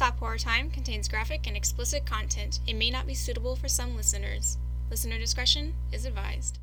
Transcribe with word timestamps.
Stop 0.00 0.18
Horror 0.18 0.38
Time 0.38 0.70
contains 0.70 1.08
graphic 1.08 1.46
and 1.46 1.54
explicit 1.54 2.06
content. 2.06 2.60
It 2.66 2.72
may 2.72 2.88
not 2.88 3.06
be 3.06 3.12
suitable 3.12 3.54
for 3.54 3.68
some 3.68 3.94
listeners. 3.94 4.56
Listener 4.88 5.18
discretion 5.18 5.74
is 5.92 6.06
advised. 6.06 6.58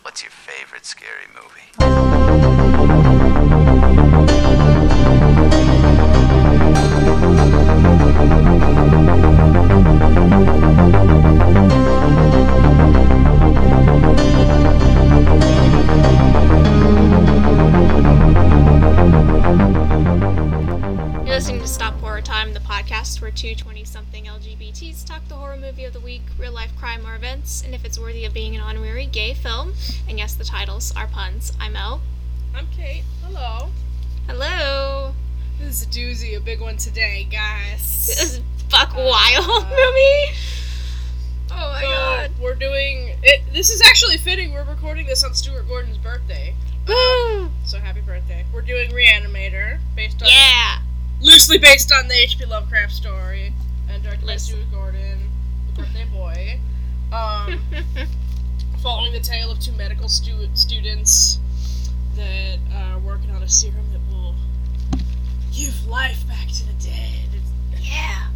What's 0.00 0.22
your 0.22 0.30
favorite 0.30 0.86
scary 0.86 1.26
movie? 1.34 3.11
Two 23.42 23.56
20 23.56 23.82
something 23.82 24.26
LGBTs 24.26 25.04
talk 25.04 25.26
the 25.26 25.34
horror 25.34 25.56
movie 25.56 25.84
of 25.84 25.92
the 25.92 25.98
week, 25.98 26.22
real 26.38 26.52
life 26.52 26.70
crime 26.78 27.04
or 27.04 27.16
events, 27.16 27.60
and 27.64 27.74
if 27.74 27.84
it's 27.84 27.98
worthy 27.98 28.24
of 28.24 28.32
being 28.32 28.54
an 28.54 28.60
honorary 28.60 29.04
gay 29.04 29.34
film. 29.34 29.74
And 30.08 30.16
yes, 30.16 30.34
the 30.36 30.44
titles 30.44 30.94
are 30.96 31.08
puns. 31.08 31.52
I'm 31.58 31.74
Elle. 31.74 32.00
I'm 32.54 32.68
Kate. 32.68 33.02
Hello. 33.24 33.70
Hello. 34.28 35.12
This 35.58 35.82
is 35.82 35.88
a 35.88 35.90
doozy, 35.90 36.36
a 36.36 36.40
big 36.40 36.60
one 36.60 36.76
today, 36.76 37.26
guys. 37.32 38.06
This 38.06 38.22
is 38.22 38.38
Buck 38.70 38.94
Uh, 38.94 38.98
Wild 39.10 39.64
movie. 39.64 40.36
Oh 41.50 41.72
my 41.72 41.80
So, 41.80 41.88
god. 41.88 42.30
We're 42.40 42.54
doing 42.54 43.16
it. 43.24 43.42
This 43.52 43.70
is 43.70 43.82
actually 43.82 44.18
fitting. 44.18 44.52
We're 44.52 44.62
recording 44.62 45.06
this 45.06 45.24
on 45.24 45.34
Stuart 45.34 45.66
Gordon's 45.66 45.98
birthday. 45.98 46.54
Woo! 46.86 47.50
So 47.64 47.78
happy 47.80 48.02
birthday. 48.02 48.44
We're 48.54 48.62
doing 48.62 48.90
Reanimator, 48.90 49.78
based 49.96 50.22
on 50.22 50.28
Yeah. 50.28 50.78
Loosely 51.22 51.58
based 51.58 51.92
on 51.92 52.08
the 52.08 52.14
H.P. 52.14 52.44
Lovecraft 52.46 52.92
story, 52.92 53.52
and 53.88 54.02
directed 54.02 54.26
by 54.26 54.36
Stuart 54.36 54.70
Gordon, 54.72 55.30
the 55.68 55.82
birthday 55.82 56.04
boy. 56.12 56.58
Um, 57.14 57.60
following 58.82 59.12
the 59.12 59.20
tale 59.20 59.50
of 59.50 59.60
two 59.60 59.72
medical 59.72 60.08
stu- 60.08 60.48
students 60.54 61.38
that 62.16 62.58
are 62.74 62.98
working 62.98 63.30
on 63.30 63.42
a 63.42 63.48
serum 63.48 63.84
that 63.92 64.00
will 64.14 64.34
give 65.54 65.86
life 65.86 66.26
back 66.26 66.48
to 66.48 66.66
the 66.66 66.72
dead. 66.84 67.28
It's- 67.34 67.50
yeah. 67.88 68.28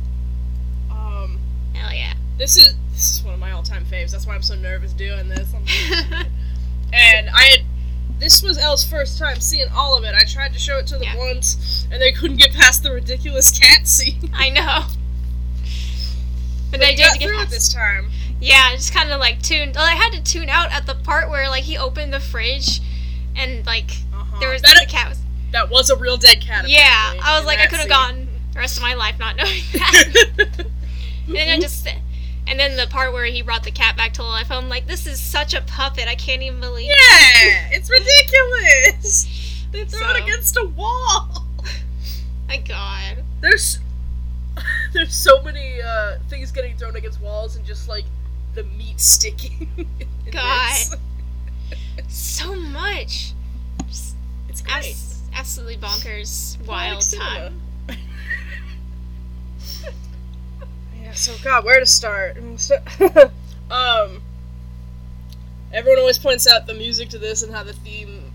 Um, 0.91 1.39
Hell 1.75 1.93
yeah. 1.93 2.15
this 2.39 2.57
is 2.57 2.75
this 2.93 3.19
is 3.19 3.25
one 3.25 3.35
of 3.35 3.41
my 3.41 3.51
all-time 3.53 3.85
faves. 3.85 4.13
That's 4.13 4.27
why 4.27 4.35
I'm 4.35 4.43
so 4.43 4.55
nervous 4.55 4.93
doing 4.93 5.29
this. 5.29 5.53
And 6.93 7.29
I 7.31 7.43
had 7.43 7.61
this 8.19 8.43
was 8.43 8.57
Elle's 8.57 8.85
first 8.85 9.19
time 9.19 9.41
seeing 9.41 9.67
all 9.75 9.99
of 9.99 10.05
it. 10.05 10.15
I 10.15 10.23
tried 10.25 10.53
to 10.55 10.59
show 10.59 10.79
it 10.79 10.87
to 10.87 10.95
them 10.95 11.03
Yeah. 11.03 11.17
once, 11.19 11.76
and 11.97 12.03
they 12.03 12.13
couldn't 12.13 12.37
get 12.37 12.53
past 12.53 12.83
the 12.83 12.93
ridiculous 12.93 13.59
cat 13.59 13.87
scene. 13.89 14.31
I 14.35 14.51
know. 14.51 14.85
But 16.71 16.81
They 16.81 16.89
I 16.89 16.95
did 16.95 16.99
get 17.19 17.23
through 17.23 17.37
it 17.37 17.39
past- 17.39 17.51
this 17.51 17.73
time. 17.73 18.11
Yeah, 18.39 18.71
just 18.75 18.93
kind 18.93 19.11
of 19.13 19.19
like 19.19 19.41
tuned. 19.41 19.77
Well, 19.77 19.87
I 19.87 19.93
had 19.95 20.13
to 20.13 20.23
tune 20.23 20.51
out 20.51 20.71
at 20.73 20.85
the 20.87 20.95
part 20.95 21.31
where 21.31 21.49
like 21.49 21.65
he 21.65 21.79
opened 21.79 22.13
the 22.13 22.21
fridge, 22.21 22.83
and 23.35 23.65
like 23.65 23.91
Uh-huh. 24.13 24.39
there 24.41 24.51
was 24.51 24.61
that, 24.61 24.77
the 24.79 24.87
cat 24.87 25.09
was. 25.09 25.19
that 25.53 25.71
was 25.71 25.89
a 25.89 25.97
real 25.97 26.19
dead 26.19 26.43
cat. 26.43 26.69
Yeah, 26.69 27.15
I 27.23 27.39
was 27.39 27.47
like, 27.47 27.61
I 27.61 27.67
could 27.67 27.79
have 27.79 27.89
gone 27.89 28.29
the 28.53 28.59
rest 28.59 28.77
of 28.77 28.83
my 28.83 28.93
life 28.93 29.19
not 29.19 29.37
knowing 29.37 29.63
that. 29.73 30.67
and 31.27 31.35
then 31.35 31.49
I 31.49 31.59
just, 31.59 31.87
and 32.47 32.61
then 32.61 32.77
the 32.77 32.87
part 32.89 33.15
where 33.15 33.25
he 33.25 33.41
brought 33.41 33.65
the 33.65 33.71
cat 33.71 33.97
back 33.97 34.13
to 34.15 34.23
life, 34.23 34.51
I'm 34.51 34.69
like, 34.69 34.87
this 34.87 35.07
is 35.07 35.19
such 35.19 35.55
a 35.55 35.63
puppet. 35.63 36.07
I 36.07 36.15
can't 36.15 36.43
even 36.43 36.61
believe. 36.61 36.91
it. 36.91 36.97
Yeah, 36.99 37.69
it's 37.73 37.89
ridiculous. 37.89 39.29
They 39.73 39.85
throw 39.85 39.99
So- 40.01 40.11
it 40.15 40.23
against 40.23 40.57
a 40.57 40.65
wall. 40.65 41.46
My 42.49 42.59
God. 42.59 43.25
There's 43.41 43.79
there's 44.93 45.15
so 45.15 45.43
many 45.43 45.81
uh, 45.83 46.19
things 46.29 46.51
getting 46.53 46.77
thrown 46.77 46.97
against 46.97 47.21
walls 47.21 47.57
and 47.57 47.65
just 47.65 47.89
like 47.89 48.05
the 48.55 48.63
meat 48.65 49.01
sticking. 49.01 49.69
in 49.77 50.33
God. 50.33 50.77
So 52.09 52.55
much. 52.55 53.33
Just 53.89 54.15
it's 54.49 54.63
great. 54.63 54.77
abs- 54.91 55.23
absolutely 55.35 55.77
bonkers, 55.77 56.57
wild 56.67 57.03
Cinema. 57.03 57.51
time. 57.89 57.99
yeah. 61.03 61.13
So 61.13 61.35
God, 61.43 61.65
where 61.65 61.81
to 61.81 61.87
start? 61.87 62.37
um. 63.71 64.23
Everyone 65.73 65.99
always 65.99 66.19
points 66.19 66.47
out 66.47 66.67
the 66.67 66.75
music 66.75 67.09
to 67.11 67.19
this 67.19 67.43
and 67.43 67.53
how 67.53 67.65
the 67.65 67.73
theme 67.73 68.26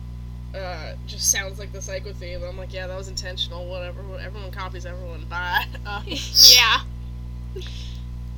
uh, 0.56 0.94
just 1.08 1.32
sounds 1.32 1.60
like 1.60 1.72
the 1.72 1.82
psycho 1.82 2.14
theme. 2.14 2.38
And 2.38 2.46
I'm 2.46 2.58
like, 2.58 2.74
yeah, 2.74 2.88
that 2.88 2.98
was 2.98 3.08
intentional. 3.08 3.66
Whatever. 3.68 4.02
Everyone 4.20 4.52
copies 4.52 4.86
everyone. 4.86 5.26
Bye. 5.30 5.66
Uh, 5.86 6.02
yeah. 6.06 6.82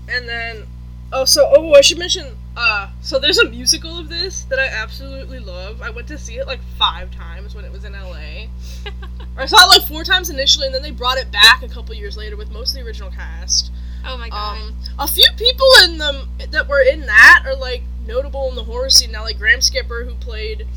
And 0.08 0.28
then, 0.28 0.66
oh, 1.12 1.26
so 1.26 1.52
oh, 1.56 1.74
I 1.74 1.82
should 1.82 2.00
mention. 2.00 2.38
Uh, 2.56 2.90
so 3.02 3.20
there's 3.20 3.38
a 3.38 3.50
musical 3.50 3.98
of 3.98 4.10
this 4.10 4.46
that 4.46 4.60
I 4.60 4.68
absolutely 4.68 5.40
love. 5.40 5.82
I 5.82 5.90
went 5.90 6.08
to 6.08 6.18
see 6.18 6.36
it 6.36 6.48
like 6.48 6.60
five 6.78 7.12
times 7.12 7.54
when 7.54 7.66
it 7.66 7.72
was 7.72 7.84
in 7.84 7.94
LA. 7.94 8.48
I 9.38 9.46
saw 9.46 9.66
it 9.66 9.68
like 9.68 9.88
four 9.88 10.04
times 10.04 10.30
initially, 10.30 10.68
and 10.68 10.76
then 10.76 10.82
they 10.82 10.92
brought 10.92 11.18
it 11.18 11.32
back 11.32 11.64
a 11.64 11.68
couple 11.68 11.94
years 11.96 12.16
later 12.16 12.38
with 12.38 12.52
most 12.52 12.72
of 12.72 12.82
the 12.82 12.88
original 12.88 13.12
cast. 13.12 13.72
Oh 14.06 14.18
my 14.18 14.30
God. 14.30 14.58
Um, 14.58 14.76
a 15.00 15.08
few 15.08 15.28
people 15.38 15.68
in 15.84 15.98
them 15.98 16.30
that 16.52 16.68
were 16.68 16.82
in 16.82 17.02
that 17.06 17.44
are 17.46 17.56
like 17.56 17.84
notable 18.06 18.50
in 18.50 18.56
the 18.56 18.64
horror 18.64 18.90
scene 18.90 19.12
now. 19.12 19.24
Like 19.24 19.38
Graham 19.38 19.62
Skipper, 19.62 20.04
who 20.06 20.16
played 20.16 20.68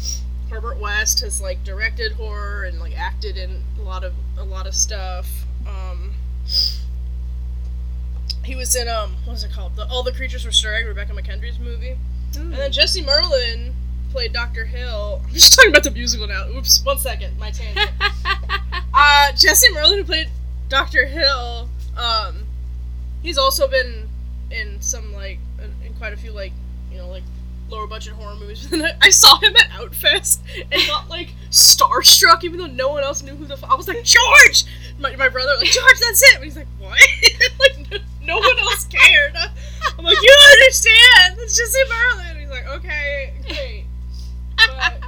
Herbert 0.50 0.78
West, 0.78 1.20
has 1.20 1.40
like 1.40 1.62
directed 1.64 2.12
horror 2.12 2.64
and 2.64 2.78
like 2.78 2.96
acted 2.98 3.36
in 3.36 3.62
a 3.78 3.82
lot 3.82 4.04
of 4.04 4.14
a 4.38 4.44
lot 4.44 4.66
of 4.66 4.74
stuff. 4.74 5.28
Um, 5.66 6.14
he 8.44 8.54
was 8.54 8.76
in 8.76 8.88
um, 8.88 9.16
what 9.24 9.32
was 9.32 9.44
it 9.44 9.52
called? 9.52 9.76
The 9.76 9.86
All 9.88 10.02
the 10.02 10.12
Creatures 10.12 10.44
Were 10.44 10.52
Stirring, 10.52 10.86
Rebekah 10.86 11.12
McKendry's 11.12 11.58
movie. 11.58 11.96
And 12.36 12.52
then 12.52 12.70
Jesse 12.70 13.02
Merlin 13.02 13.74
played 14.10 14.32
Dr. 14.32 14.66
Hill. 14.66 15.22
I'm 15.26 15.32
just 15.32 15.54
talking 15.54 15.70
about 15.70 15.84
the 15.84 15.90
musical 15.90 16.26
now. 16.26 16.48
Oops, 16.48 16.84
one 16.84 16.98
second, 16.98 17.38
my 17.38 17.50
tangent. 17.50 17.90
uh, 18.94 19.32
Jesse 19.32 19.72
Merlin, 19.72 19.98
who 19.98 20.04
played 20.04 20.28
Dr. 20.68 21.06
Hill, 21.06 21.68
um, 21.96 22.46
he's 23.22 23.38
also 23.38 23.66
been 23.66 24.08
in 24.50 24.80
some 24.80 25.12
like 25.12 25.38
in 25.60 25.94
quite 25.94 26.12
a 26.12 26.16
few 26.16 26.30
like 26.30 26.52
you 26.92 26.98
know 26.98 27.08
like 27.08 27.24
lower 27.68 27.86
budget 27.86 28.14
horror 28.14 28.34
movies. 28.36 28.68
And 28.72 28.82
I, 28.82 28.92
I 29.00 29.10
saw 29.10 29.38
him 29.38 29.54
at 29.56 29.70
Outfest 29.70 30.40
and 30.70 30.86
got 30.86 31.08
like 31.08 31.34
starstruck, 31.50 32.44
even 32.44 32.58
though 32.58 32.66
no 32.66 32.88
one 32.88 33.02
else 33.02 33.22
knew 33.22 33.34
who 33.34 33.46
the. 33.46 33.54
F- 33.54 33.64
I 33.64 33.74
was 33.74 33.88
like 33.88 34.02
George. 34.04 34.64
My, 34.98 35.14
my 35.16 35.28
brother 35.28 35.52
like 35.58 35.68
George, 35.68 36.00
that's 36.00 36.22
it. 36.22 36.36
And 36.36 36.44
he's 36.44 36.56
like 36.56 36.66
what? 36.78 36.98
like 37.60 37.90
no, 37.90 37.98
no 38.22 38.36
one 38.36 38.58
else 38.58 38.84
cared. 38.86 39.34
I'm 39.36 40.04
like 40.04 40.18
you 40.20 40.36
understand. 40.52 41.36
It's 41.40 41.56
Jesse 41.56 41.78
Merlin. 41.88 42.40
He's 42.40 42.50
like 42.50 42.66
okay, 42.68 43.34
great. 43.46 43.84
But 44.56 45.00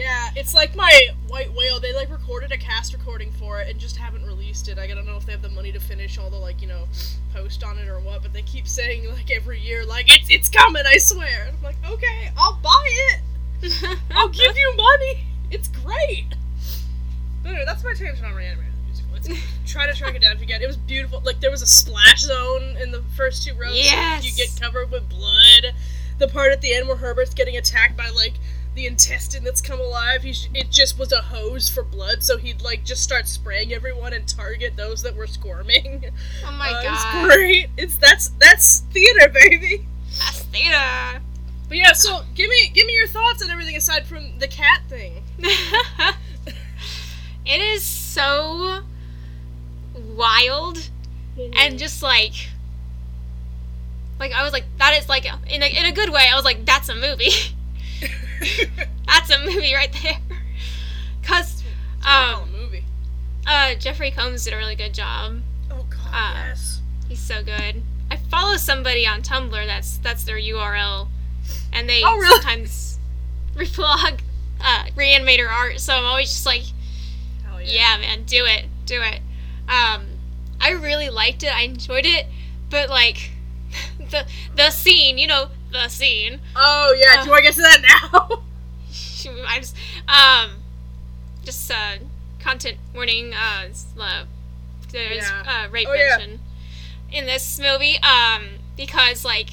yeah, 0.00 0.30
it's 0.34 0.54
like 0.54 0.74
my 0.74 1.08
White 1.28 1.52
Whale. 1.52 1.78
They 1.78 1.94
like 1.94 2.10
recorded 2.10 2.52
a 2.52 2.56
cast 2.56 2.94
recording 2.94 3.30
for 3.32 3.60
it 3.60 3.68
and 3.68 3.78
just 3.78 3.96
haven't 3.96 4.24
released 4.24 4.68
it. 4.68 4.78
I 4.78 4.86
don't 4.86 5.06
know 5.06 5.18
if 5.18 5.26
they 5.26 5.32
have 5.32 5.42
the 5.42 5.50
money 5.50 5.72
to 5.72 5.78
finish 5.78 6.16
all 6.16 6.30
the 6.30 6.38
like 6.38 6.62
you 6.62 6.68
know 6.68 6.88
post 7.34 7.62
on 7.62 7.78
it 7.78 7.86
or 7.86 8.00
what. 8.00 8.22
But 8.22 8.32
they 8.32 8.40
keep 8.40 8.66
saying 8.66 9.06
like 9.10 9.30
every 9.30 9.60
year 9.60 9.84
like 9.84 10.06
it's 10.08 10.30
it's 10.30 10.48
coming. 10.48 10.84
I 10.86 10.96
swear. 10.96 11.44
And 11.46 11.56
I'm 11.56 11.62
like 11.62 11.76
okay, 11.86 12.30
I'll 12.38 12.58
buy 12.62 12.88
it. 13.12 13.98
I'll 14.12 14.28
give 14.42 14.56
you 14.56 14.74
money. 14.74 15.24
It's 15.50 15.68
great. 15.68 16.34
But 17.42 17.50
anyway, 17.50 17.64
that's 17.66 17.84
my 17.84 17.92
tangent 17.92 18.26
on 18.26 18.32
Reanimator 18.32 18.56
the 18.56 18.86
musical. 18.86 19.16
It's, 19.16 19.28
try 19.70 19.86
to 19.86 19.92
track 19.94 20.14
it 20.14 20.22
down 20.22 20.34
if 20.34 20.40
you 20.40 20.46
can. 20.46 20.62
It 20.62 20.66
was 20.66 20.78
beautiful. 20.78 21.20
Like 21.20 21.40
there 21.40 21.50
was 21.50 21.60
a 21.60 21.66
splash 21.66 22.22
zone 22.22 22.78
in 22.80 22.90
the 22.90 23.02
first 23.16 23.46
two 23.46 23.52
rows. 23.54 23.74
Yes. 23.74 24.24
You 24.24 24.32
get 24.32 24.58
covered 24.58 24.90
with 24.90 25.10
blood. 25.10 25.74
The 26.16 26.28
part 26.28 26.52
at 26.52 26.62
the 26.62 26.72
end 26.72 26.88
where 26.88 26.96
Herbert's 26.96 27.34
getting 27.34 27.56
attacked 27.58 27.96
by 27.96 28.08
like 28.10 28.34
the 28.74 28.86
intestine 28.86 29.42
that's 29.44 29.60
come 29.60 29.80
alive. 29.80 30.22
He's 30.22 30.48
it 30.54 30.70
just 30.70 30.98
was 30.98 31.12
a 31.12 31.20
hose 31.22 31.68
for 31.68 31.82
blood, 31.82 32.22
so 32.22 32.38
he'd 32.38 32.62
like 32.62 32.84
just 32.84 33.02
start 33.02 33.26
spraying 33.28 33.72
everyone 33.72 34.12
and 34.12 34.26
target 34.28 34.76
those 34.76 35.02
that 35.02 35.16
were 35.16 35.26
squirming. 35.26 36.04
oh 36.46 36.52
my 36.52 36.70
Uh, 36.70 36.82
God. 36.82 36.92
It's 36.94 37.34
great. 37.34 37.66
It's 37.76 37.96
that's 37.96 38.28
that's 38.38 38.80
theater, 38.92 39.28
baby. 39.28 39.86
That's 40.18 40.42
theater. 40.44 41.20
But 41.68 41.78
yeah, 41.78 41.92
so 41.92 42.22
give 42.34 42.48
me 42.48 42.70
give 42.74 42.86
me 42.86 42.94
your 42.94 43.06
thoughts 43.08 43.42
on 43.42 43.50
everything 43.50 43.76
aside 43.76 44.06
from 44.06 44.38
the 44.38 44.48
cat 44.48 44.82
thing. 44.88 45.22
it 47.46 47.60
is 47.60 47.82
so 47.84 48.80
wild 50.16 50.90
and 51.56 51.78
just 51.78 52.02
like 52.02 52.32
like 54.18 54.32
I 54.32 54.42
was 54.44 54.52
like 54.52 54.64
that 54.78 54.94
is 55.00 55.08
like 55.08 55.24
in 55.50 55.62
a, 55.62 55.66
in 55.66 55.86
a 55.86 55.92
good 55.92 56.10
way 56.10 56.26
I 56.30 56.34
was 56.34 56.44
like 56.44 56.64
that's 56.66 56.88
a 56.88 56.94
movie 56.94 57.30
that's 59.06 59.30
a 59.30 59.38
movie 59.44 59.74
right 59.74 59.94
there 60.02 60.18
cuz 61.22 61.62
Call 62.02 62.34
um 62.42 62.48
a 62.48 62.56
movie. 62.56 62.84
uh 63.46 63.74
Jeffrey 63.74 64.10
Combs 64.10 64.44
did 64.44 64.54
a 64.54 64.56
really 64.56 64.74
good 64.76 64.94
job 64.94 65.40
Oh 65.70 65.84
god, 65.90 66.08
uh, 66.12 66.34
yes. 66.48 66.80
he's 67.08 67.20
so 67.20 67.42
good 67.42 67.82
I 68.10 68.16
follow 68.16 68.56
somebody 68.56 69.06
on 69.06 69.22
Tumblr 69.22 69.66
that's 69.66 69.98
that's 69.98 70.24
their 70.24 70.38
URL 70.38 71.08
and 71.72 71.88
they 71.88 72.02
Oh, 72.04 72.16
really? 72.16 72.28
sometimes 72.40 72.98
reblog 73.54 74.20
uh 74.60 74.84
reanimator 74.96 75.50
art 75.50 75.80
so 75.80 75.94
I'm 75.94 76.04
always 76.04 76.28
just 76.30 76.46
like 76.46 76.62
Hell 77.44 77.60
yeah. 77.62 77.96
man 78.00 78.24
do 78.24 78.44
it 78.46 78.66
do 78.86 79.00
it 79.02 79.20
um 79.68 80.06
I 80.62 80.72
really 80.72 81.08
liked 81.08 81.42
it. 81.42 81.56
I 81.56 81.62
enjoyed 81.62 82.04
it, 82.04 82.26
but 82.68 82.90
like 82.90 83.30
the 84.10 84.26
the 84.56 84.70
scene, 84.70 85.16
you 85.16 85.26
know, 85.26 85.48
the 85.72 85.88
scene. 85.88 86.40
Oh 86.56 86.94
yeah, 86.98 87.20
Uh. 87.20 87.22
do 87.22 87.24
you 87.26 87.30
want 87.30 87.44
to 87.44 87.50
get 87.50 87.54
to 87.54 87.62
that 87.62 87.82
now? 88.12 88.42
I 89.46 89.58
just 89.60 89.76
um 90.08 90.50
just 91.44 91.70
uh 91.70 91.96
content 92.40 92.78
warning 92.94 93.32
uh, 93.34 93.68
uh 94.00 94.24
there's 94.92 95.16
Yeah. 95.24 95.64
uh 95.66 95.70
rape 95.70 95.86
Oh, 95.88 95.92
yeah. 95.94 96.16
mention 96.16 96.40
in 97.12 97.26
this 97.26 97.58
movie 97.60 97.98
um 97.98 98.44
because 98.76 99.24
like 99.24 99.50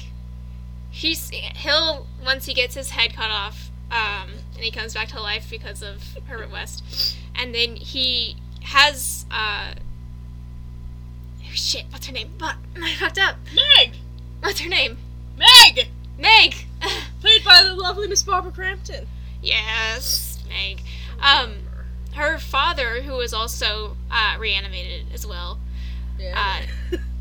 he's 0.90 1.28
he'll 1.30 2.06
once 2.24 2.46
he 2.46 2.54
gets 2.54 2.74
his 2.74 2.90
head 2.90 3.14
cut 3.14 3.30
off 3.30 3.70
um 3.92 4.30
and 4.54 4.64
he 4.64 4.70
comes 4.70 4.94
back 4.94 5.08
to 5.08 5.20
life 5.20 5.48
because 5.50 5.82
of 5.82 6.02
Herbert 6.26 6.50
West 6.50 7.16
and 7.34 7.54
then 7.54 7.76
he 7.76 8.36
has 8.62 9.26
uh 9.30 9.72
shit 11.52 11.84
what's 11.90 12.06
her 12.06 12.12
name 12.12 12.30
but 12.38 12.56
I 12.80 12.94
fucked 12.94 13.18
up 13.18 13.36
Meg, 13.54 13.94
what's 14.40 14.60
her 14.60 14.68
name 14.68 14.98
Meg, 15.36 15.88
Meg 16.18 16.54
played 17.20 17.44
by 17.44 17.62
the 17.64 17.74
lovely 17.74 18.06
Miss 18.08 18.22
Barbara 18.22 18.52
Crampton. 18.52 19.06
yes 19.42 20.42
Meg 20.48 20.80
um 21.20 21.54
her 22.14 22.38
father, 22.38 23.02
who 23.02 23.20
is 23.20 23.32
also 23.32 23.96
uh, 24.10 24.36
reanimated 24.40 25.06
as 25.14 25.24
well, 25.24 25.60
yeah. 26.18 26.62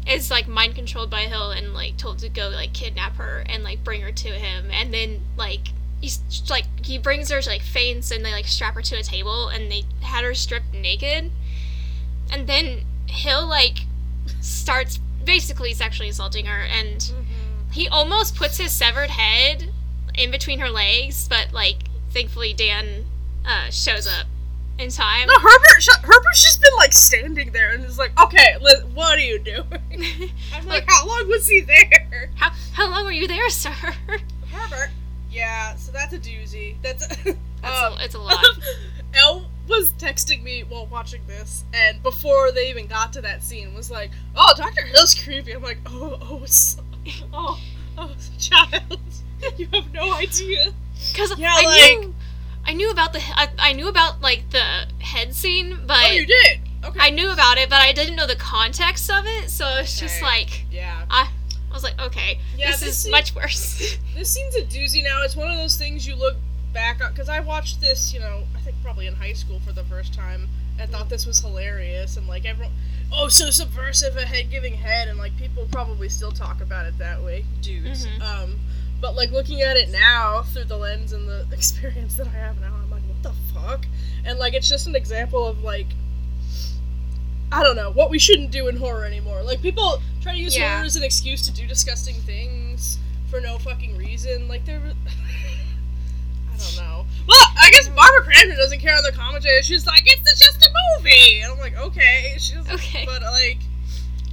is 0.08 0.32
like 0.32 0.48
mind 0.48 0.74
controlled 0.74 1.12
by 1.12 1.22
Hill 1.22 1.52
and 1.52 1.72
like 1.74 1.98
told 1.98 2.18
to 2.20 2.30
go 2.30 2.50
like 2.50 2.74
kidnap 2.74 3.18
her 3.18 3.44
and 3.48 3.64
like 3.64 3.84
bring 3.84 4.02
her 4.02 4.12
to 4.12 4.30
him, 4.30 4.70
and 4.72 4.92
then 4.92 5.22
like 5.38 5.68
he's 6.02 6.20
like 6.50 6.66
he 6.84 6.98
brings 6.98 7.30
her 7.30 7.42
to 7.42 7.50
like 7.50 7.62
faints 7.62 8.10
and 8.10 8.26
they 8.26 8.32
like 8.32 8.48
strap 8.48 8.74
her 8.74 8.82
to 8.82 8.96
a 8.96 9.04
table 9.04 9.50
and 9.50 9.70
they 9.72 9.84
had 10.02 10.24
her 10.24 10.34
stripped 10.34 10.74
naked, 10.74 11.30
and 12.32 12.48
then 12.48 12.82
Hill 13.06 13.46
like 13.46 13.80
starts 14.42 14.98
basically 15.24 15.74
sexually 15.76 16.10
assaulting 16.10 16.46
her 16.48 16.62
and 16.64 17.02
Mhm. 17.02 17.26
He 17.72 17.88
almost 17.88 18.36
puts 18.36 18.58
his 18.58 18.72
severed 18.72 19.10
head 19.10 19.72
in 20.16 20.32
between 20.32 20.60
her 20.60 20.70
legs, 20.70 21.28
but 21.28 21.54
like 21.54 21.84
thankfully 22.12 22.54
Dan 22.54 23.06
uh, 23.46 23.70
shows 23.70 24.08
up 24.08 24.28
in 24.80 24.90
time. 24.90 25.28
No, 25.28 25.34
Herbert. 25.40 25.82
Sh- 25.82 25.90
Herbert's 26.04 26.44
just 26.44 26.62
been 26.62 26.76
like 26.78 26.94
standing 26.94 27.52
there 27.52 27.72
and 27.72 27.84
is 27.86 27.98
like, 27.98 28.20
"Okay, 28.20 28.58
Liz, 28.62 28.84
what 28.94 29.18
are 29.18 29.22
you 29.22 29.40
doing?" 29.40 29.66
I'm 30.54 30.66
like, 30.68 30.86
"How 30.88 31.08
long 31.08 31.28
was 31.28 31.48
he 31.48 31.62
there?" 31.62 32.30
How 32.36 32.52
how 32.74 32.90
long 32.90 33.06
were 33.06 33.12
you 33.12 33.28
there, 33.28 33.50
sir? 33.50 33.72
Herbert. 33.72 34.90
Yeah, 35.30 35.76
so 35.76 35.92
that's 35.92 36.14
a 36.14 36.20
doozy. 36.20 36.76
That's. 36.82 37.08
That's 37.64 37.84
um, 37.84 37.94
a, 37.94 38.04
it's 38.04 38.14
a 38.14 38.20
lot. 38.20 38.46
Elle 39.16 39.50
was 39.68 39.92
texting 39.94 40.44
me 40.44 40.64
while 40.64 40.86
watching 40.86 41.22
this, 41.26 41.66
and 41.74 42.02
before 42.04 42.52
they 42.52 42.70
even 42.70 42.86
got 42.86 43.12
to 43.14 43.22
that 43.22 43.44
scene, 43.44 43.74
was 43.74 43.90
like, 43.90 44.12
"Oh, 44.36 44.54
Doctor 44.56 44.86
Hill's 44.86 45.16
creepy." 45.16 45.54
I'm 45.54 45.64
like, 45.64 45.80
"Oh, 45.88 46.20
oh, 46.22 46.44
it's, 46.44 46.78
oh, 47.34 47.60
oh, 47.98 48.12
child, 48.40 49.00
you 49.58 49.68
have 49.74 49.92
no 49.94 50.14
idea." 50.14 50.74
Because 51.12 51.38
Yeah, 51.38 51.54
I 51.56 51.64
like- 51.64 52.00
knew 52.00 52.16
I 52.66 52.74
knew 52.74 52.90
about 52.92 53.14
the 53.14 53.20
I, 53.36 53.48
I 53.60 53.74
knew 53.74 53.88
about 53.88 54.22
like 54.22 54.50
the 54.50 54.88
head 55.00 55.34
scene, 55.34 55.78
but 55.88 55.98
oh, 56.04 56.12
you 56.12 56.26
did. 56.26 56.60
Okay. 56.84 57.00
I 57.00 57.10
knew 57.12 57.30
about 57.32 57.58
it, 57.58 57.70
but 57.70 57.80
I 57.82 57.92
didn't 57.94 58.16
know 58.16 58.28
the 58.28 58.36
context 58.36 59.10
of 59.10 59.26
it. 59.26 59.50
So 59.50 59.66
it's 59.78 60.00
just 60.00 60.22
like 60.22 60.66
Yeah. 60.72 61.06
I 61.10 61.30
I 61.70 61.74
was 61.74 61.84
like, 61.84 62.00
okay, 62.02 62.40
Yeah, 62.58 62.72
this, 62.72 62.80
this 62.82 63.06
is 63.06 63.12
much 63.12 63.34
worse. 63.36 63.98
This 64.16 64.32
scene's 64.32 64.56
a 64.56 64.64
doozy 64.64 65.04
now. 65.04 65.22
It's 65.24 65.36
one 65.36 65.50
of 65.52 65.58
those 65.58 65.78
things 65.78 66.08
you 66.08 66.16
look 66.16 66.36
back 66.74 67.02
on 67.04 67.12
because 67.12 67.30
I 67.30 67.40
watched 67.40 67.80
this, 67.82 68.14
you 68.14 68.20
know, 68.20 68.44
I 68.56 68.60
think 68.62 68.76
probably 68.84 69.06
in 69.08 69.14
high 69.16 69.34
school 69.34 69.60
for 69.60 69.72
the 69.74 69.84
first 69.86 70.14
time 70.14 70.50
and 70.80 70.90
thought 70.92 71.10
this 71.10 71.26
was 71.26 71.40
hilarious 71.40 72.18
and 72.18 72.28
like 72.28 72.46
everyone, 72.46 72.74
oh, 73.12 73.28
so 73.30 73.50
subversive, 73.50 74.16
a 74.18 74.26
head 74.26 74.50
giving 74.52 74.74
head, 74.76 75.08
and 75.08 75.18
like 75.18 75.36
people 75.38 75.68
probably 75.72 76.10
still 76.10 76.32
talk 76.32 76.62
about 76.62 76.86
it 76.86 76.98
that 76.98 77.22
way, 77.24 77.46
dudes. 77.62 78.06
Mhm. 78.06 78.22
Um, 78.22 78.60
but 79.02 79.16
like 79.16 79.32
looking 79.32 79.62
at 79.62 79.78
it 79.78 79.90
now 79.90 80.42
through 80.44 80.66
the 80.66 80.78
lens 80.78 81.14
and 81.14 81.28
the 81.28 81.46
experience 81.52 82.16
that 82.16 82.28
I 82.28 82.32
have 82.32 82.60
now, 82.62 82.74
I'm 82.82 82.90
like, 82.92 83.04
what 83.04 83.24
the 83.24 83.34
fuck? 83.54 83.86
And 84.26 84.38
like 84.40 84.54
it's 84.54 84.70
just 84.70 84.88
an 84.88 84.96
example 84.96 85.46
of 85.46 85.64
like. 85.64 85.88
I 87.50 87.64
don't 87.64 87.78
know 87.78 87.92
what 87.92 88.10
we 88.10 88.20
shouldn't 88.20 88.52
do 88.52 88.68
in 88.68 88.76
horror 88.76 89.06
anymore. 89.06 89.42
Like 89.42 89.62
people 89.62 90.02
try 90.22 90.34
to 90.34 90.38
use 90.38 90.58
Yeah. 90.58 90.74
horror 90.76 90.86
as 90.86 90.98
an 90.98 91.04
excuse 91.04 91.42
to 91.44 91.52
do 91.54 91.66
disgusting 91.66 92.16
things 92.16 92.98
for 93.30 93.40
no 93.40 93.58
fucking 93.58 93.96
reason. 93.96 94.50
Like 94.50 94.66
there, 94.66 94.82
I 94.82 94.92
don't 96.58 96.86
know. 96.86 97.06
Well, 97.28 97.46
I 97.62 97.70
guess 97.72 97.88
Barbara 97.90 98.24
Crampton 98.24 98.58
doesn't 98.58 98.80
care 98.80 98.96
on 98.96 99.04
the 99.04 99.12
commentary. 99.12 99.62
She's 99.64 99.86
like, 99.86 100.04
"It's 100.06 100.40
just 100.40 100.66
a 100.66 100.70
movie," 100.98 101.42
and 101.42 101.52
I'm 101.54 101.60
like, 101.60 101.76
"Okay." 101.78 102.36
She's 102.38 102.58
Okay. 102.70 103.04
but 103.06 103.22
like, 103.22 103.60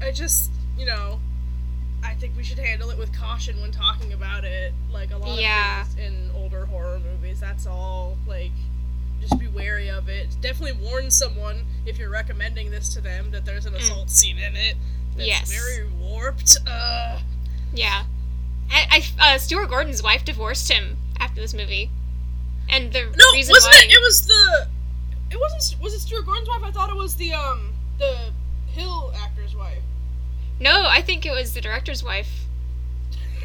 I 0.02 0.10
just, 0.12 0.50
you 0.78 0.86
know, 0.86 1.20
I 2.02 2.14
think 2.14 2.36
we 2.36 2.44
should 2.44 2.58
handle 2.58 2.90
it 2.90 2.98
with 2.98 3.12
caution 3.18 3.60
when 3.60 3.70
talking 3.72 4.12
about 4.12 4.44
it. 4.44 4.72
Like 4.92 5.10
a 5.12 5.16
lot 5.18 5.38
Yeah. 5.38 5.82
of 5.82 5.88
things 5.88 5.98
in 6.14 6.30
older 6.34 6.66
horror 6.66 6.98
movies. 7.00 7.40
That's 7.40 7.66
all. 7.66 8.16
Like, 8.26 8.52
just 9.20 9.38
be 9.38 9.48
wary 9.48 9.88
of 9.90 10.08
it. 10.08 10.28
Definitely 10.40 10.84
warn 10.86 11.10
someone 11.10 11.64
if 11.86 11.98
you're 11.98 12.10
recommending 12.10 12.70
this 12.70 12.90
to 12.94 13.00
them 13.00 13.30
that 13.30 13.44
there's 13.44 13.66
an 13.66 13.74
assault 13.74 14.10
scene 14.10 14.38
in 14.38 14.54
it. 14.56 14.76
That's 15.16 15.24
Mm. 15.24 15.26
Yes. 15.26 15.50
very 15.52 15.88
warped. 15.88 16.56
Uh, 16.66 17.18
yeah, 17.72 18.04
I, 18.70 19.04
I 19.20 19.34
uh, 19.34 19.38
Stuart 19.38 19.66
Gordon's 19.68 20.02
wife 20.02 20.24
divorced 20.24 20.70
him 20.70 20.96
after 21.20 21.40
this 21.40 21.54
movie, 21.54 21.90
and 22.68 22.92
the 22.92 23.02
no, 23.02 23.24
reason 23.34 23.52
wasn't 23.52 23.74
why 23.74 23.82
it? 23.84 23.92
It 23.92 24.00
was 24.02 24.26
the. 24.26 24.68
It 25.30 25.40
wasn't. 25.40 25.82
Was 25.82 25.94
it 25.94 26.00
Stuart 26.00 26.24
Gordon's 26.26 26.48
wife? 26.48 26.62
I 26.62 26.70
thought 26.70 26.90
it 26.90 26.96
was 26.96 27.16
the 27.16 27.32
um 27.32 27.74
the 27.98 28.32
Hill 28.66 29.12
actor's 29.16 29.54
wife. 29.54 29.82
no, 30.60 30.84
I 30.86 31.00
think 31.02 31.24
it 31.26 31.30
was 31.32 31.54
the 31.54 31.60
director's 31.60 32.02
wife. 32.02 32.46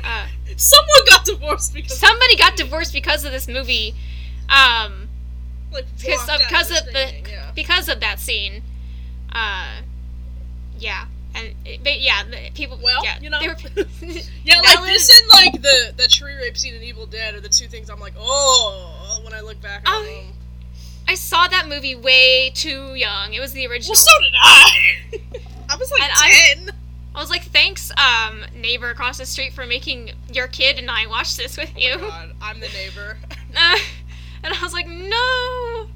Uh, 0.04 0.28
Someone 0.56 1.06
got 1.10 1.26
divorced 1.26 1.74
because 1.74 1.98
somebody 1.98 2.36
got 2.38 2.56
divorced 2.56 2.94
because 2.94 3.26
of 3.26 3.32
this 3.32 3.48
movie. 3.48 3.94
Um, 4.50 5.10
like 5.72 5.86
because 5.98 6.28
of, 6.30 6.40
because 6.40 6.72
of 6.72 6.86
the 6.94 7.14
yeah. 7.30 7.52
because 7.54 7.90
of 7.90 8.00
that 8.00 8.20
scene. 8.20 8.64
Uh, 9.32 9.82
yeah, 10.80 11.06
and 11.36 11.54
but 11.84 12.00
yeah, 12.02 12.24
the 12.24 12.52
people. 12.54 12.80
Well, 12.84 13.04
yeah, 13.04 13.20
you 13.22 13.30
know. 13.30 13.40
were, 13.42 13.56
Yeah, 14.44 14.62
like 14.62 14.86
this 14.86 15.08
was- 15.08 15.10
and 15.10 15.30
like 15.54 15.62
the 15.62 15.94
the 15.98 16.08
tree 16.08 16.36
rape 16.36 16.58
scene 16.58 16.76
in 16.76 16.84
Evil 16.84 17.06
Dead 17.06 17.36
are 17.36 17.42
the 17.42 17.50
two 17.50 17.68
things 17.68 17.90
I'm 17.90 18.00
like, 18.00 18.14
oh, 18.18 19.20
when 19.24 19.34
I 19.34 19.42
look 19.42 19.62
back 19.62 19.88
on 19.90 20.06
them. 20.06 20.34
I 21.08 21.16
saw 21.16 21.48
that 21.48 21.68
movie 21.68 21.96
way 21.96 22.52
too 22.54 22.94
young. 22.94 23.34
It 23.34 23.40
was 23.40 23.54
the 23.54 23.66
original. 23.68 23.96
Well, 23.96 23.96
so 23.96 24.12
did 24.22 24.34
I. 24.40 25.42
I 25.74 25.76
was 25.76 25.92
like 25.92 26.02
And 26.02 26.66
ten. 26.68 26.76
I 27.16 27.20
was 27.20 27.30
like, 27.32 27.44
thanks, 27.44 27.92
um, 27.98 28.46
neighbor 28.56 28.92
across 28.92 29.18
the 29.18 29.26
street, 29.26 29.54
for 29.54 29.66
making 29.66 30.12
your 30.32 30.48
kid 30.48 30.78
and 30.78 30.90
I 30.90 31.08
watch 31.08 31.36
this 31.36 31.58
with 31.58 31.76
you. 31.78 31.94
Oh 31.96 32.08
God, 32.08 32.30
I'm 32.42 32.60
the 32.60 32.68
neighbor. 32.70 33.18
Uh, 33.56 33.78
and 34.44 34.54
I 34.54 34.62
was 34.62 34.72
like, 34.74 34.88
no. 34.88 34.96
no. 35.00 35.88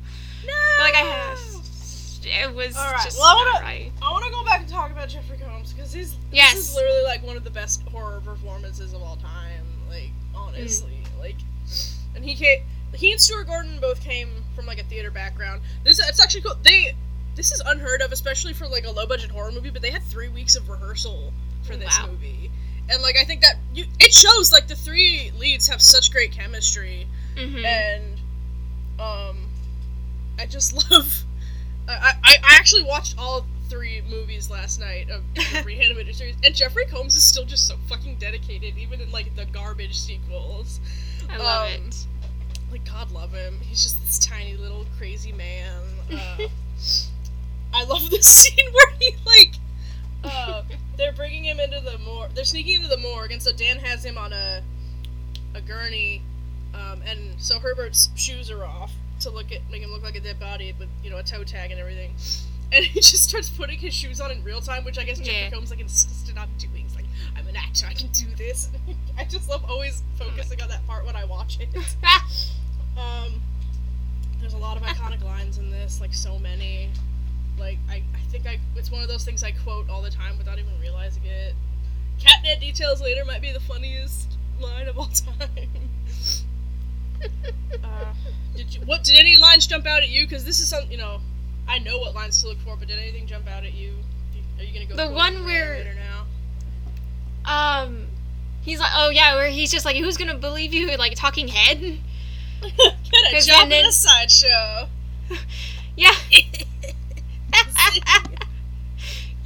But, 0.78 0.84
like 0.84 0.96
I 0.96 1.06
have. 1.06 1.40
It 2.26 2.54
was 2.54 2.76
All 2.76 2.92
right, 2.92 3.04
just 3.04 3.18
well, 3.18 3.28
I 3.28 3.36
wanna- 3.36 3.66
right. 3.66 3.92
I 4.02 4.12
want 4.12 4.26
to 4.26 4.32
go 4.32 4.44
back 4.46 4.62
and 4.62 4.70
talk 4.70 4.92
about 4.92 5.10
Jeffrey 5.10 5.38
Combs 5.38 5.74
because 5.74 5.92
he's 5.92 6.16
Yes. 6.32 6.54
this 6.56 6.70
is 6.70 6.76
literally 6.76 7.04
like 7.04 7.24
one 7.24 7.38
of 7.38 7.44
the 7.44 7.50
best 7.50 7.84
horror 7.90 8.22
performances 8.24 8.94
of 8.94 9.02
all 9.02 9.18
time. 9.18 9.66
Like 9.90 10.12
honestly, 10.34 11.04
Mm. 11.16 11.20
like, 11.20 11.36
and 12.16 12.24
he 12.24 12.36
came. 12.36 12.64
He 12.96 13.12
and 13.12 13.20
Stuart 13.20 13.46
Gordon 13.48 13.80
both 13.80 14.02
came 14.02 14.30
from 14.56 14.66
like 14.68 14.80
a 14.80 14.84
theater 14.84 15.10
background. 15.12 15.62
This 15.84 16.00
it's 16.00 16.22
actually 16.22 16.42
cool. 16.42 16.56
They 16.64 16.96
this 17.36 17.52
is 17.52 17.62
unheard 17.66 18.02
of, 18.02 18.12
especially 18.12 18.54
for 18.54 18.68
like 18.68 18.86
a 18.86 18.92
low 18.92 19.08
budget 19.08 19.32
horror 19.32 19.52
movie. 19.52 19.70
But 19.72 19.82
they 19.82 19.90
had 19.92 20.04
three 20.04 20.30
weeks 20.30 20.56
of 20.56 20.70
rehearsal 20.70 21.34
for 21.64 21.76
this 21.76 21.98
Wow. 22.00 22.08
movie, 22.12 22.52
and 22.90 23.02
like 23.02 23.18
I 23.18 23.24
think 23.24 23.42
that 23.42 23.58
you 23.74 23.86
it 24.00 24.14
shows 24.14 24.52
like 24.52 24.68
the 24.68 24.76
three 24.76 25.32
leads 25.38 25.68
have 25.68 25.82
such 25.82 26.12
great 26.12 26.32
chemistry 26.32 27.08
hmm 27.38 27.66
and 27.66 28.20
um, 29.00 29.38
I 30.40 30.46
just 30.46 30.74
love. 30.92 31.24
I, 31.88 32.14
I, 32.24 32.36
actually 32.44 32.84
watched 32.84 33.16
all 33.18 33.46
three 33.70 34.02
movies 34.10 34.50
last 34.50 34.80
night 34.80 35.10
of 35.10 35.22
the 35.36 35.64
reanimated 35.66 36.16
series, 36.16 36.36
and 36.44 36.56
Jeffrey 36.56 36.86
Combs 36.86 37.16
is 37.16 37.24
still 37.24 37.46
just 37.46 37.68
so 37.68 37.76
fucking 37.88 38.18
dedicated, 38.18 38.78
even 38.78 39.02
in 39.02 39.12
like 39.12 39.36
the 39.36 39.46
garbage 39.46 39.98
sequels. 40.00 40.80
I 41.30 41.38
love 41.38 41.68
um, 41.68 41.88
it. 41.88 42.06
Like 42.72 42.86
God 42.86 43.12
love 43.12 43.34
him, 43.34 43.60
he's 43.62 43.84
just 43.84 44.00
this 44.02 44.20
tiny 44.20 44.56
little 44.56 44.86
crazy 44.98 45.32
man. 45.32 45.82
Uh, 46.12 46.38
I 47.74 47.84
love 47.86 48.10
this 48.10 48.28
scene 48.28 48.72
where 48.72 48.94
he 49.00 49.16
like. 49.26 49.56
Uh, 50.24 50.64
they're 50.98 51.14
bringing 51.14 51.44
him 51.44 51.60
into 51.60 51.82
the 51.82 51.98
morgue. 52.00 52.32
They're 52.34 52.46
sneaking 52.46 52.76
into 52.76 52.88
the 52.88 52.98
morgue, 52.98 53.32
and 53.32 53.42
so 53.42 53.52
Dan 53.52 53.78
has 53.80 54.06
him 54.06 54.18
on 54.18 54.32
a 54.32 54.62
a 55.56 55.62
gurney, 55.62 56.24
um, 56.74 57.02
and 57.06 57.40
so 57.40 57.60
Herbert's 57.60 58.10
shoes 58.16 58.50
are 58.50 58.64
off 58.64 58.92
to 59.24 59.30
look 59.30 59.52
at 59.52 59.60
make 59.72 59.82
him 59.82 59.92
look 59.92 60.04
like 60.04 60.16
a 60.16 60.20
dead 60.20 60.40
body 60.40 60.74
with 60.78 60.90
you 61.04 61.10
know 61.10 61.18
a 61.18 61.24
toe 61.24 61.44
tag 61.44 61.72
and 61.72 61.80
everything. 61.80 62.14
And 62.76 62.84
he 62.84 63.02
just 63.02 63.30
starts 63.30 63.52
putting 63.52 63.78
his 63.78 63.94
shoes 63.94 64.20
on 64.20 64.32
in 64.32 64.44
real 64.44 64.60
time, 64.60 64.84
which 64.84 64.98
I 64.98 65.04
guess 65.04 65.20
Jeffrey 65.20 65.42
Yeah. 65.44 65.52
Combs 65.52 65.70
like 65.70 65.80
insisted 65.80 66.40
on 66.40 66.50
doing. 66.58 66.74
He's 66.88 66.96
like, 66.96 67.06
"I'm 67.38 67.46
an 67.48 67.56
actor, 67.56 67.86
I 67.88 67.94
can 67.94 68.08
do 68.08 68.26
this." 68.36 68.72
I 69.18 69.26
just 69.26 69.48
love 69.48 69.64
always 69.70 70.02
focusing 70.18 70.60
on 70.60 70.70
that 70.70 70.84
part 70.88 71.06
when 71.06 71.16
I 71.16 71.24
watch 71.26 71.60
it. 71.60 71.70
Um, 72.98 73.42
there's 74.40 74.54
a 74.54 74.58
lot 74.58 74.78
of 74.78 74.84
iconic 74.84 75.24
lines 75.24 75.58
in 75.58 75.72
this, 75.72 76.02
like 76.02 76.14
so 76.14 76.38
many. 76.40 76.90
Like 77.60 77.78
I, 77.90 78.04
I 78.16 78.20
think 78.30 78.46
I 78.48 78.60
it's 78.76 78.92
one 78.92 79.02
of 79.02 79.08
those 79.08 79.24
things 79.24 79.44
I 79.44 79.52
quote 79.52 79.90
all 79.90 80.02
the 80.02 80.12
time 80.12 80.38
without 80.38 80.60
even 80.60 80.74
realizing 80.82 81.24
it. 81.26 81.54
Catnet 82.20 82.60
details 82.60 83.02
later 83.02 83.24
might 83.26 83.42
be 83.42 83.52
the 83.52 83.60
funniest 83.60 84.38
line 84.60 84.88
of 84.88 84.98
all 84.98 85.08
time. 85.08 85.70
uh, 87.84 88.14
did 88.56 88.74
you 88.74 88.82
what 88.82 89.04
did 89.04 89.16
any 89.16 89.38
lines 89.38 89.68
jump 89.68 89.86
out 89.86 90.04
at 90.04 90.10
you? 90.10 90.26
Because 90.26 90.46
this 90.46 90.60
is 90.60 90.70
some 90.70 90.90
you 90.90 90.98
know, 90.98 91.20
I 91.68 91.80
know 91.80 92.00
what 92.00 92.14
lines 92.16 92.42
to 92.42 92.48
look 92.48 92.60
for, 92.60 92.76
but 92.78 92.88
did 92.88 93.00
anything 93.00 93.28
jump 93.28 93.48
out 93.50 93.64
at 93.64 93.74
you? 93.74 93.94
Are 94.58 94.64
you 94.64 94.74
gonna 94.74 94.86
go 94.86 94.96
The 94.96 95.14
one 95.14 95.46
where- 95.46 95.96
now? 95.96 96.26
Um, 97.46 98.08
he's 98.62 98.80
like, 98.80 98.92
oh 98.96 99.10
yeah, 99.10 99.36
where 99.36 99.50
he's 99.50 99.72
just 99.72 99.86
like, 99.86 99.98
who's 99.98 100.18
gonna 100.18 100.38
believe 100.38 100.74
you? 100.74 100.96
Like 100.98 101.16
talking 101.16 101.48
head. 101.48 101.80
Get 102.62 103.34
a 103.34 103.46
job 103.46 103.70
then 103.70 103.82
in 103.82 103.86
a 103.88 103.92
sideshow. 103.92 104.88
Yeah. 105.96 106.12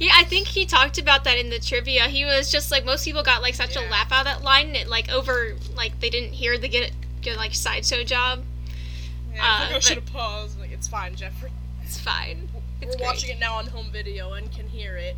Yeah, 0.00 0.12
I 0.14 0.22
think 0.24 0.46
he 0.46 0.64
talked 0.64 0.98
about 0.98 1.24
that 1.24 1.38
in 1.38 1.50
the 1.50 1.58
trivia. 1.58 2.04
He 2.04 2.24
was 2.24 2.52
just 2.52 2.70
like 2.70 2.84
most 2.84 3.04
people 3.04 3.24
got 3.24 3.42
like 3.42 3.54
such 3.54 3.74
a 3.74 3.80
laugh 3.80 4.12
out 4.12 4.20
of 4.20 4.24
that 4.26 4.42
line, 4.44 4.76
it 4.76 4.86
like 4.88 5.10
over 5.10 5.56
like 5.74 5.98
they 5.98 6.08
didn't 6.08 6.34
hear 6.34 6.56
the 6.56 6.68
get 6.68 6.92
like 7.36 7.54
sideshow 7.54 8.04
job. 8.04 8.44
Yeah, 9.34 9.40
I 9.44 9.46
Uh, 9.48 9.66
think 9.66 9.76
I 9.76 9.80
should 9.80 9.96
have 9.96 10.06
paused. 10.12 10.58
Like 10.58 10.70
it's 10.72 10.88
fine, 10.88 11.14
Jeffrey. 11.14 11.50
It's 11.84 11.98
fine. 11.98 12.48
It's 12.80 12.92
We're 12.92 12.98
great. 12.98 13.06
watching 13.06 13.30
it 13.30 13.38
now 13.40 13.54
on 13.54 13.66
home 13.66 13.90
video 13.92 14.32
and 14.34 14.50
can 14.52 14.68
hear 14.68 14.96
it. 14.96 15.16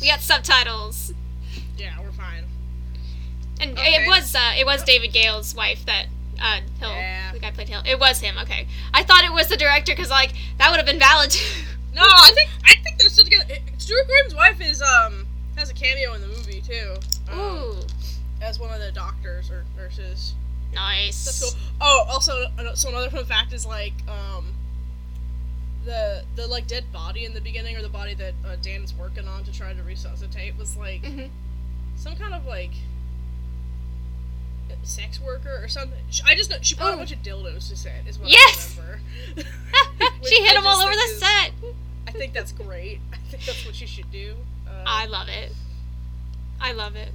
We 0.00 0.08
got 0.08 0.20
subtitles, 0.20 1.12
Yeah, 1.76 1.98
we're 2.00 2.12
fine. 2.12 2.44
and 3.60 3.72
Okay. 3.78 4.04
it 4.04 4.06
was 4.08 4.34
uh, 4.34 4.54
it 4.58 4.64
was 4.66 4.82
David 4.84 5.12
Gale's 5.12 5.54
wife 5.54 5.84
that 5.86 6.06
uh, 6.40 6.60
Hill, 6.78 6.90
Yeah. 6.90 7.32
the 7.32 7.38
guy 7.40 7.50
played 7.50 7.68
Hill. 7.68 7.82
It 7.84 7.98
was 7.98 8.20
him. 8.20 8.36
Okay, 8.38 8.68
I 8.94 9.02
thought 9.02 9.24
it 9.24 9.32
was 9.32 9.48
the 9.48 9.56
director 9.56 9.92
because 9.92 10.10
like 10.10 10.32
that 10.58 10.70
would 10.70 10.76
have 10.76 10.86
been 10.86 10.98
valid. 10.98 11.34
No, 11.94 12.04
I 12.04 12.30
think 12.32 12.50
I 12.64 12.74
think 12.84 12.98
they're 13.00 13.08
still 13.08 13.24
together. 13.24 13.54
Stuart 13.78 14.06
Gordon's 14.06 14.34
wife 14.34 14.60
is 14.60 14.80
um 14.82 15.26
has 15.56 15.68
a 15.68 15.74
cameo 15.74 16.12
in 16.14 16.20
the 16.20 16.28
movie 16.28 16.60
too. 16.60 16.94
Um, 17.32 17.38
Ooh, 17.40 17.76
as 18.40 18.60
one 18.60 18.70
of 18.72 18.78
the 18.78 18.92
doctors 18.92 19.50
or 19.50 19.64
nurses. 19.76 20.34
Nice. 20.74 21.24
That's 21.24 21.40
cool. 21.54 21.60
Oh, 21.80 22.06
also, 22.08 22.32
so 22.74 22.88
another 22.88 23.10
fun 23.10 23.24
fact 23.24 23.52
is 23.52 23.64
like 23.66 23.92
um 24.08 24.54
the 25.84 26.24
the 26.36 26.46
like 26.46 26.66
dead 26.66 26.90
body 26.92 27.24
in 27.24 27.34
the 27.34 27.40
beginning 27.40 27.76
or 27.76 27.82
the 27.82 27.88
body 27.88 28.14
that 28.14 28.34
uh, 28.46 28.56
Dan 28.60 28.82
is 28.82 28.92
working 28.94 29.26
on 29.28 29.44
to 29.44 29.52
try 29.52 29.72
to 29.72 29.82
resuscitate 29.82 30.56
was 30.58 30.76
like 30.76 31.02
Mhm. 31.02 31.30
some 31.96 32.14
kind 32.16 32.34
of 32.34 32.44
like 32.46 32.72
sex 34.82 35.20
worker 35.20 35.60
or 35.62 35.68
something. 35.68 35.98
I 36.26 36.34
just 36.34 36.50
know 36.50 36.56
she 36.62 36.74
brought 36.74 36.90
a 36.90 36.94
Oh. 36.94 36.98
bunch 36.98 37.12
of 37.12 37.18
dildos 37.22 37.68
to 37.70 37.76
set. 37.76 38.06
Is 38.06 38.18
what 38.18 38.30
Yes! 38.30 38.76
I 38.78 38.80
remember. 38.82 39.02
She 40.28 40.42
hit 40.42 40.56
I 40.56 40.60
him 40.60 40.66
all 40.66 40.80
over 40.80 40.92
the 40.92 40.98
is- 41.00 41.20
set. 41.20 41.52
I 42.06 42.10
think 42.10 42.32
that's 42.32 42.52
great. 42.52 43.00
I 43.12 43.16
think 43.30 43.44
that's 43.44 43.64
what 43.66 43.74
she 43.74 43.86
should 43.86 44.10
do. 44.10 44.36
Uh, 44.68 44.82
I 44.86 45.06
love 45.06 45.28
it. 45.28 45.52
I 46.60 46.72
love 46.72 46.94
it. 46.94 47.08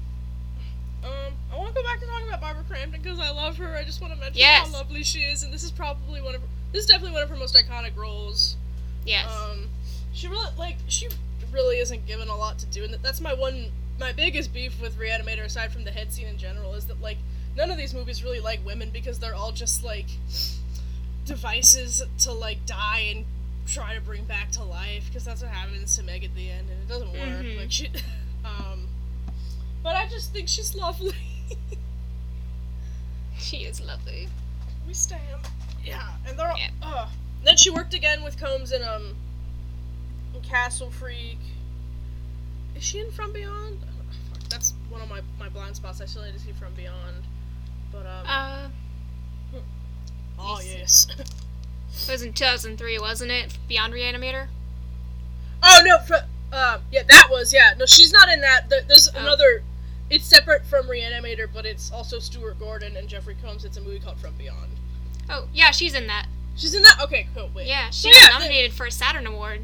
Um, 1.03 1.33
I 1.51 1.57
want 1.57 1.69
to 1.69 1.73
go 1.81 1.83
back 1.83 1.99
to 1.99 2.05
talking 2.05 2.27
about 2.27 2.41
Barbara 2.41 2.63
Crampton 2.67 3.01
because 3.01 3.19
I 3.19 3.29
love 3.31 3.57
her. 3.57 3.75
I 3.75 3.83
just 3.83 4.01
want 4.01 4.13
to 4.13 4.19
mention 4.19 4.39
Yes. 4.39 4.67
how 4.67 4.73
lovely 4.73 5.03
she 5.03 5.19
is, 5.19 5.43
and 5.43 5.53
this 5.53 5.63
is 5.63 5.71
probably 5.71 6.21
one 6.21 6.33
of 6.35 6.41
her, 6.41 6.47
this 6.71 6.83
is 6.85 6.89
definitely 6.89 7.13
one 7.13 7.23
of 7.23 7.29
her 7.29 7.35
most 7.35 7.55
iconic 7.55 7.95
roles. 7.95 8.55
Yes. 9.05 9.29
Um, 9.31 9.69
she 10.13 10.27
really 10.27 10.49
like 10.57 10.77
she 10.87 11.09
really 11.51 11.77
isn't 11.79 12.05
given 12.07 12.29
a 12.29 12.35
lot 12.35 12.57
to 12.59 12.65
do, 12.67 12.83
and 12.83 12.93
that's 13.03 13.19
my 13.21 13.33
one 13.33 13.65
my 13.99 14.11
biggest 14.11 14.53
beef 14.53 14.81
with 14.81 14.97
Reanimator, 14.97 15.43
aside 15.45 15.71
from 15.71 15.83
the 15.83 15.91
head 15.91 16.11
scene 16.13 16.27
in 16.27 16.37
general, 16.37 16.73
is 16.73 16.85
that 16.85 17.01
like 17.01 17.17
none 17.55 17.69
of 17.69 17.77
these 17.77 17.93
movies 17.93 18.23
really 18.23 18.39
like 18.39 18.65
women 18.65 18.89
because 18.91 19.19
they're 19.19 19.35
all 19.35 19.51
just 19.51 19.83
like 19.83 20.07
devices 21.25 22.01
to 22.19 22.31
like 22.31 22.65
die 22.65 22.99
and 23.15 23.25
try 23.67 23.95
to 23.95 24.01
bring 24.01 24.25
back 24.25 24.51
to 24.51 24.63
life 24.63 25.05
because 25.07 25.23
that's 25.23 25.41
what 25.41 25.51
happens 25.51 25.95
to 25.97 26.03
Meg 26.03 26.23
at 26.23 26.35
the 26.35 26.49
end, 26.49 26.69
and 26.69 26.81
it 26.81 26.87
doesn't 26.87 27.11
work. 27.11 27.19
Mhm. 27.45 27.59
Like 27.59 27.71
she, 27.71 27.87
um, 28.45 28.87
but 29.83 29.95
I 29.95 30.07
just 30.07 30.31
think 30.33 30.47
she's 30.47 30.73
lovely. 30.75 31.13
she 33.37 33.57
is 33.57 33.81
lovely. 33.81 34.27
we 34.87 34.93
stand. 34.93 35.21
Yeah, 35.83 36.07
and 36.27 36.37
they're 36.39 36.49
all. 36.49 36.57
Yeah. 36.57 36.69
Uh, 36.81 37.09
then 37.43 37.57
she 37.57 37.69
worked 37.69 37.93
again 37.93 38.23
with 38.23 38.39
Combs 38.39 38.71
in 38.71 38.81
um, 38.83 39.15
in 40.33 40.41
Castle 40.41 40.89
Freak. 40.91 41.39
Is 42.75 42.83
she 42.83 42.99
in 42.99 43.11
From 43.11 43.33
Beyond? 43.33 43.79
Oh, 43.83 44.13
fuck, 44.33 44.43
that's 44.49 44.73
one 44.89 45.01
of 45.01 45.09
my, 45.09 45.21
my 45.37 45.49
blind 45.49 45.75
spots. 45.75 46.01
I 46.01 46.05
still 46.05 46.23
need 46.23 46.33
to 46.33 46.39
see 46.39 46.53
From 46.53 46.73
Beyond. 46.73 47.23
But 47.91 48.05
um. 48.07 48.25
Uh, 48.27 48.67
oh 50.39 50.59
yes. 50.63 51.07
it 51.19 52.11
was 52.11 52.21
in 52.23 52.33
2003, 52.33 52.97
wasn't 52.99 53.31
it? 53.31 53.57
Beyond 53.67 53.93
Reanimator. 53.93 54.47
oh 55.61 55.81
no. 55.85 55.99
Fr- 55.99 56.25
uh, 56.51 56.79
yeah, 56.91 57.03
that 57.09 57.27
was 57.29 57.53
yeah. 57.53 57.73
No, 57.77 57.85
she's 57.85 58.11
not 58.13 58.29
in 58.29 58.39
that. 58.41 58.69
There's 58.69 59.09
Oh. 59.13 59.19
another. 59.19 59.63
It's 60.13 60.25
separate 60.25 60.63
from 60.67 60.85
Reanimator, 60.85 61.47
but 61.51 61.65
it's 61.65 61.91
also 61.91 62.19
Stuart 62.19 62.59
Gordon 62.59 62.95
and 62.97 63.07
Jeffrey 63.09 63.35
Combs. 63.43 63.65
It's 63.65 63.77
a 63.77 63.81
movie 63.81 63.99
called 63.99 64.19
From 64.19 64.33
Beyond. 64.35 64.69
Oh, 65.27 65.47
yeah, 65.53 65.71
she's 65.71 65.95
in 65.95 66.05
that. 66.05 66.27
She's 66.55 66.75
in 66.75 66.83
that. 66.83 66.99
Okay, 67.01 67.27
cool. 67.33 67.49
Wait. 67.55 67.65
Yeah, 67.65 67.89
So, 67.89 68.09
she 68.09 68.09
was 68.09 68.17
yeah, 68.21 68.27
the- 68.27 68.33
nominated 68.33 68.73
for 68.73 68.85
a 68.85 68.91
Saturn 68.91 69.25
Award. 69.25 69.61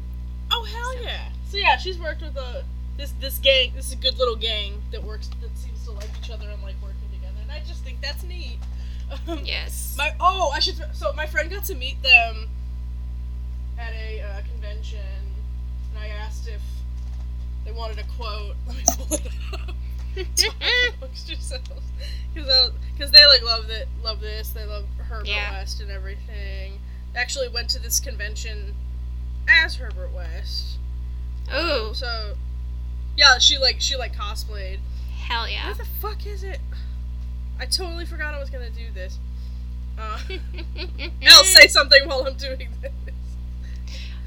Oh 0.50 0.64
hell 0.64 1.04
yeah! 1.04 1.28
So 1.48 1.56
yeah, 1.58 1.76
she's 1.76 1.96
worked 2.00 2.22
with 2.22 2.36
a 2.36 2.64
this 2.96 3.12
this 3.20 3.38
gang. 3.38 3.70
This 3.76 3.86
is 3.86 3.92
a 3.92 3.96
good 3.96 4.18
little 4.18 4.34
gang 4.34 4.82
that 4.90 5.04
works 5.04 5.28
that 5.40 5.56
seems 5.56 5.84
to 5.84 5.92
like 5.92 6.08
each 6.20 6.30
other 6.30 6.50
and 6.50 6.60
like 6.64 6.74
working 6.82 7.08
together. 7.12 7.36
And 7.40 7.52
I 7.52 7.60
just 7.64 7.84
think 7.84 8.00
that's 8.00 8.24
neat. 8.24 8.58
Um, 9.28 9.40
Yes. 9.44 9.94
My 9.96 10.12
oh, 10.18 10.50
I 10.52 10.58
should. 10.58 10.74
So 10.92 11.12
my 11.12 11.26
friend 11.26 11.48
got 11.48 11.64
to 11.66 11.76
meet 11.76 12.02
them 12.02 12.48
at 13.78 13.92
a 13.92 14.20
uh, 14.22 14.40
convention, 14.52 14.98
and 15.90 15.98
I 16.02 16.08
asked 16.08 16.48
if 16.48 16.60
they 17.64 17.70
wanted 17.70 18.00
a 18.00 18.04
quote. 18.16 18.56
Let 18.66 18.76
me 18.76 18.82
pull 18.98 19.16
it 19.16 19.26
up. 19.52 19.74
Amongst 20.16 21.28
yourselves, 21.28 21.64
because 22.34 23.10
they 23.10 23.26
like 23.26 23.42
love 23.42 23.66
that 23.68 23.86
love 24.02 24.20
this. 24.20 24.50
They 24.50 24.64
love 24.64 24.84
Herbert 24.98 25.26
Yeah. 25.26 25.52
West 25.52 25.80
and 25.80 25.90
everything. 25.90 26.78
Actually, 27.14 27.48
went 27.48 27.68
to 27.70 27.78
this 27.80 28.00
convention 28.00 28.74
as 29.48 29.76
Herbert 29.76 30.12
West. 30.14 30.78
Ooh, 31.52 31.92
So, 31.94 32.36
yeah, 33.16 33.38
she 33.38 33.58
like 33.58 33.80
she 33.80 33.96
like 33.96 34.14
cosplayed. 34.14 34.78
hell 35.26 35.48
yeah. 35.48 35.66
Where 35.66 35.74
the 35.74 35.84
fuck 36.00 36.26
is 36.26 36.42
it? 36.44 36.60
I 37.58 37.66
totally 37.66 38.06
forgot 38.06 38.34
I 38.34 38.38
was 38.40 38.50
gonna 38.50 38.70
do 38.70 38.86
this. 38.94 39.18
Uh, 39.98 40.18
I'll 41.28 41.44
say 41.44 41.66
something 41.66 42.06
while 42.08 42.26
I'm 42.26 42.34
doing 42.36 42.68
this. 42.80 42.92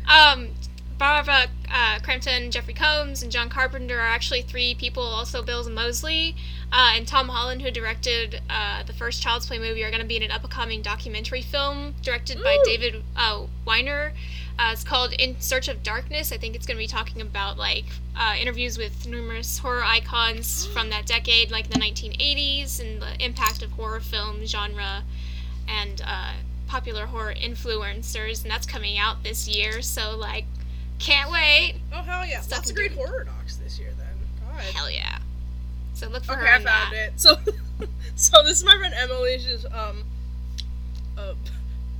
Um, 0.08 0.50
Barbara 0.98 1.48
uh, 1.72 2.00
Crampton, 2.04 2.52
Jeffrey 2.52 2.74
Combs, 2.74 3.24
and 3.24 3.32
John 3.32 3.50
Carpenter 3.50 3.98
are 3.98 4.08
actually 4.08 4.42
three 4.42 4.76
people. 4.76 5.04
Also, 5.04 5.42
Bill 5.42 5.68
Moseley 5.70 6.36
uh, 6.72 6.94
and 6.96 7.08
Tom 7.08 7.30
Holland, 7.30 7.62
who 7.62 7.72
directed 7.72 8.42
uh, 8.50 8.84
the 8.84 8.94
first 8.94 9.22
Child's 9.22 9.48
Play 9.48 9.60
movie, 9.60 9.84
are 9.84 9.90
going 9.90 10.02
to 10.02 10.08
be 10.08 10.18
in 10.18 10.24
an 10.24 10.32
upcoming 10.32 10.82
documentary 10.82 11.42
film 11.42 11.96
directed 12.02 12.42
by 12.44 12.58
David 12.64 13.04
uh, 13.16 13.44
Weiner. 13.66 14.14
Uh, 14.60 14.70
it's 14.72 14.84
called 14.84 15.14
In 15.14 15.40
Search 15.40 15.68
of 15.68 15.82
Darkness. 15.82 16.32
I 16.32 16.38
think 16.38 16.56
it's 16.56 16.68
going 16.68 16.78
to 16.78 16.84
be 16.84 16.88
talking 16.88 17.22
about 17.22 17.58
like 17.58 17.86
uh, 18.16 18.36
interviews 18.40 18.78
with 18.78 19.08
numerous 19.08 19.58
horror 19.58 19.84
icons 19.84 20.68
from 20.68 20.90
that 20.92 21.08
decade, 21.08 21.50
like 21.50 21.70
the 21.70 21.80
1980s, 21.80 22.80
and 22.80 23.02
the 23.02 23.24
impact 23.24 23.64
of 23.64 23.72
horror 23.72 24.00
film 24.00 24.46
genre 24.46 25.04
and 25.68 26.02
uh, 26.06 26.34
popular 26.68 27.08
horror 27.08 27.34
influencers, 27.34 28.44
and 28.44 28.52
that's 28.52 28.68
coming 28.68 28.98
out 28.98 29.24
this 29.24 29.48
year. 29.48 29.82
So 29.82 30.16
like, 30.16 30.46
can't 31.04 31.32
wait. 31.32 31.76
Oh 31.94 32.02
hell 32.02 32.26
yeah! 32.26 32.42
Stuck 32.42 32.60
Lots 32.60 32.70
of 32.70 32.76
great 32.76 32.94
horror 32.94 33.24
docs 33.26 33.58
this 33.58 33.78
year. 33.80 33.90
Then 33.98 34.08
God. 34.52 34.62
Hell 34.74 34.90
yeah. 34.90 35.18
So 35.94 36.08
look 36.10 36.24
for 36.24 36.34
Okay, 36.34 36.42
her 36.42 36.48
I 36.48 36.56
in 36.58 36.64
found 36.64 36.94
that. 36.94 37.08
it. 37.10 37.20
So, 37.20 37.36
so 38.16 38.44
this 38.44 38.58
is 38.58 38.64
my 38.64 38.76
friend 38.78 38.94
Emily. 38.98 39.38
She's 39.40 39.66
um, 39.66 40.04
uh, 41.18 41.34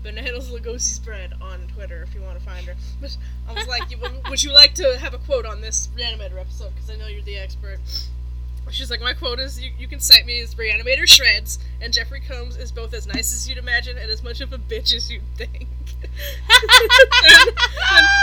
bananas 0.02 0.50
Lugosi's 0.50 1.00
bread 1.00 1.34
on 1.42 1.68
Twitter 1.76 2.02
if 2.04 2.14
you 2.16 2.22
want 2.22 2.38
to 2.40 2.44
find 2.44 2.66
her. 2.66 2.76
But 3.02 3.16
I 3.48 3.54
was 3.54 3.68
like, 3.68 3.92
you- 3.92 3.98
would 4.30 4.44
you 4.44 4.52
like 4.54 4.74
to 4.76 4.98
have 5.00 5.14
a 5.14 5.20
quote 5.20 5.46
on 5.46 5.62
this 5.62 5.90
Reanimator 5.98 6.40
episode? 6.40 6.74
Because 6.76 6.90
I 6.90 6.96
know 6.96 7.08
you're 7.08 7.22
the 7.22 7.38
expert. 7.38 7.80
She's 8.72 8.90
like, 8.90 9.02
my 9.02 9.14
quote 9.14 9.40
is, 9.40 9.62
you, 9.62 9.72
you 9.78 9.88
can 9.88 10.00
cite 10.00 10.26
me 10.26 10.42
as 10.42 10.56
Reanimator 10.56 11.08
shreds, 11.08 11.60
and 11.82 11.94
Jeffrey 11.94 12.22
Combs 12.28 12.58
is 12.58 12.72
both 12.72 12.94
as 12.94 13.06
nice 13.06 13.32
as 13.34 13.48
you'd 13.48 13.58
imagine 13.58 13.98
and 13.98 14.10
as 14.10 14.24
much 14.24 14.42
of 14.42 14.52
a 14.52 14.58
bitch 14.58 14.94
as 14.96 15.12
you'd 15.12 15.22
think. 15.36 15.68
And- 17.26 17.50
and 17.92 18.18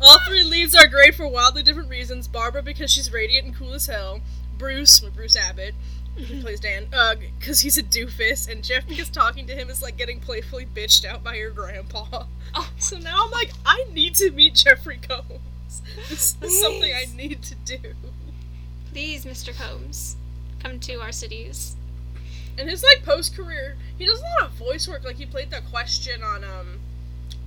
all 0.00 0.18
three 0.26 0.42
leads 0.42 0.74
are 0.74 0.86
great 0.86 1.14
for 1.14 1.26
wildly 1.26 1.62
different 1.62 1.88
reasons. 1.88 2.28
Barbara 2.28 2.62
because 2.62 2.90
she's 2.90 3.12
radiant 3.12 3.46
and 3.46 3.56
cool 3.56 3.74
as 3.74 3.86
hell. 3.86 4.20
Bruce, 4.58 5.00
with 5.02 5.14
Bruce 5.14 5.36
Abbott, 5.36 5.74
who 6.16 6.22
mm-hmm. 6.22 6.40
plays 6.40 6.60
Dan, 6.60 6.86
uh, 6.92 7.14
because 7.38 7.60
he's 7.60 7.76
a 7.76 7.82
doofus, 7.82 8.48
and 8.50 8.64
Jeff 8.64 8.86
because 8.86 9.10
talking 9.10 9.46
to 9.46 9.54
him 9.54 9.68
is 9.68 9.82
like 9.82 9.96
getting 9.96 10.20
playfully 10.20 10.66
bitched 10.66 11.04
out 11.04 11.22
by 11.22 11.34
your 11.34 11.50
grandpa. 11.50 12.24
Oh. 12.54 12.70
So 12.78 12.98
now 12.98 13.24
I'm 13.24 13.30
like, 13.32 13.50
I 13.66 13.84
need 13.92 14.14
to 14.16 14.30
meet 14.30 14.54
Jeffrey 14.54 14.98
Combs. 14.98 15.82
This 16.08 16.36
is 16.40 16.60
something 16.60 16.92
I 16.92 17.04
need 17.14 17.42
to 17.42 17.54
do. 17.54 17.94
Please, 18.96 19.26
Mr. 19.26 19.54
Combs, 19.54 20.16
come 20.58 20.80
to 20.80 20.94
our 21.02 21.12
cities. 21.12 21.76
And 22.56 22.66
his 22.66 22.82
like 22.82 23.04
post 23.04 23.36
career, 23.36 23.76
he 23.98 24.06
does 24.06 24.20
a 24.20 24.22
lot 24.22 24.44
of 24.44 24.52
voice 24.52 24.88
work. 24.88 25.04
Like 25.04 25.16
he 25.16 25.26
played 25.26 25.50
the 25.50 25.60
question 25.70 26.22
on 26.22 26.42
um, 26.42 26.78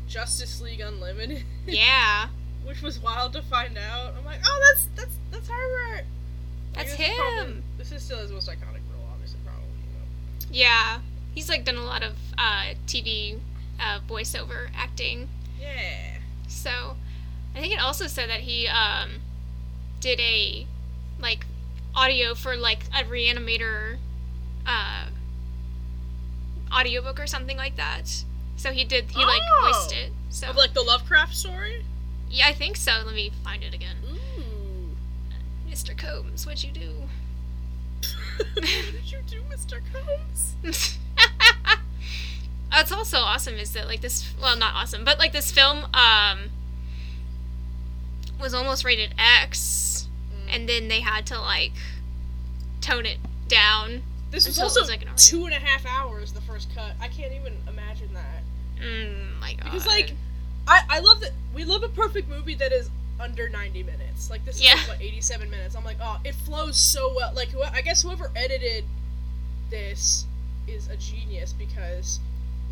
Justice 0.08 0.62
League 0.62 0.80
Unlimited. 0.80 1.44
Yeah. 1.66 2.28
which 2.64 2.84
was 2.84 3.00
wild 3.00 3.34
to 3.34 3.42
find 3.42 3.80
out. 3.80 4.14
I'm 4.16 4.24
like, 4.26 4.42
oh, 4.46 4.64
that's 4.70 4.90
that's 4.96 5.16
that's 5.32 5.48
Herbert. 5.50 6.06
That's 6.76 6.92
is 6.92 6.98
probably- 6.98 7.54
him. 7.56 7.64
this 7.80 7.92
is 7.92 8.04
still 8.04 8.20
his 8.20 8.32
most 8.32 8.48
iconic 8.48 8.86
role, 8.94 9.08
obviously, 9.12 9.40
probably. 9.44 9.64
You 9.70 9.98
know. 9.98 10.50
Yeah, 10.52 11.00
he's 11.34 11.50
like 11.50 11.66
done 11.66 11.78
a 11.78 11.84
lot 11.84 12.04
of 12.04 12.14
uh, 12.38 12.76
TV 12.86 13.40
uh, 13.80 14.02
voiceover 14.08 14.70
acting. 14.76 15.30
Yeah. 15.60 16.20
So, 16.48 16.96
I 17.56 17.60
think 17.60 17.74
it 17.74 17.80
also 17.82 18.06
said 18.06 18.30
that 18.30 18.42
he 18.42 18.68
um, 18.68 19.22
did 20.00 20.20
a 20.20 20.68
like 21.22 21.46
audio 21.96 22.34
for 22.36 22.56
like 22.56 22.84
a 22.98 23.04
reanimator 23.04 23.98
uh, 24.66 25.06
audiobook 26.74 27.20
or 27.20 27.28
something 27.28 27.58
like 27.58 27.76
that. 27.78 28.24
So 28.56 28.72
he 28.72 28.84
did 28.84 29.06
he 29.12 29.24
like 29.26 29.42
Oh! 29.52 29.72
voiced 29.74 29.94
it. 29.96 30.12
So 30.30 30.48
Of 30.48 30.56
like 30.56 30.74
the 30.74 30.82
Lovecraft 30.82 31.36
story. 31.36 31.84
yeah, 32.30 32.48
I 32.48 32.54
think 32.54 32.76
so. 32.78 33.02
Let 33.06 33.16
me 33.16 33.32
find 33.44 33.64
it 33.64 33.74
again. 33.74 33.98
Ooh. 34.08 34.96
Mr. 35.70 35.98
Combs, 35.98 36.46
what'd 36.46 36.64
you 36.64 36.72
do? 36.72 36.92
what 38.54 38.64
did 38.64 39.12
you 39.12 39.20
do, 39.28 39.42
Mr. 39.52 39.82
Combs? 39.94 40.56
What's 42.72 42.92
also 42.92 43.18
awesome 43.18 43.56
is 43.56 43.74
that 43.74 43.88
like 43.88 44.02
this 44.02 44.32
well 44.42 44.56
not 44.56 44.74
awesome, 44.76 45.04
but 45.04 45.18
like 45.20 45.32
this 45.34 45.52
film 45.52 45.86
um 45.94 46.50
was 48.40 48.54
almost 48.54 48.86
rated 48.86 49.14
X. 49.18 50.08
and 50.50 50.68
then 50.68 50.88
they 50.88 51.02
had 51.02 51.26
to 51.28 51.40
like 51.40 51.72
tone 52.82 53.06
it 53.06 53.18
down. 53.48 54.02
This 54.32 54.46
was 54.46 54.60
also 54.60 54.82
was, 54.82 54.90
like, 54.90 55.02
an 55.02 55.10
two 55.16 55.46
and 55.46 55.54
a 55.54 55.60
half 55.60 55.86
hours. 55.86 56.32
The 56.34 56.42
first 56.42 56.74
cut. 56.76 56.94
I 57.02 57.08
can't 57.08 57.34
even 57.34 57.54
imagine 57.68 58.14
that. 58.14 58.44
Mm, 58.82 59.40
my 59.40 59.54
god. 59.54 59.66
Because 59.66 59.88
like, 59.88 60.14
I 60.68 60.82
I 60.90 61.00
love 61.00 61.20
that 61.22 61.32
we 61.54 61.66
love 61.66 61.84
a 61.84 61.90
perfect 61.90 62.30
movie 62.30 62.56
that 62.56 62.72
is 62.72 62.90
under 63.20 63.50
90 63.50 63.84
minutes. 63.84 64.30
Like 64.30 64.46
this 64.46 64.56
is 64.56 64.64
Yeah. 64.64 64.76
like, 64.76 64.88
what 64.88 65.02
87 65.02 65.50
minutes. 65.50 65.76
I'm 65.76 65.84
like, 65.84 65.98
oh, 66.02 66.20
it 66.24 66.36
flows 66.36 66.78
so 66.78 67.14
well. 67.16 67.34
Like 67.36 67.50
who, 67.50 67.62
I 67.64 67.82
guess 67.82 68.02
whoever 68.04 68.32
edited 68.36 68.86
this 69.70 70.26
is 70.68 70.88
a 70.90 70.98
genius 70.98 71.54
because 71.54 72.20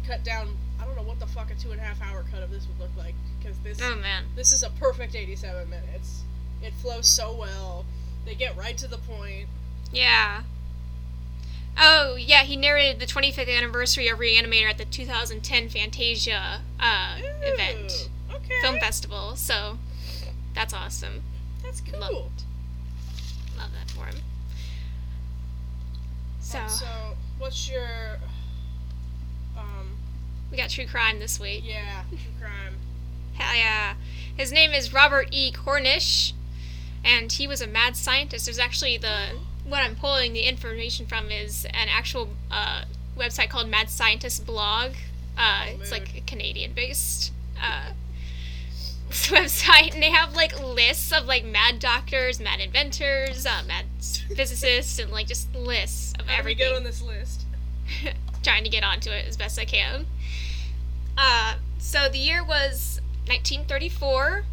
cut 0.06 0.24
down. 0.24 0.56
I 0.80 0.86
don't 0.86 0.96
know 0.96 1.02
what 1.04 1.20
the 1.20 1.26
fuck 1.26 1.50
a 1.52 1.56
two 1.56 1.72
and 1.72 1.80
a 1.82 1.84
half 1.84 2.02
hour 2.04 2.24
cut 2.32 2.44
of 2.44 2.52
this 2.52 2.68
would 2.68 2.80
look 2.80 2.96
like 2.98 3.16
because 3.40 3.58
this 3.60 3.80
Oh 3.82 3.96
man. 3.96 4.26
this 4.36 4.52
is 4.54 4.62
a 4.64 4.70
perfect 4.72 5.16
87 5.16 5.68
minutes. 5.70 6.24
It 6.62 6.74
flows 6.74 7.08
so 7.08 7.34
well. 7.36 7.86
They 8.26 8.36
get 8.36 8.58
right 8.58 8.78
to 8.78 8.88
the 8.88 8.98
point. 8.98 9.48
Yeah. 9.92 10.44
Oh 11.80 12.16
yeah, 12.16 12.42
he 12.44 12.56
narrated 12.58 13.00
the 13.00 13.06
25th 13.06 13.48
anniversary 13.56 14.08
of 14.08 14.18
Reanimator 14.20 14.70
at 14.70 14.78
the 14.78 14.86
2010 14.86 15.70
Fantasia 15.70 16.62
uh, 16.80 17.18
event, 17.44 18.10
Okay. 18.34 18.60
film 18.62 18.80
festival. 18.80 19.36
So 19.36 19.78
that's 20.56 20.74
awesome. 20.74 21.22
That's 21.64 21.82
cool. 21.82 22.00
Love 22.00 22.12
Love 23.58 23.70
that 23.74 23.92
for 23.92 24.06
him. 24.06 24.16
So 26.40 26.60
so 26.68 26.86
what's 27.38 27.70
your 27.70 28.18
um 29.58 29.98
we 30.50 30.58
got 30.58 30.70
true 30.70 30.88
crime 30.88 31.20
this 31.20 31.40
week. 31.40 31.64
yeah 31.66 32.04
true 32.10 32.18
crime? 32.40 32.76
Hell 33.34 33.56
yeah. 33.56 33.94
His 34.36 34.52
name 34.52 34.72
is 34.72 34.94
Robert 34.94 35.28
E. 35.32 35.52
Cornish, 35.52 36.34
and 37.04 37.32
he 37.32 37.48
was 37.48 37.62
a 37.62 37.68
mad 37.68 37.96
scientist. 37.96 38.46
There's 38.46 38.60
actually 38.60 38.98
the 38.98 39.32
what 39.68 39.82
I'm 39.84 39.96
pulling 39.96 40.34
the 40.34 40.42
information 40.42 41.06
from 41.06 41.30
is 41.30 41.66
an 41.66 41.88
actual 41.90 42.30
uh, 42.50 42.84
website 43.18 43.50
called 43.50 43.70
Mad 43.70 43.90
Scientist 43.90 44.46
Blog. 44.46 44.92
Uh, 45.38 45.66
Oh, 45.68 45.78
it's 45.82 45.92
like 45.92 46.18
a 46.18 46.22
Canadian-based 46.22 47.32
uh, 47.62 47.92
website, 49.10 49.94
and 49.94 50.02
they 50.02 50.10
have 50.10 50.36
like 50.36 50.60
lists 50.60 51.12
of 51.12 51.26
like 51.26 51.46
mad 51.46 51.80
doctors, 51.80 52.40
mad 52.40 52.60
inventors, 52.60 53.46
uh, 53.46 53.62
mad 53.68 53.86
physicists, 54.36 55.00
and 55.00 55.12
like 55.12 55.28
just 55.28 55.54
lists 55.54 56.14
of 56.20 56.26
How 56.26 56.38
do 56.42 56.46
we 56.46 56.52
everything 56.52 56.70
get 56.70 56.76
on 56.76 56.84
this 56.84 57.02
list? 57.02 57.46
trying 58.44 58.64
to 58.64 58.70
get 58.70 58.84
onto 58.84 59.10
it 59.12 59.28
as 59.28 59.38
best 59.38 59.60
I 59.60 59.66
can. 59.66 60.06
Uh, 61.18 61.56
so 61.78 62.10
the 62.10 62.18
year 62.18 62.44
was 62.44 63.02
1934. 63.28 64.44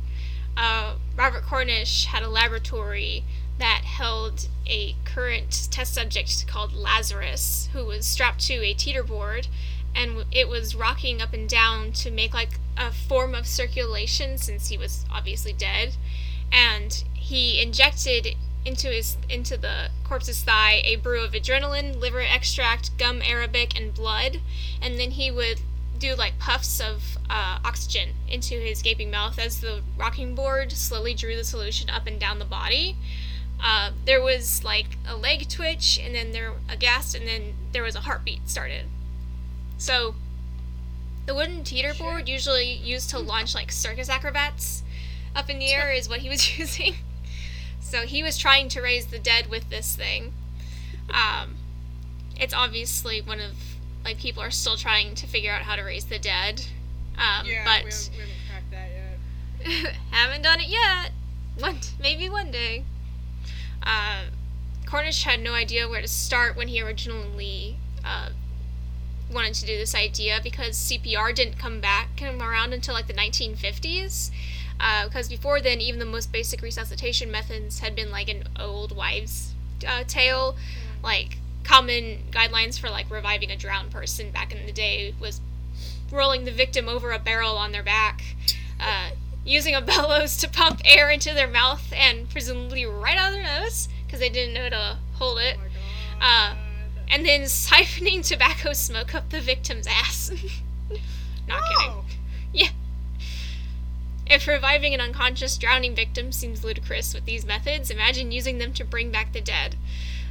Uh, 0.56 0.94
Robert 1.16 1.44
Cornish 1.44 2.06
had 2.06 2.22
a 2.22 2.28
laboratory 2.28 3.24
that 3.58 3.82
held 3.84 4.48
a 4.66 4.94
current 5.04 5.68
test 5.70 5.94
subject 5.94 6.46
called 6.46 6.72
Lazarus, 6.72 7.68
who 7.72 7.84
was 7.84 8.04
strapped 8.04 8.44
to 8.46 8.54
a 8.54 8.74
teeter 8.74 9.02
board, 9.02 9.48
and 9.94 10.24
it 10.32 10.48
was 10.48 10.74
rocking 10.74 11.22
up 11.22 11.32
and 11.32 11.48
down 11.48 11.92
to 11.92 12.10
make 12.10 12.34
like 12.34 12.58
a 12.76 12.90
form 12.90 13.34
of 13.34 13.46
circulation 13.46 14.38
since 14.38 14.68
he 14.68 14.76
was 14.76 15.04
obviously 15.10 15.52
dead. 15.52 15.96
And 16.50 17.04
he 17.14 17.60
injected 17.60 18.36
into 18.64 18.88
his 18.88 19.16
into 19.28 19.56
the 19.56 19.90
corpse's 20.04 20.42
thigh 20.42 20.82
a 20.84 20.96
brew 20.96 21.22
of 21.22 21.32
adrenaline, 21.32 22.00
liver 22.00 22.20
extract, 22.20 22.96
gum 22.96 23.22
arabic, 23.22 23.78
and 23.78 23.94
blood, 23.94 24.40
and 24.80 24.98
then 24.98 25.12
he 25.12 25.30
would 25.30 25.60
do 25.98 26.14
like 26.14 26.38
puffs 26.38 26.80
of 26.80 27.16
uh, 27.30 27.58
oxygen 27.64 28.10
into 28.28 28.54
his 28.54 28.82
gaping 28.82 29.10
mouth 29.10 29.38
as 29.38 29.60
the 29.60 29.82
rocking 29.96 30.34
board 30.34 30.72
slowly 30.72 31.14
drew 31.14 31.36
the 31.36 31.44
solution 31.44 31.88
up 31.90 32.06
and 32.06 32.18
down 32.20 32.38
the 32.38 32.44
body. 32.44 32.96
Uh, 33.62 33.92
there 34.04 34.20
was 34.20 34.64
like 34.64 34.98
a 35.08 35.16
leg 35.16 35.48
twitch, 35.48 35.98
and 36.02 36.14
then 36.14 36.32
there 36.32 36.52
a 36.68 36.76
gasp, 36.76 37.16
and 37.16 37.26
then 37.26 37.54
there 37.72 37.82
was 37.82 37.94
a 37.94 38.00
heartbeat 38.00 38.48
started. 38.48 38.86
So, 39.78 40.14
the 41.26 41.34
wooden 41.34 41.64
teeter 41.64 41.94
Sure. 41.94 42.12
board 42.12 42.28
usually 42.28 42.72
used 42.72 43.10
to 43.10 43.18
launch 43.18 43.54
like 43.54 43.72
circus 43.72 44.08
acrobats 44.08 44.82
up 45.34 45.48
in 45.48 45.58
the 45.58 45.72
air 45.72 45.92
is 45.92 46.08
what 46.08 46.20
he 46.20 46.28
was 46.28 46.58
using. 46.58 46.96
So 47.80 48.00
he 48.02 48.22
was 48.22 48.36
trying 48.36 48.68
to 48.70 48.80
raise 48.80 49.06
the 49.06 49.18
dead 49.18 49.48
with 49.48 49.70
this 49.70 49.94
thing. 49.94 50.32
Um, 51.10 51.56
it's 52.36 52.54
obviously 52.54 53.20
one 53.20 53.40
of 53.40 53.52
like 54.04 54.18
people 54.18 54.42
are 54.42 54.50
still 54.50 54.76
trying 54.76 55.14
to 55.16 55.26
figure 55.26 55.52
out 55.52 55.62
how 55.62 55.76
to 55.76 55.82
raise 55.82 56.04
the 56.04 56.18
dead. 56.18 56.66
Um, 57.16 57.46
yeah, 57.46 57.64
but 57.64 57.84
we, 57.84 57.90
haven't, 57.90 58.10
we 58.12 58.18
haven't 58.18 58.36
cracked 58.48 58.70
that 58.70 59.82
yet. 59.84 59.94
haven't 60.10 60.42
done 60.42 60.60
it 60.60 60.68
yet. 60.68 61.12
One 61.58 61.78
maybe 62.00 62.28
one 62.28 62.50
day. 62.50 62.84
Uh, 63.82 64.24
Cornish 64.86 65.24
had 65.24 65.40
no 65.40 65.52
idea 65.52 65.88
where 65.88 66.00
to 66.00 66.08
start 66.08 66.56
when 66.56 66.68
he 66.68 66.80
originally 66.80 67.76
uh, 68.04 68.30
wanted 69.32 69.54
to 69.54 69.66
do 69.66 69.76
this 69.76 69.94
idea 69.94 70.40
because 70.42 70.76
CPR 70.76 71.34
didn't 71.34 71.58
come 71.58 71.80
back 71.80 72.16
come 72.16 72.42
around 72.42 72.72
until 72.72 72.94
like 72.94 73.06
the 73.06 73.14
1950s. 73.14 74.30
Uh, 74.80 75.06
because 75.06 75.28
before 75.28 75.60
then, 75.60 75.80
even 75.80 76.00
the 76.00 76.06
most 76.06 76.32
basic 76.32 76.60
resuscitation 76.60 77.30
methods 77.30 77.78
had 77.78 77.94
been 77.94 78.10
like 78.10 78.28
an 78.28 78.44
old 78.58 78.94
wives' 78.94 79.54
uh, 79.86 80.02
tale. 80.06 80.56
Like 81.02 81.38
common 81.64 82.24
guidelines 82.30 82.78
for 82.78 82.90
like 82.90 83.10
reviving 83.10 83.50
a 83.50 83.56
drowned 83.56 83.90
person 83.90 84.30
back 84.30 84.54
in 84.54 84.64
the 84.66 84.72
day 84.72 85.14
was 85.20 85.40
rolling 86.12 86.44
the 86.44 86.52
victim 86.52 86.88
over 86.88 87.12
a 87.12 87.18
barrel 87.18 87.56
on 87.56 87.72
their 87.72 87.82
back, 87.82 88.22
uh, 88.78 89.10
using 89.44 89.74
a 89.74 89.80
bellows 89.80 90.36
to 90.36 90.48
pump 90.48 90.80
air 90.84 91.10
into 91.10 91.32
their 91.34 91.48
mouth 91.48 91.92
and 91.94 92.28
presumably 92.30 92.84
right 92.84 93.16
out 93.16 93.28
of 93.28 93.34
their 93.34 93.42
nose 93.42 93.88
because 94.06 94.20
they 94.20 94.28
didn't 94.28 94.54
know 94.54 94.64
how 94.64 94.68
to 94.68 94.98
hold 95.14 95.38
it, 95.38 95.56
Oh 95.58 95.68
Uh, 96.20 96.54
and 97.08 97.26
then 97.26 97.42
siphoning 97.42 98.26
tobacco 98.26 98.72
smoke 98.72 99.14
up 99.14 99.30
the 99.30 99.40
victim's 99.40 99.86
ass. 99.86 100.30
Not 101.48 101.62
kidding. 101.62 101.90
Oh, 101.90 102.04
If 104.26 104.46
reviving 104.46 104.94
an 104.94 105.00
unconscious 105.00 105.58
drowning 105.58 105.94
victim 105.94 106.32
seems 106.32 106.64
ludicrous 106.64 107.12
with 107.12 107.26
these 107.26 107.44
methods, 107.44 107.90
imagine 107.90 108.32
using 108.32 108.58
them 108.58 108.72
to 108.72 108.84
bring 108.84 109.10
back 109.10 109.32
the 109.32 109.40
dead. 109.40 109.76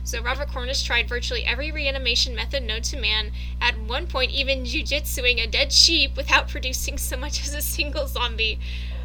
So 0.06 0.22
Robert 0.22 0.50
Cornish 0.50 0.84
tried 0.84 1.08
virtually 1.08 1.46
every 1.46 1.72
reanimation 1.72 2.36
method 2.36 2.64
known 2.64 2.82
to 2.84 2.98
man, 2.98 3.32
at 3.62 3.80
one 3.80 4.06
point 4.08 4.32
even 4.32 4.64
jujitsuing 4.64 5.42
a 5.42 5.48
dead 5.48 5.72
sheep 5.72 6.18
without 6.18 6.48
producing 6.50 6.98
so 6.98 7.16
much 7.16 7.42
as 7.44 7.54
a 7.54 7.62
single 7.62 8.08
zombie, 8.08 8.60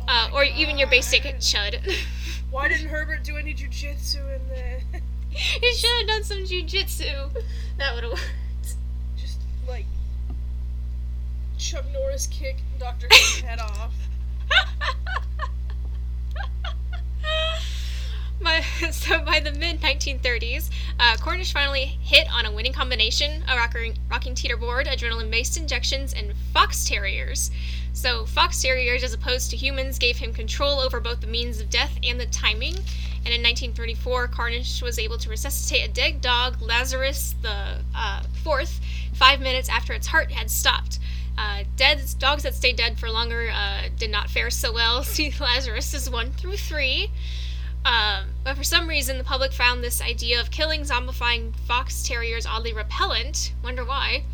uh, 0.09 0.31
or 0.33 0.43
even 0.45 0.77
your 0.77 0.89
basic 0.89 1.23
chud. 1.23 1.95
Why 2.51 2.69
didn't 2.69 2.89
Herbert 2.89 3.23
do 3.23 3.37
any 3.37 3.55
jujitsu 3.55 4.17
in 4.35 4.49
there? 4.49 4.81
he 5.31 5.75
should 5.75 5.91
have 5.99 6.09
done 6.09 6.25
some 6.25 6.39
jujitsu. 6.39 7.31
That 7.77 7.95
would 7.95 8.05
have 8.05 8.13
worked. 8.13 8.77
Just 9.17 9.39
like 9.69 9.85
Chuck 11.59 11.85
Norris 11.93 12.27
kick 12.27 12.57
Dr. 12.79 13.07
Head 13.45 13.61
off. 13.61 13.93
So 18.93 19.21
by 19.21 19.41
the 19.41 19.53
mid 19.53 19.81
1930s, 19.81 20.71
uh, 20.99 21.17
Cornish 21.17 21.53
finally 21.53 21.99
hit 22.01 22.27
on 22.33 22.47
a 22.47 22.53
winning 22.53 22.73
combination: 22.73 23.43
a 23.49 23.57
rocking, 23.57 23.97
rocking 24.11 24.35
teeter 24.35 24.57
board, 24.57 24.87
adrenaline-based 24.87 25.57
injections, 25.57 26.13
and 26.13 26.35
fox 26.53 26.85
terriers. 26.85 27.51
So 27.93 28.27
fox 28.27 28.63
terriers, 28.63 29.03
as 29.03 29.13
opposed 29.13 29.51
to 29.51 29.57
humans, 29.57 29.99
gave 29.99 30.19
him 30.19 30.33
control 30.33 30.79
over 30.79 31.01
both 31.01 31.21
the 31.21 31.27
means 31.27 31.61
of 31.61 31.71
death 31.71 31.99
and 32.03 32.21
the 32.21 32.27
timing. 32.27 32.75
And 33.25 33.35
in 33.35 33.43
1934, 33.43 34.29
Cornish 34.29 34.81
was 34.83 34.99
able 34.99 35.19
to 35.19 35.29
resuscitate 35.29 35.89
a 35.89 35.93
dead 35.93 36.21
dog, 36.21 36.63
Lazarus 36.63 37.35
the 37.43 37.79
uh, 37.95 38.23
fourth, 38.45 38.81
five 39.13 39.41
minutes 39.41 39.69
after 39.69 39.93
its 39.93 40.07
heart 40.07 40.31
had 40.31 40.51
stopped. 40.51 40.99
Uh, 41.37 41.65
dead 41.77 42.01
dogs 42.19 42.43
that 42.45 42.55
stay 42.55 42.73
dead 42.73 42.99
for 42.99 43.11
longer 43.11 43.51
uh, 43.53 43.89
did 43.99 44.11
not 44.11 44.31
fare 44.31 44.51
so 44.51 44.73
well. 44.73 45.03
See 45.05 45.33
Lazarus 45.41 45.93
is 45.93 46.09
one 46.09 46.31
through 46.33 46.57
three. 46.57 47.11
Um, 47.85 48.31
but 48.45 48.57
for 48.57 48.65
some 48.65 48.89
reason, 48.89 49.19
the 49.19 49.25
public 49.25 49.53
found 49.53 49.83
this 49.83 50.03
idea 50.03 50.41
of 50.41 50.51
killing 50.51 50.83
zombifying 50.83 51.55
fox 51.67 52.03
terriers 52.07 52.47
oddly 52.47 52.73
repellent. 52.73 53.53
Wonder 53.63 53.85
why. 53.85 54.25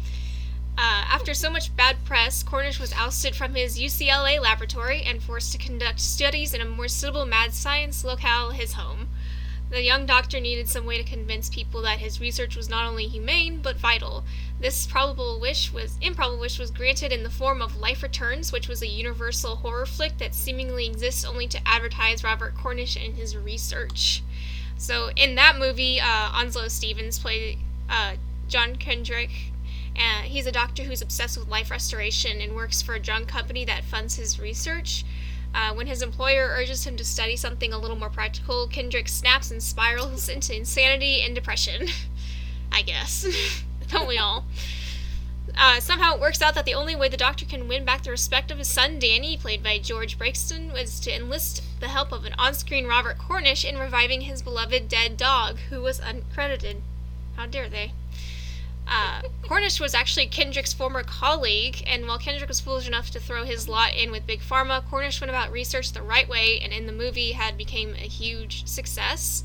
Uh, 0.77 1.05
after 1.07 1.35
so 1.35 1.51
much 1.51 1.75
bad 1.77 1.97
press, 2.05 2.43
Cornish 2.43 2.81
was 2.81 2.93
ousted 2.95 3.37
from 3.37 3.55
his 3.55 3.79
UCLA 3.79 4.41
laboratory 4.41 5.03
and 5.03 5.23
forced 5.23 5.53
to 5.53 5.59
conduct 5.59 6.01
studies 6.01 6.53
in 6.53 6.61
a 6.61 6.65
more 6.65 6.89
suitable 6.89 7.27
mad 7.27 7.55
science 7.55 8.05
locale, 8.05 8.51
his 8.51 8.73
home. 8.73 9.09
The 9.75 9.83
young 9.83 10.07
doctor 10.07 10.39
needed 10.39 10.69
some 10.69 10.87
way 10.87 10.99
to 10.99 11.03
convince 11.03 11.49
people 11.49 11.83
that 11.83 11.99
his 11.99 12.21
research 12.21 12.55
was 12.55 12.69
not 12.69 12.87
only 12.87 13.09
humane 13.09 13.59
but 13.61 13.77
vital. 13.77 14.23
This 14.61 14.87
probable 14.87 15.41
wish 15.41 15.73
was 15.73 15.99
improbable 16.01 16.39
wish 16.39 16.61
was 16.61 16.71
granted 16.71 17.11
in 17.11 17.25
the 17.25 17.29
form 17.29 17.61
of 17.61 17.75
Life 17.75 18.01
Returns, 18.01 18.53
which 18.53 18.69
was 18.69 18.83
a 18.83 18.87
universal 18.87 19.57
horror 19.57 19.85
flick 19.85 20.19
that 20.19 20.33
seemingly 20.33 20.87
exists 20.87 21.25
only 21.25 21.49
to 21.49 21.61
advertise 21.67 22.23
Robert 22.23 22.55
Cornish 22.55 22.95
and 22.95 23.17
his 23.17 23.37
research. 23.37 24.23
So 24.77 25.11
in 25.17 25.35
that 25.35 25.59
movie, 25.59 25.99
uh, 25.99 26.31
Onslow 26.33 26.69
Stevens 26.69 27.19
played 27.19 27.59
uh, 27.91 28.15
John 28.47 28.77
Kendrick. 28.77 29.51
Uh, 29.97 30.23
he's 30.23 30.47
a 30.47 30.53
doctor 30.53 30.85
who's 30.85 31.03
obsessed 31.03 31.37
with 31.37 31.49
life 31.49 31.73
restoration 31.73 32.41
and 32.41 32.55
works 32.55 32.81
for 32.81 32.95
a 32.95 33.01
drug 33.01 33.27
company 33.27 33.65
that 33.65 33.83
funds 33.83 34.15
his 34.15 34.39
research. 34.39 35.05
Uh, 35.55 35.73
when 35.73 35.87
his 35.87 36.03
employer 36.03 36.49
urges 36.51 36.85
him 36.85 36.97
to 36.97 37.05
study 37.05 37.37
something 37.37 37.73
a 37.73 37.79
little 37.79 37.97
more 37.97 38.11
practical, 38.11 38.67
Kendrick 38.67 39.09
snaps 39.09 39.51
and 39.53 39.63
spirals 39.63 40.29
into 40.29 40.55
insanity 40.55 41.23
and 41.23 41.35
depression. 41.35 41.89
I 42.73 42.83
guess. 42.83 43.25
Don't 43.89 44.09
we 44.09 44.19
all? 44.19 44.45
Uh, 45.57 45.79
somehow 45.79 46.15
it 46.15 46.21
works 46.21 46.43
out 46.43 46.55
that 46.57 46.65
the 46.65 46.75
only 46.75 46.97
way 46.97 47.09
the 47.09 47.17
doctor 47.17 47.45
can 47.45 47.69
win 47.69 47.85
back 47.85 48.03
the 48.03 48.11
respect 48.11 48.51
of 48.51 48.59
his 48.59 48.67
son 48.67 48.99
Danny, 48.99 49.37
played 49.37 49.63
by 49.63 49.79
George 49.79 50.19
Breakston, 50.19 50.73
was 50.73 50.99
to 51.01 51.15
enlist 51.15 51.63
the 51.79 51.89
help 51.89 52.11
of 52.11 52.25
an 52.25 52.35
on 52.37 52.55
screen 52.55 52.87
Robert 52.87 53.19
Cornish 53.19 53.65
in 53.65 53.79
reviving 53.79 54.23
his 54.23 54.43
beloved 54.43 54.89
dead 54.89 55.17
dog, 55.17 55.59
who 55.71 55.81
was 55.81 56.01
uncredited. 56.01 56.81
How 57.37 57.47
dare 57.47 57.69
they? 57.69 57.93
Uh, 58.87 59.23
Cornish 59.43 59.81
was 59.81 59.95
actually 59.95 60.27
Kendrick's 60.27 60.73
former 60.73 61.03
colleague, 61.03 61.83
and 61.87 62.07
while 62.07 62.19
Kendrick 62.19 62.49
was 62.49 62.61
foolish 62.61 62.87
enough 62.87 63.11
to 63.11 63.21
throw 63.21 63.45
his 63.45 63.69
lot 63.69 63.95
in 63.95 64.11
with 64.11 64.27
Big 64.27 64.41
Pharma, 64.41 64.85
Cornish 64.89 65.21
went 65.21 65.31
about 65.31 65.51
research 65.51 65.93
the 65.93 66.03
right 66.03 66.29
way, 66.29 66.61
and 66.61 66.73
in 66.73 66.87
the 66.87 66.93
movie 66.93 67.33
had 67.33 67.57
became 67.57 67.95
a 67.95 68.09
huge 68.09 68.67
success. 68.67 69.43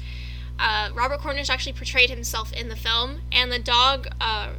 Uh, 0.60 0.90
Robert 0.94 1.20
Cornish 1.22 1.50
actually 1.50 1.74
portrayed 1.74 2.10
himself 2.10 2.52
in 2.52 2.68
the 2.68 2.76
film, 2.76 3.22
and 3.32 3.52
the 3.52 3.60
dog 3.60 4.08
uh, 4.20 4.50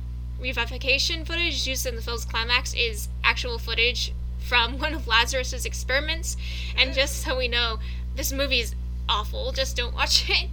revivification 0.41 1.27
footage 1.27 1.67
used 1.67 1.85
in 1.87 1.97
the 1.97 2.03
film's 2.03 2.25
climax 2.25 2.73
is 2.75 3.09
actual 3.23 3.59
footage 3.59 4.15
from 4.39 4.79
one 4.79 4.95
of 4.95 5.07
Lazarus's 5.07 5.67
experiments. 5.67 6.37
And 6.77 6.95
just 6.95 7.23
so 7.23 7.37
we 7.37 7.49
know, 7.49 7.79
this 8.17 8.33
movie 8.33 8.61
is 8.61 8.75
awful. 9.09 9.53
Just 9.53 9.77
don't 9.77 9.95
watch 9.95 10.29
it. 10.31 10.49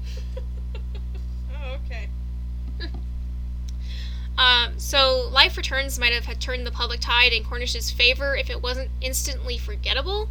Oh, 1.53 1.77
okay. 1.85 2.09
Um, 4.37 4.77
so, 4.77 5.29
Life 5.31 5.57
Returns 5.57 5.97
might 5.97 6.13
have 6.13 6.39
turned 6.39 6.67
the 6.67 6.71
public 6.71 6.99
tide 6.99 7.33
in 7.33 7.43
Cornish's 7.43 7.89
favor 7.89 8.35
if 8.35 8.49
it 8.49 8.61
wasn't 8.61 8.91
instantly 9.01 9.57
forgettable. 9.57 10.29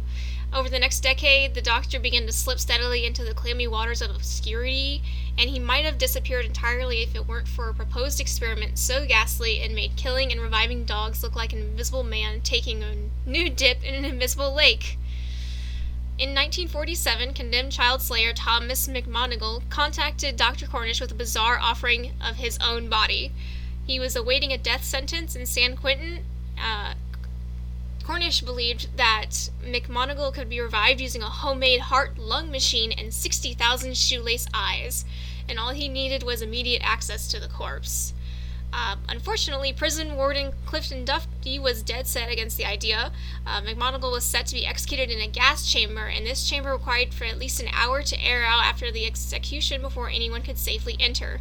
Over 0.53 0.69
the 0.69 0.79
next 0.79 1.01
decade, 1.01 1.53
the 1.53 1.61
Doctor 1.61 1.99
began 1.99 2.25
to 2.25 2.31
slip 2.31 2.57
steadily 2.57 3.05
into 3.05 3.25
the 3.25 3.33
clammy 3.33 3.67
waters 3.67 4.01
of 4.01 4.11
obscurity, 4.15 5.03
and 5.37 5.49
he 5.49 5.59
might 5.59 5.83
have 5.83 5.97
disappeared 5.97 6.45
entirely 6.45 7.03
if 7.03 7.15
it 7.15 7.27
weren't 7.27 7.49
for 7.49 7.67
a 7.67 7.73
proposed 7.73 8.21
experiment 8.21 8.79
so 8.79 9.05
ghastly 9.05 9.59
it 9.59 9.73
made 9.73 9.97
killing 9.97 10.31
and 10.31 10.39
reviving 10.39 10.85
dogs 10.85 11.21
look 11.21 11.35
like 11.35 11.51
an 11.51 11.59
invisible 11.59 12.03
man 12.03 12.39
taking 12.39 12.81
a 12.81 12.95
new 13.25 13.49
dip 13.49 13.83
in 13.83 13.93
an 13.93 14.05
invisible 14.05 14.53
lake. 14.53 14.97
In 16.17 16.29
1947, 16.29 17.33
condemned 17.33 17.73
child 17.73 18.01
slayer 18.01 18.31
Thomas 18.31 18.87
McMonigle 18.87 19.69
contacted 19.69 20.37
Dr. 20.37 20.65
Cornish 20.65 21.01
with 21.01 21.11
a 21.11 21.15
bizarre 21.15 21.59
offering 21.59 22.13
of 22.21 22.37
his 22.37 22.57
own 22.59 22.87
body. 22.87 23.33
He 23.87 23.99
was 23.99 24.17
awaiting 24.17 24.51
a 24.51 24.57
death 24.57 24.83
sentence 24.83 25.33
in 25.33 25.45
San 25.45 25.77
Quentin. 25.77 26.25
Uh, 26.61 26.95
Cornish 28.03 28.41
believed 28.41 28.95
that 28.97 29.49
McMonigle 29.63 30.33
could 30.33 30.49
be 30.49 30.59
revived 30.59 30.99
using 30.99 31.21
a 31.21 31.29
homemade 31.29 31.79
heart 31.79 32.17
lung 32.17 32.51
machine 32.51 32.91
and 32.91 33.13
60,000 33.13 33.97
shoelace 33.97 34.47
eyes, 34.53 35.05
and 35.47 35.57
all 35.57 35.71
he 35.71 35.87
needed 35.87 36.23
was 36.23 36.41
immediate 36.41 36.81
access 36.85 37.29
to 37.29 37.39
the 37.39 37.47
corpse. 37.47 38.13
Uh, 38.73 38.97
unfortunately, 39.07 39.71
prison 39.71 40.17
warden 40.17 40.51
Clinton 40.65 41.05
Duffy 41.05 41.57
was 41.57 41.81
dead 41.81 42.07
set 42.07 42.29
against 42.29 42.57
the 42.57 42.65
idea. 42.65 43.11
Uh, 43.45 43.61
McMonigle 43.61 44.11
was 44.11 44.25
set 44.25 44.45
to 44.47 44.55
be 44.55 44.65
executed 44.65 45.09
in 45.09 45.21
a 45.21 45.27
gas 45.27 45.71
chamber, 45.71 46.07
and 46.07 46.25
this 46.25 46.47
chamber 46.47 46.71
required 46.71 47.13
for 47.13 47.23
at 47.23 47.37
least 47.37 47.61
an 47.61 47.69
hour 47.71 48.03
to 48.03 48.21
air 48.21 48.43
out 48.43 48.65
after 48.65 48.91
the 48.91 49.05
execution 49.05 49.81
before 49.81 50.09
anyone 50.09 50.41
could 50.41 50.57
safely 50.57 50.97
enter. 50.99 51.39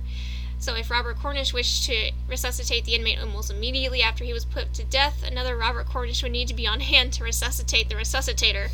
So, 0.59 0.75
if 0.75 0.90
Robert 0.90 1.19
Cornish 1.19 1.53
wished 1.53 1.85
to 1.85 2.12
resuscitate 2.29 2.85
the 2.85 2.95
inmate 2.95 3.21
almost 3.21 3.51
immediately 3.51 4.03
after 4.03 4.25
he 4.25 4.33
was 4.33 4.45
put 4.45 4.73
to 4.75 4.85
death, 4.85 5.23
another 5.23 5.57
Robert 5.57 5.87
Cornish 5.87 6.23
would 6.23 6.33
need 6.33 6.49
to 6.49 6.55
be 6.55 6.66
on 6.66 6.81
hand 6.81 7.12
to 7.14 7.25
resuscitate 7.25 7.88
the 7.88 7.95
resuscitator. 7.95 8.71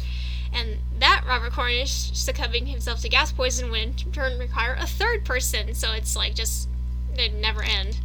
And 0.53 0.79
that 0.99 1.25
Robert 1.27 1.53
Cornish 1.53 2.12
succumbing 2.12 2.66
himself 2.66 3.01
to 3.01 3.09
gas 3.09 3.33
poison 3.33 3.71
would 3.71 3.81
in 3.81 4.12
turn 4.12 4.38
require 4.38 4.75
a 4.79 4.87
third 4.87 5.25
person. 5.25 5.75
So, 5.75 5.92
it's 5.92 6.16
like 6.16 6.35
just, 6.35 6.68
it'd 7.14 7.35
never 7.35 7.62
end. 7.62 7.99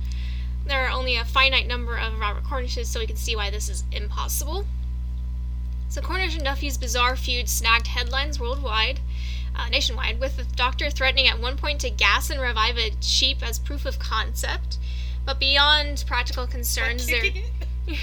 There 0.65 0.85
are 0.85 0.89
only 0.89 1.15
a 1.15 1.23
finite 1.23 1.67
number 1.67 1.97
of 1.97 2.19
Robert 2.19 2.43
Cornishes, 2.43 2.89
so 2.89 2.99
we 2.99 3.07
can 3.07 3.15
see 3.15 3.35
why 3.35 3.49
this 3.49 3.69
is 3.69 3.83
impossible. 3.91 4.65
So, 5.89 6.01
Cornish 6.01 6.35
and 6.35 6.43
Duffy's 6.43 6.77
bizarre 6.77 7.15
feud 7.15 7.49
snagged 7.49 7.87
headlines 7.87 8.39
worldwide 8.39 8.99
uh, 9.57 9.69
nationwide, 9.69 10.19
with 10.19 10.37
the 10.37 10.43
doctor 10.55 10.89
threatening 10.89 11.27
at 11.27 11.39
one 11.39 11.57
point 11.57 11.81
to 11.81 11.89
gas 11.89 12.29
and 12.29 12.39
revive 12.39 12.77
a 12.77 12.91
sheep 13.01 13.41
as 13.41 13.57
proof 13.59 13.85
of 13.85 13.99
concept. 13.99 14.77
But 15.25 15.39
beyond 15.39 16.05
practical 16.07 16.47
concerns, 16.47 17.07
there. 17.07 17.23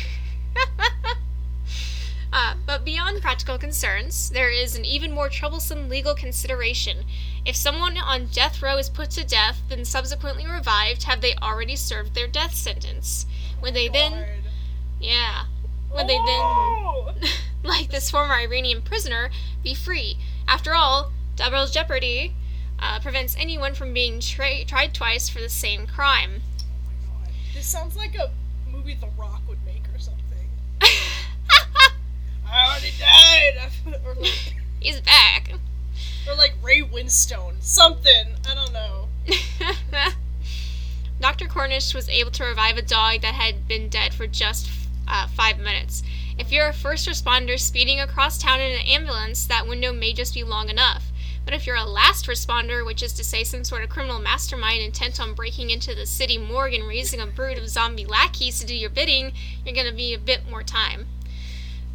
uh, 2.32 2.54
but 2.66 2.84
beyond 2.84 3.22
practical 3.22 3.56
concerns, 3.56 4.30
there 4.30 4.50
is 4.50 4.76
an 4.76 4.84
even 4.84 5.12
more 5.12 5.28
troublesome 5.28 5.88
legal 5.88 6.14
consideration. 6.14 7.04
If 7.46 7.56
someone 7.56 7.96
on 7.96 8.26
death 8.26 8.60
row 8.60 8.76
is 8.76 8.90
put 8.90 9.10
to 9.12 9.24
death, 9.24 9.62
then 9.68 9.84
subsequently 9.84 10.46
revived, 10.46 11.04
have 11.04 11.20
they 11.20 11.34
already 11.36 11.76
served 11.76 12.14
their 12.14 12.28
death 12.28 12.54
sentence? 12.54 13.26
Would 13.62 13.74
they 13.74 13.88
then. 13.88 14.26
Yeah. 15.00 15.44
Would 15.94 16.08
they 16.08 16.18
then! 16.26 17.30
like 17.64 17.90
this 17.90 18.10
former 18.10 18.34
Iranian 18.34 18.82
prisoner, 18.82 19.30
be 19.62 19.74
free? 19.74 20.18
After 20.46 20.74
all, 20.74 21.12
double 21.36 21.66
jeopardy 21.66 22.34
uh, 22.78 23.00
prevents 23.00 23.36
anyone 23.38 23.74
from 23.74 23.92
being 23.92 24.20
tra- 24.20 24.64
tried 24.64 24.94
twice 24.94 25.28
for 25.28 25.40
the 25.40 25.48
same 25.48 25.86
crime. 25.86 26.42
Oh 27.08 27.26
This 27.54 27.66
sounds 27.66 27.96
like 27.96 28.14
a 28.16 28.30
movie 28.70 28.94
The 28.94 29.08
Rock 29.18 29.42
would 29.48 29.64
make 29.64 29.82
or 29.94 29.98
something. 29.98 30.48
I 30.80 32.68
already 32.68 32.92
died. 32.98 33.70
or, 34.06 34.14
like, 34.14 34.54
He's 34.80 35.00
back. 35.00 35.52
or 36.28 36.34
like 36.36 36.54
Ray 36.62 36.82
Winstone. 36.82 37.62
Something. 37.62 38.34
I 38.48 38.54
don't 38.54 38.72
know. 38.72 39.08
Dr. 41.20 41.46
Cornish 41.46 41.94
was 41.94 42.08
able 42.08 42.30
to 42.32 42.44
revive 42.44 42.76
a 42.76 42.82
dog 42.82 43.22
that 43.22 43.34
had 43.34 43.66
been 43.66 43.88
dead 43.88 44.12
for 44.12 44.26
just 44.26 44.68
uh, 45.08 45.26
five 45.28 45.58
minutes. 45.58 46.02
If 46.36 46.50
you're 46.50 46.68
a 46.68 46.72
first 46.72 47.06
responder 47.06 47.58
speeding 47.58 48.00
across 48.00 48.38
town 48.38 48.60
in 48.60 48.72
an 48.72 48.86
ambulance, 48.86 49.46
that 49.46 49.68
window 49.68 49.92
may 49.92 50.12
just 50.12 50.34
be 50.34 50.42
long 50.42 50.68
enough. 50.68 51.12
But 51.44 51.54
if 51.54 51.64
you're 51.66 51.76
a 51.76 51.84
last 51.84 52.26
responder, 52.26 52.84
which 52.84 53.02
is 53.02 53.12
to 53.14 53.24
say 53.24 53.44
some 53.44 53.62
sort 53.62 53.84
of 53.84 53.90
criminal 53.90 54.18
mastermind 54.18 54.82
intent 54.82 55.20
on 55.20 55.34
breaking 55.34 55.70
into 55.70 55.94
the 55.94 56.06
city 56.06 56.36
morgue 56.36 56.74
and 56.74 56.88
raising 56.88 57.20
a 57.20 57.26
brood 57.26 57.58
of 57.58 57.68
zombie 57.68 58.06
lackeys 58.06 58.58
to 58.58 58.66
do 58.66 58.74
your 58.74 58.90
bidding, 58.90 59.32
you're 59.64 59.74
going 59.74 59.86
to 59.86 59.94
be 59.94 60.12
a 60.12 60.18
bit 60.18 60.48
more 60.50 60.62
time. 60.62 61.06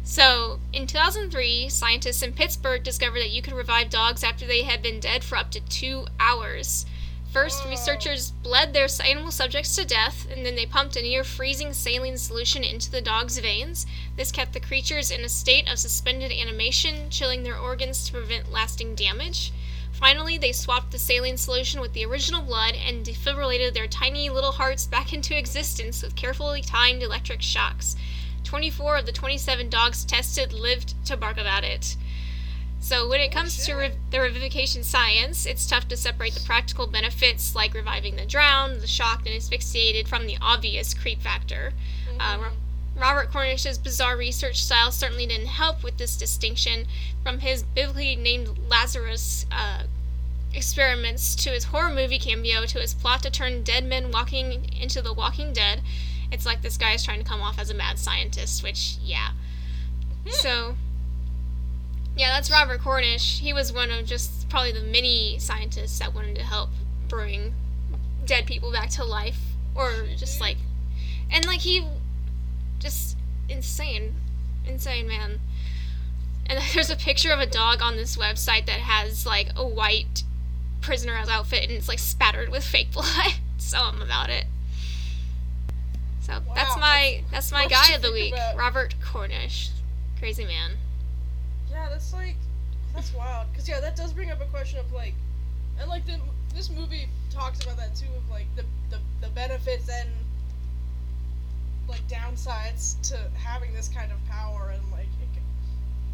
So, 0.02 0.60
in 0.72 0.86
2003, 0.86 1.68
scientists 1.68 2.22
in 2.22 2.32
Pittsburgh 2.32 2.82
discovered 2.82 3.20
that 3.20 3.30
you 3.30 3.42
could 3.42 3.52
revive 3.52 3.90
dogs 3.90 4.24
after 4.24 4.46
they 4.46 4.62
had 4.62 4.82
been 4.82 5.00
dead 5.00 5.22
for 5.22 5.36
up 5.36 5.50
to 5.50 5.60
two 5.60 6.06
hours. 6.18 6.86
First, 7.32 7.64
researchers 7.64 8.32
bled 8.32 8.72
their 8.72 8.88
animal 9.04 9.30
subjects 9.30 9.76
to 9.76 9.84
death, 9.84 10.26
and 10.32 10.44
then 10.44 10.56
they 10.56 10.66
pumped 10.66 10.96
a 10.96 11.02
near 11.02 11.22
freezing 11.22 11.72
saline 11.72 12.18
solution 12.18 12.64
into 12.64 12.90
the 12.90 13.00
dog's 13.00 13.38
veins. 13.38 13.86
This 14.16 14.32
kept 14.32 14.52
the 14.52 14.58
creatures 14.58 15.12
in 15.12 15.20
a 15.20 15.28
state 15.28 15.70
of 15.70 15.78
suspended 15.78 16.32
animation, 16.32 17.08
chilling 17.08 17.44
their 17.44 17.56
organs 17.56 18.04
to 18.06 18.12
prevent 18.12 18.50
lasting 18.50 18.96
damage. 18.96 19.52
Finally, 19.92 20.38
they 20.38 20.50
swapped 20.50 20.90
the 20.90 20.98
saline 20.98 21.36
solution 21.36 21.80
with 21.80 21.92
the 21.92 22.04
original 22.04 22.42
blood 22.42 22.74
and 22.74 23.06
defibrillated 23.06 23.74
their 23.74 23.86
tiny 23.86 24.28
little 24.28 24.52
hearts 24.52 24.86
back 24.86 25.12
into 25.12 25.38
existence 25.38 26.02
with 26.02 26.16
carefully 26.16 26.62
timed 26.62 27.00
electric 27.00 27.42
shocks. 27.42 27.94
24 28.42 28.96
of 28.96 29.06
the 29.06 29.12
27 29.12 29.68
dogs 29.68 30.04
tested 30.04 30.52
lived 30.52 30.94
to 31.06 31.16
bark 31.16 31.38
about 31.38 31.62
it. 31.62 31.96
So, 32.80 33.08
when 33.08 33.20
it 33.20 33.30
comes 33.30 33.64
to 33.66 33.74
rev- 33.74 33.96
the 34.10 34.18
revivification 34.18 34.84
science, 34.84 35.44
it's 35.44 35.66
tough 35.66 35.86
to 35.88 35.96
separate 35.96 36.34
the 36.34 36.40
practical 36.40 36.86
benefits 36.86 37.54
like 37.54 37.74
reviving 37.74 38.16
the 38.16 38.24
drowned, 38.24 38.80
the 38.80 38.86
shocked, 38.86 39.26
and 39.26 39.36
asphyxiated 39.36 40.08
from 40.08 40.26
the 40.26 40.38
obvious 40.40 40.94
creep 40.94 41.20
factor. 41.20 41.72
Uh, 42.18 42.50
Robert 42.96 43.30
Cornish's 43.30 43.78
bizarre 43.78 44.16
research 44.16 44.62
style 44.62 44.90
certainly 44.90 45.26
didn't 45.26 45.46
help 45.46 45.82
with 45.82 45.96
this 45.96 46.16
distinction 46.16 46.86
from 47.22 47.38
his 47.38 47.62
biblically 47.62 48.16
named 48.16 48.58
Lazarus 48.68 49.46
uh, 49.50 49.84
experiments 50.54 51.34
to 51.36 51.50
his 51.50 51.64
horror 51.64 51.90
movie 51.90 52.18
cameo 52.18 52.66
to 52.66 52.78
his 52.78 52.92
plot 52.92 53.22
to 53.22 53.30
turn 53.30 53.62
dead 53.62 53.84
men 53.84 54.10
walking 54.10 54.66
into 54.78 55.00
the 55.00 55.12
walking 55.12 55.52
dead. 55.52 55.80
It's 56.32 56.44
like 56.46 56.62
this 56.62 56.76
guy 56.76 56.92
is 56.92 57.04
trying 57.04 57.22
to 57.22 57.28
come 57.28 57.40
off 57.40 57.58
as 57.58 57.70
a 57.70 57.74
mad 57.74 57.98
scientist, 57.98 58.62
which, 58.62 58.96
yeah. 59.02 59.30
So, 60.28 60.76
yeah, 62.16 62.34
that's 62.34 62.50
Robert 62.50 62.80
Cornish. 62.80 63.40
He 63.40 63.52
was 63.52 63.72
one 63.72 63.90
of 63.90 64.04
just 64.04 64.48
probably 64.48 64.72
the 64.72 64.82
many 64.82 65.38
scientists 65.38 65.98
that 66.00 66.14
wanted 66.14 66.36
to 66.36 66.42
help 66.42 66.70
bring 67.08 67.54
dead 68.24 68.46
people 68.46 68.72
back 68.72 68.90
to 68.90 69.04
life. 69.04 69.38
Or 69.74 69.92
just 70.16 70.40
like. 70.40 70.56
And 71.30 71.46
like 71.46 71.60
he. 71.60 71.86
Just 72.78 73.16
insane. 73.48 74.14
Insane, 74.66 75.06
man. 75.08 75.40
And 76.46 76.62
there's 76.74 76.90
a 76.90 76.96
picture 76.96 77.30
of 77.32 77.40
a 77.40 77.46
dog 77.46 77.82
on 77.82 77.96
this 77.96 78.16
website 78.16 78.66
that 78.66 78.80
has 78.80 79.24
like 79.26 79.50
a 79.56 79.66
white 79.66 80.24
prisoner's 80.80 81.28
outfit 81.28 81.62
and 81.62 81.72
it's 81.72 81.88
like 81.88 81.98
spattered 81.98 82.48
with 82.48 82.64
fake 82.64 82.90
blood. 82.92 83.34
so 83.58 83.78
I'm 83.78 84.02
about 84.02 84.30
it. 84.30 84.46
So 86.22 86.32
Wow, 86.46 86.54
that's 86.54 86.76
my 86.76 87.22
that's 87.30 87.52
my 87.52 87.66
guy 87.66 87.92
of 87.92 88.02
the 88.02 88.12
week, 88.12 88.32
about. 88.32 88.56
Robert 88.56 88.94
Cornish. 89.04 89.70
Crazy 90.18 90.44
man. 90.44 90.72
Yeah, 91.70 91.88
that's 91.90 92.12
like 92.12 92.36
that's 92.94 93.14
wild. 93.14 93.46
Cause 93.54 93.68
yeah, 93.68 93.80
that 93.80 93.96
does 93.96 94.12
bring 94.12 94.30
up 94.30 94.40
a 94.40 94.46
question 94.46 94.78
of 94.78 94.92
like, 94.92 95.14
and 95.78 95.88
like 95.88 96.04
the 96.06 96.18
this 96.54 96.70
movie 96.70 97.08
talks 97.30 97.62
about 97.62 97.76
that 97.76 97.94
too 97.94 98.06
of 98.16 98.28
like 98.30 98.46
the 98.56 98.64
the, 98.90 98.98
the 99.20 99.28
benefits 99.28 99.88
and 99.88 100.08
like 101.88 102.06
downsides 102.08 103.00
to 103.08 103.16
having 103.38 103.72
this 103.72 103.88
kind 103.88 104.10
of 104.12 104.18
power 104.28 104.72
and 104.74 104.90
like 104.92 105.06
it 105.20 105.28
can, 105.34 105.42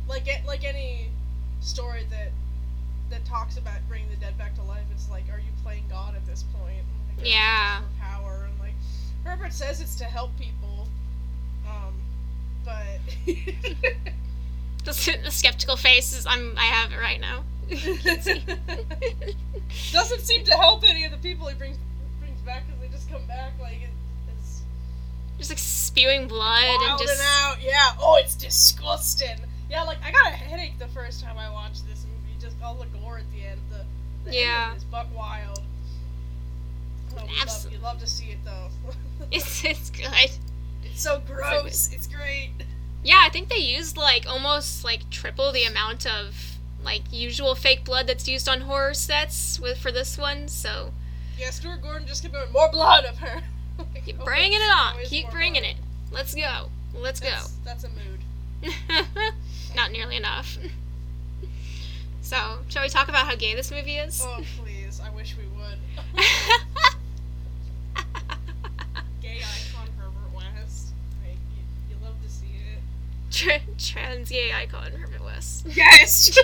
like 0.08 0.26
it, 0.28 0.46
like 0.46 0.64
any 0.64 1.08
story 1.60 2.06
that 2.10 2.30
that 3.10 3.24
talks 3.24 3.56
about 3.56 3.76
bringing 3.88 4.08
the 4.10 4.16
dead 4.16 4.36
back 4.36 4.54
to 4.56 4.62
life. 4.64 4.84
It's 4.90 5.08
like, 5.10 5.24
are 5.32 5.38
you 5.38 5.52
playing 5.62 5.84
God 5.88 6.14
at 6.16 6.26
this 6.26 6.44
point? 6.58 6.82
Like, 7.18 7.26
Yeah. 7.28 7.80
power 8.00 8.46
and 8.50 8.58
like 8.58 8.74
Herbert 9.24 9.52
says 9.52 9.80
it's 9.80 9.96
to 9.96 10.04
help 10.04 10.30
people, 10.38 10.88
um, 11.66 11.94
but. 12.64 13.00
The, 14.86 15.18
the 15.24 15.30
skeptical 15.32 15.76
faces 15.76 16.26
I'm 16.26 16.56
I 16.56 16.66
have 16.66 16.92
it 16.92 16.98
right 16.98 17.20
now. 17.20 17.42
Doesn't 19.92 20.20
seem 20.20 20.44
to 20.44 20.54
help 20.54 20.84
any 20.88 21.04
of 21.04 21.10
the 21.10 21.18
people 21.18 21.48
he 21.48 21.54
brings 21.56 21.76
brings 22.20 22.40
back 22.42 22.64
because 22.66 22.80
they 22.80 22.88
just 22.88 23.10
come 23.10 23.26
back 23.26 23.54
like 23.60 23.82
it, 23.82 23.90
it's 24.38 24.62
Just 25.38 25.50
like 25.50 25.58
spewing 25.58 26.28
blood 26.28 26.62
and 26.88 26.98
just 27.00 27.20
out. 27.40 27.56
Yeah. 27.60 27.90
Oh, 27.98 28.16
it's 28.22 28.36
disgusting. 28.36 29.40
Yeah, 29.68 29.82
like 29.82 29.98
I 30.04 30.12
got 30.12 30.28
a 30.28 30.36
headache 30.36 30.78
the 30.78 30.86
first 30.88 31.20
time 31.20 31.36
I 31.36 31.50
watched 31.50 31.84
this 31.88 32.06
movie. 32.06 32.38
Just 32.40 32.54
all 32.62 32.74
the 32.74 32.86
gore 32.98 33.18
at 33.18 33.24
the 33.32 33.44
end. 33.44 33.60
The, 33.68 33.84
the 34.24 34.30
end 34.36 34.38
Yeah. 34.38 34.76
is 34.76 34.84
buck 34.84 35.08
wild. 35.16 35.62
Oh, 37.18 37.24
we 37.26 37.34
love, 37.44 37.72
you 37.72 37.78
love 37.78 37.98
to 37.98 38.06
see 38.06 38.26
it 38.26 38.38
though. 38.44 38.68
it's 39.32 39.64
it's 39.64 39.90
good. 39.90 40.06
it's 40.84 41.02
so 41.02 41.20
gross. 41.26 41.90
It's 41.92 42.06
great. 42.06 42.52
Yeah, 43.04 43.22
I 43.24 43.28
think 43.30 43.48
they 43.48 43.58
used 43.58 43.96
like 43.96 44.26
almost 44.28 44.84
like 44.84 45.08
triple 45.10 45.52
the 45.52 45.64
amount 45.64 46.06
of 46.06 46.56
like 46.82 47.02
usual 47.12 47.54
fake 47.54 47.84
blood 47.84 48.06
that's 48.06 48.28
used 48.28 48.48
on 48.48 48.62
horror 48.62 48.94
sets 48.94 49.60
with 49.60 49.78
for 49.78 49.92
this 49.92 50.16
one. 50.16 50.48
So 50.48 50.92
Yeah, 51.38 51.50
Stuart 51.50 51.82
Gordon 51.82 52.06
just 52.06 52.22
kept 52.22 52.34
going 52.34 52.52
more 52.52 52.70
blood 52.70 53.04
of 53.04 53.18
her. 53.18 53.42
Like, 53.78 54.06
keep 54.06 54.16
oh, 54.18 54.24
bringing 54.24 54.58
it 54.58 54.70
on. 54.74 54.94
Keep 55.04 55.30
bringing 55.30 55.60
blood. 55.60 55.74
it. 55.74 55.76
Let's 56.10 56.34
go. 56.34 56.70
Let's 56.94 57.20
go. 57.20 57.28
That's, 57.28 57.52
that's 57.62 57.84
a 57.84 57.90
mood. 57.90 58.74
Not 59.76 59.92
nearly 59.92 60.16
enough. 60.16 60.56
so, 62.22 62.36
shall 62.68 62.82
we 62.82 62.88
talk 62.88 63.10
about 63.10 63.26
how 63.26 63.36
gay 63.36 63.54
this 63.54 63.70
movie 63.70 63.98
is? 63.98 64.22
Oh 64.24 64.40
please, 64.58 64.98
I 64.98 65.10
wish 65.10 65.36
we 65.36 65.44
would. 65.58 66.24
Tra- 73.36 73.60
trans 73.76 74.30
gay 74.30 74.50
icon 74.50 74.92
Herbert 74.92 75.22
West. 75.22 75.66
Yes. 75.68 76.38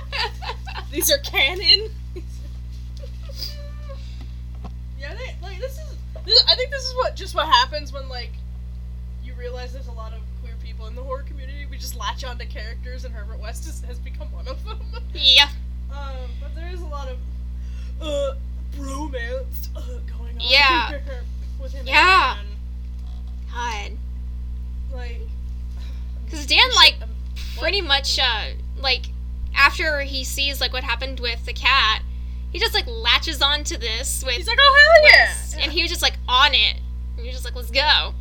These 0.90 1.12
are 1.12 1.18
canon. 1.18 1.90
yeah, 4.98 5.12
they, 5.14 5.36
like 5.42 5.60
this 5.60 5.72
is. 5.72 5.94
This, 6.24 6.42
I 6.48 6.54
think 6.54 6.70
this 6.70 6.84
is 6.84 6.94
what 6.94 7.16
just 7.16 7.34
what 7.34 7.46
happens 7.46 7.92
when 7.92 8.08
like 8.08 8.30
you 9.22 9.34
realize 9.34 9.74
there's 9.74 9.88
a 9.88 9.92
lot 9.92 10.14
of 10.14 10.20
queer 10.40 10.54
people 10.62 10.86
in 10.86 10.94
the 10.94 11.02
horror 11.02 11.22
community. 11.22 11.66
We 11.70 11.76
just 11.76 11.96
latch 11.96 12.24
onto 12.24 12.46
characters, 12.46 13.04
and 13.04 13.14
Herbert 13.14 13.38
West 13.38 13.68
is, 13.68 13.82
has 13.82 13.98
become 13.98 14.32
one 14.32 14.48
of 14.48 14.64
them. 14.64 14.80
yeah. 15.12 15.50
um, 15.92 16.30
but 16.40 16.54
there 16.54 16.70
is 16.70 16.80
a 16.80 16.86
lot 16.86 17.08
of 17.08 17.18
uh 18.00 18.36
bromance 18.74 19.68
uh, 19.76 19.82
going 20.16 20.36
on. 20.36 20.40
Yeah. 20.40 20.92
with 21.60 21.74
him. 21.74 21.86
Yeah. 21.86 22.38
God. 23.52 23.92
Like. 24.94 25.20
Because 26.26 26.46
Dan, 26.46 26.68
like, 26.74 26.96
pretty 27.58 27.80
much, 27.80 28.18
uh, 28.18 28.50
like, 28.78 29.06
after 29.54 30.00
he 30.00 30.24
sees, 30.24 30.60
like, 30.60 30.72
what 30.72 30.84
happened 30.84 31.20
with 31.20 31.46
the 31.46 31.52
cat, 31.52 32.02
he 32.52 32.58
just, 32.58 32.74
like, 32.74 32.86
latches 32.86 33.40
onto 33.40 33.76
this 33.76 34.22
with 34.24 34.34
He's 34.34 34.46
like, 34.46 34.58
oh 34.60 34.76
hell 35.02 35.10
yeah! 35.10 35.26
West, 35.28 35.56
and 35.58 35.72
he 35.72 35.82
was 35.82 35.90
just, 35.90 36.02
like, 36.02 36.18
on 36.28 36.52
it. 36.54 36.76
And 37.16 37.20
he 37.20 37.26
was 37.26 37.34
just 37.36 37.44
like, 37.44 37.54
let's 37.54 37.70
go. 37.70 38.14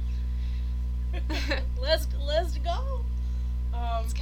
let's 1.82 2.08
let's 2.26 2.58
go. 2.58 3.04
Um, 3.74 4.02
Let's 4.02 4.14
go. 4.14 4.22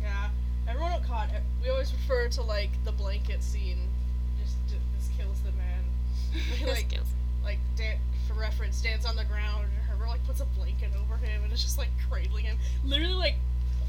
yeah. 0.00 0.28
Everyone 0.68 0.92
at 0.92 1.04
con, 1.04 1.28
we 1.62 1.68
always 1.70 1.92
refer 1.92 2.28
to 2.28 2.42
like 2.42 2.70
the 2.84 2.92
blanket 2.92 3.42
scene. 3.42 3.78
Just, 4.40 4.56
just 4.68 4.80
this 4.96 5.08
kills 5.16 5.40
the 5.40 5.52
man. 5.52 5.84
like 6.68 6.86
Skills. 6.90 7.08
like 7.44 7.58
Dan, 7.76 7.98
for 8.26 8.34
reference, 8.34 8.76
stands 8.76 9.04
on 9.04 9.16
the 9.16 9.24
ground 9.24 9.66
like 10.06 10.24
puts 10.26 10.40
a 10.40 10.44
blanket 10.44 10.90
over 11.00 11.16
him 11.16 11.42
and 11.44 11.52
it's 11.52 11.62
just 11.62 11.78
like 11.78 11.88
cradling 12.10 12.44
him. 12.44 12.58
Literally 12.84 13.14
like 13.14 13.36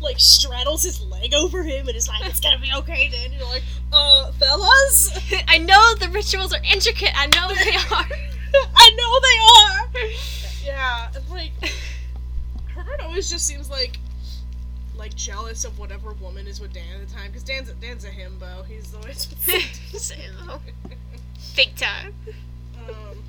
like 0.02 0.19
straddles 0.19 0.84
his 0.84 0.99
leg 1.02 1.34
over 1.34 1.63
him 1.63 1.88
and 1.88 1.95
is 1.95 2.08
like, 2.10 2.26
"It's 2.26 2.39
gonna 2.41 2.60
be 2.60 2.71
okay, 2.80 3.08
Dan." 3.10 3.26
And 3.26 3.34
you're 3.36 3.45
like, 3.45 3.63
"Uh, 3.91 4.32
fellas." 4.34 5.12
I 5.47 5.58
know 5.60 5.95
the 5.95 6.10
rituals 6.10 6.54
are 6.54 6.62
intricate. 6.71 7.12
I 7.15 7.28
know 7.28 7.47
they 7.54 7.71
are. 7.95 8.06
I 8.76 8.89
know 8.97 9.19
they 9.21 10.02
are. 10.02 10.10
Yeah, 10.65 11.10
and 11.15 11.30
like 11.30 11.52
Herbert 12.67 12.99
always 13.02 13.30
just 13.30 13.45
seems 13.47 13.69
like 13.69 13.99
like 14.95 15.15
jealous 15.15 15.63
of 15.65 15.78
whatever 15.80 16.13
woman 16.13 16.47
is 16.47 16.60
with 16.60 16.73
Dan 16.73 16.84
at 17.02 17.08
the 17.08 17.13
time 17.13 17.28
because 17.28 17.43
Dan's 17.43 17.71
Dan's 17.73 18.04
a 18.04 18.10
himbo. 18.10 18.65
He's 18.65 18.93
always 18.93 19.26
Big 21.56 21.76
time. 21.76 22.13
um, 22.89 23.23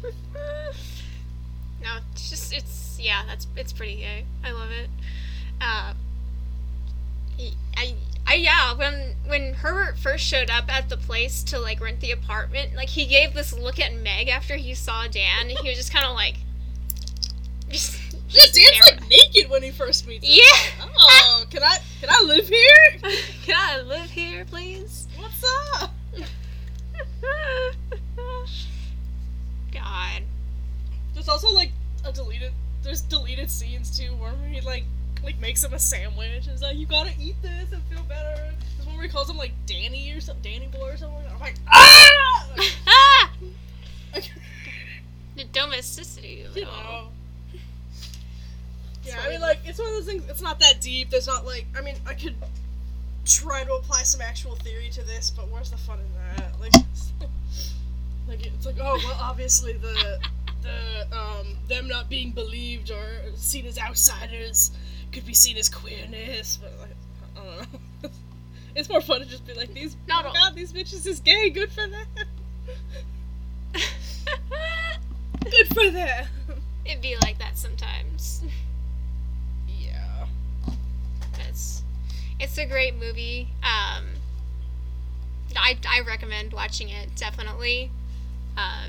No, 1.85 1.99
it's 2.13 2.31
just 2.31 2.53
it's 2.55 2.99
yeah, 3.01 3.23
that's 3.27 3.47
it's 3.57 3.73
pretty 3.73 3.97
gay. 3.97 4.25
I 4.43 4.53
love 4.53 4.71
it. 4.71 4.89
Uh, 5.61 5.93
I 7.77 7.95
I 8.27 8.35
yeah, 8.35 8.75
when 8.75 9.15
when 9.27 9.53
Herbert 9.55 9.99
first 9.99 10.25
showed 10.25 10.49
up 10.49 10.73
at 10.75 10.89
the 10.89 10.97
place 10.97 11.43
to 11.45 11.59
like 11.59 11.81
rent 11.81 12.01
the 12.01 12.11
apartment, 12.11 12.75
like 12.75 12.89
he 12.89 13.05
gave 13.05 13.35
this 13.35 13.53
look 13.53 13.79
at 13.79 13.95
Meg 13.95 14.29
after 14.29 14.57
he 14.57 14.75
saw 14.75 15.07
Dan, 15.07 15.51
and 15.51 15.59
he 15.59 15.69
was 15.69 15.77
just 15.77 15.93
kind 15.93 16.07
of 16.07 16.15
like, 16.15 16.37
just, 17.69 18.01
just 18.29 18.55
Dan's 18.55 18.81
like 18.91 19.07
naked 19.11 19.51
when 19.51 19.63
he 19.63 19.71
first 19.71 20.07
meets 20.09 20.27
him. 20.27 20.33
yeah. 20.37 20.87
Oh, 20.99 21.45
can 21.51 21.63
I 21.63 21.79
can 22.01 22.09
I 22.11 22.23
live 22.23 22.49
here? 22.49 22.99
Can 23.45 23.57
I 23.59 23.83
live 23.83 24.09
here, 24.09 24.47
please? 24.47 25.07
What's 25.19 25.45
up? 25.83 25.91
God. 29.73 30.23
There's 31.15 31.29
also 31.29 31.53
like 31.53 31.73
a 32.05 32.13
deleted. 32.13 32.53
There's 32.83 33.01
deleted 33.01 33.51
scenes 33.51 33.97
too 33.97 34.15
where 34.17 34.35
he 34.49 34.61
like 34.61 34.85
like 35.23 35.39
makes 35.41 35.65
him 35.65 35.73
a 35.73 35.79
sandwich 35.79 36.47
and 36.47 36.55
is 36.55 36.63
like, 36.63 36.77
"You 36.77 36.87
gotta 36.87 37.13
eat 37.21 37.37
this 37.43 37.73
and 37.73 37.83
feel 37.85 38.03
better." 38.03 38.53
There's 38.77 38.87
one 38.87 38.97
where 38.97 39.05
he 39.05 39.11
calls 39.11 39.31
him 39.31 39.37
like 39.37 39.53
Danny 39.67 40.13
or 40.13 40.21
something, 40.21 40.53
Danny 40.53 40.67
boy 40.67 40.91
or 40.91 40.97
something. 40.97 41.19
I'm 41.33 41.41
like, 41.41 41.55
ah! 41.69 42.49
ah! 42.87 43.31
The 45.37 45.45
domesticity 45.45 46.43
of 46.43 46.57
you 46.57 46.63
it 46.63 46.69
all. 46.69 47.03
know. 47.03 47.09
Yeah, 49.05 49.21
I 49.25 49.31
mean, 49.31 49.41
like 49.41 49.59
it's 49.65 49.79
one 49.79 49.89
of 49.89 49.95
those 49.95 50.07
things. 50.07 50.25
It's 50.29 50.41
not 50.43 50.61
that 50.61 50.81
deep. 50.81 51.11
There's 51.11 51.27
not 51.27 51.45
like 51.45 51.67
I 51.77 51.81
mean, 51.83 51.97
I 52.07 52.15
could 52.15 52.35
try 53.25 53.65
to 53.65 53.73
apply 53.75 54.03
some 54.03 54.21
actual 54.21 54.55
theory 54.57 54.91
to 54.91 55.03
this, 55.03 55.31
but 55.31 55.49
where's 55.49 55.71
the 55.71 55.77
fun 55.77 55.99
in 55.99 56.37
that? 56.37 56.61
Like, 56.61 56.73
like 58.29 58.47
it's 58.47 58.67
like, 58.67 58.77
oh 58.81 59.01
well, 59.05 59.19
obviously 59.21 59.75
the 59.75 60.21
the 60.65 61.17
um, 61.17 61.57
them 61.69 61.87
not 61.87 62.09
being 62.09 62.33
believed 62.33 62.91
or 62.91 63.07
seen 63.37 63.67
as 63.67 63.79
outsiders 63.79 64.73
could 65.13 65.27
be 65.27 65.35
seen 65.35 65.57
as 65.57 65.69
queerness, 65.69 66.59
but 66.61 66.73
like, 66.81 66.97
I 67.37 67.45
don't 67.45 67.73
know. 68.03 68.11
it's 68.75 68.89
more 68.89 69.01
fun 69.01 69.21
to 69.21 69.27
just 69.27 69.47
be 69.47 69.55
like 69.55 69.73
these. 69.73 69.97
Not 70.09 70.25
oh 70.25 70.29
all. 70.29 70.35
God, 70.35 70.55
these 70.55 70.73
bitches 70.73 71.07
is 71.07 71.21
gay. 71.21 71.51
Good 71.51 71.71
for 71.71 71.87
them. 71.87 72.07
good 75.45 75.69
for 75.69 75.91
them. 75.91 76.27
It'd 76.85 77.01
be 77.01 77.17
like 77.23 77.39
that 77.39 77.57
sometimes. 77.57 78.43
Yeah. 79.69 80.27
It's 81.49 81.83
it's 82.41 82.59
a 82.59 82.67
great 82.67 82.99
movie. 82.99 83.49
Um, 83.63 84.05
I 85.57 85.79
I 85.89 86.01
recommend 86.07 86.53
watching 86.53 86.89
it 86.89 87.15
definitely. 87.15 87.91
Uh, 88.57 88.89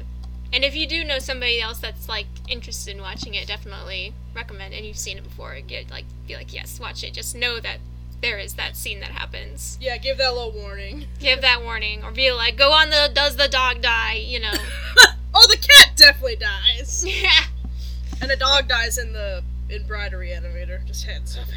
and 0.56 0.64
if 0.64 0.74
you 0.74 0.88
do 0.88 1.04
know 1.04 1.20
somebody 1.20 1.60
else 1.60 1.80
that's 1.80 2.08
like 2.08 2.28
interested 2.48 2.96
in 2.96 3.02
watching 3.02 3.34
it, 3.34 3.46
definitely 3.46 4.14
recommend. 4.34 4.74
And 4.74 4.86
you've 4.86 4.98
seen 4.98 5.18
it 5.18 5.24
before, 5.26 5.60
get 5.68 5.92
like 5.92 6.06
be 6.26 6.36
like 6.38 6.54
yes, 6.54 6.80
watch 6.80 7.04
it. 7.04 7.12
Just 7.12 7.36
know 7.36 7.60
that 7.60 7.80
there 8.22 8.40
is 8.40 8.54
that 8.54 8.78
scene 8.78 9.02
that 9.02 9.10
happens. 9.10 9.78
Yeah, 9.82 9.98
give 9.98 10.18
that 10.18 10.34
little 10.34 10.54
warning. 10.54 11.08
Give 11.20 11.42
that 11.42 11.62
warning, 11.62 12.06
or 12.06 12.12
be 12.12 12.32
like, 12.32 12.56
go 12.56 12.72
on 12.72 12.90
the 12.90 13.12
does 13.14 13.36
the 13.36 13.50
dog 13.50 13.82
die? 13.82 14.24
You 14.26 14.40
know. 14.40 14.54
oh, 15.34 15.48
the 15.50 15.58
cat 15.58 15.92
definitely 15.98 16.38
dies. 16.38 17.04
yeah. 17.06 17.44
And 18.22 18.32
a 18.32 18.38
dog 18.38 18.70
dies 18.70 18.98
in 18.98 19.12
the 19.12 19.44
in 19.70 19.84
Reanimator. 19.84 20.86
Just 20.86 21.04
heads 21.04 21.38
up. 21.38 21.48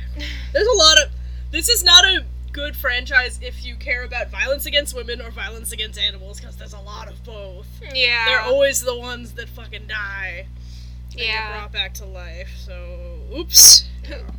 There's 0.52 0.66
a 0.66 0.76
lot 0.76 0.98
of. 1.04 1.12
This 1.52 1.68
is 1.68 1.84
not 1.84 2.04
a 2.04 2.24
good 2.52 2.76
franchise 2.76 3.38
if 3.42 3.64
you 3.64 3.74
care 3.76 4.04
about 4.04 4.30
violence 4.30 4.66
against 4.66 4.94
women 4.94 5.20
or 5.20 5.30
violence 5.30 5.72
against 5.72 5.98
animals, 5.98 6.40
because 6.40 6.56
there's 6.56 6.72
a 6.72 6.80
lot 6.80 7.08
of 7.08 7.22
both. 7.24 7.66
Yeah. 7.94 8.24
They're 8.26 8.40
always 8.40 8.80
the 8.82 8.96
ones 8.98 9.32
that 9.32 9.48
fucking 9.48 9.86
die. 9.88 10.46
And 11.12 11.20
Yeah. 11.20 11.48
get 11.48 11.58
brought 11.58 11.72
back 11.72 11.94
to 11.94 12.04
life. 12.04 12.50
So, 12.58 13.20
oops. 13.34 13.84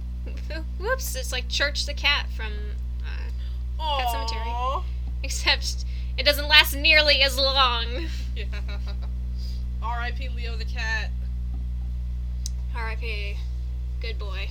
Whoops! 0.79 1.15
It's 1.15 1.31
like 1.31 1.47
Church 1.47 1.85
the 1.85 1.93
cat 1.93 2.25
from, 2.35 2.53
uh, 3.79 3.97
Pet 3.99 4.07
Sematary. 4.07 4.83
Except 5.23 5.85
it 6.17 6.23
doesn't 6.25 6.47
last 6.47 6.75
nearly 6.75 7.21
as 7.21 7.37
long. 7.37 7.85
Yeah. 8.35 8.45
R.I.P. 9.83 10.29
Leo 10.29 10.55
the 10.55 10.63
cat. 10.65 11.09
R.I.P. 12.73 13.35
Good 14.01 14.17
boy. 14.17 14.47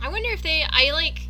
I 0.00 0.08
wonder 0.08 0.30
if 0.30 0.42
they. 0.42 0.62
I 0.70 0.92
like. 0.92 1.22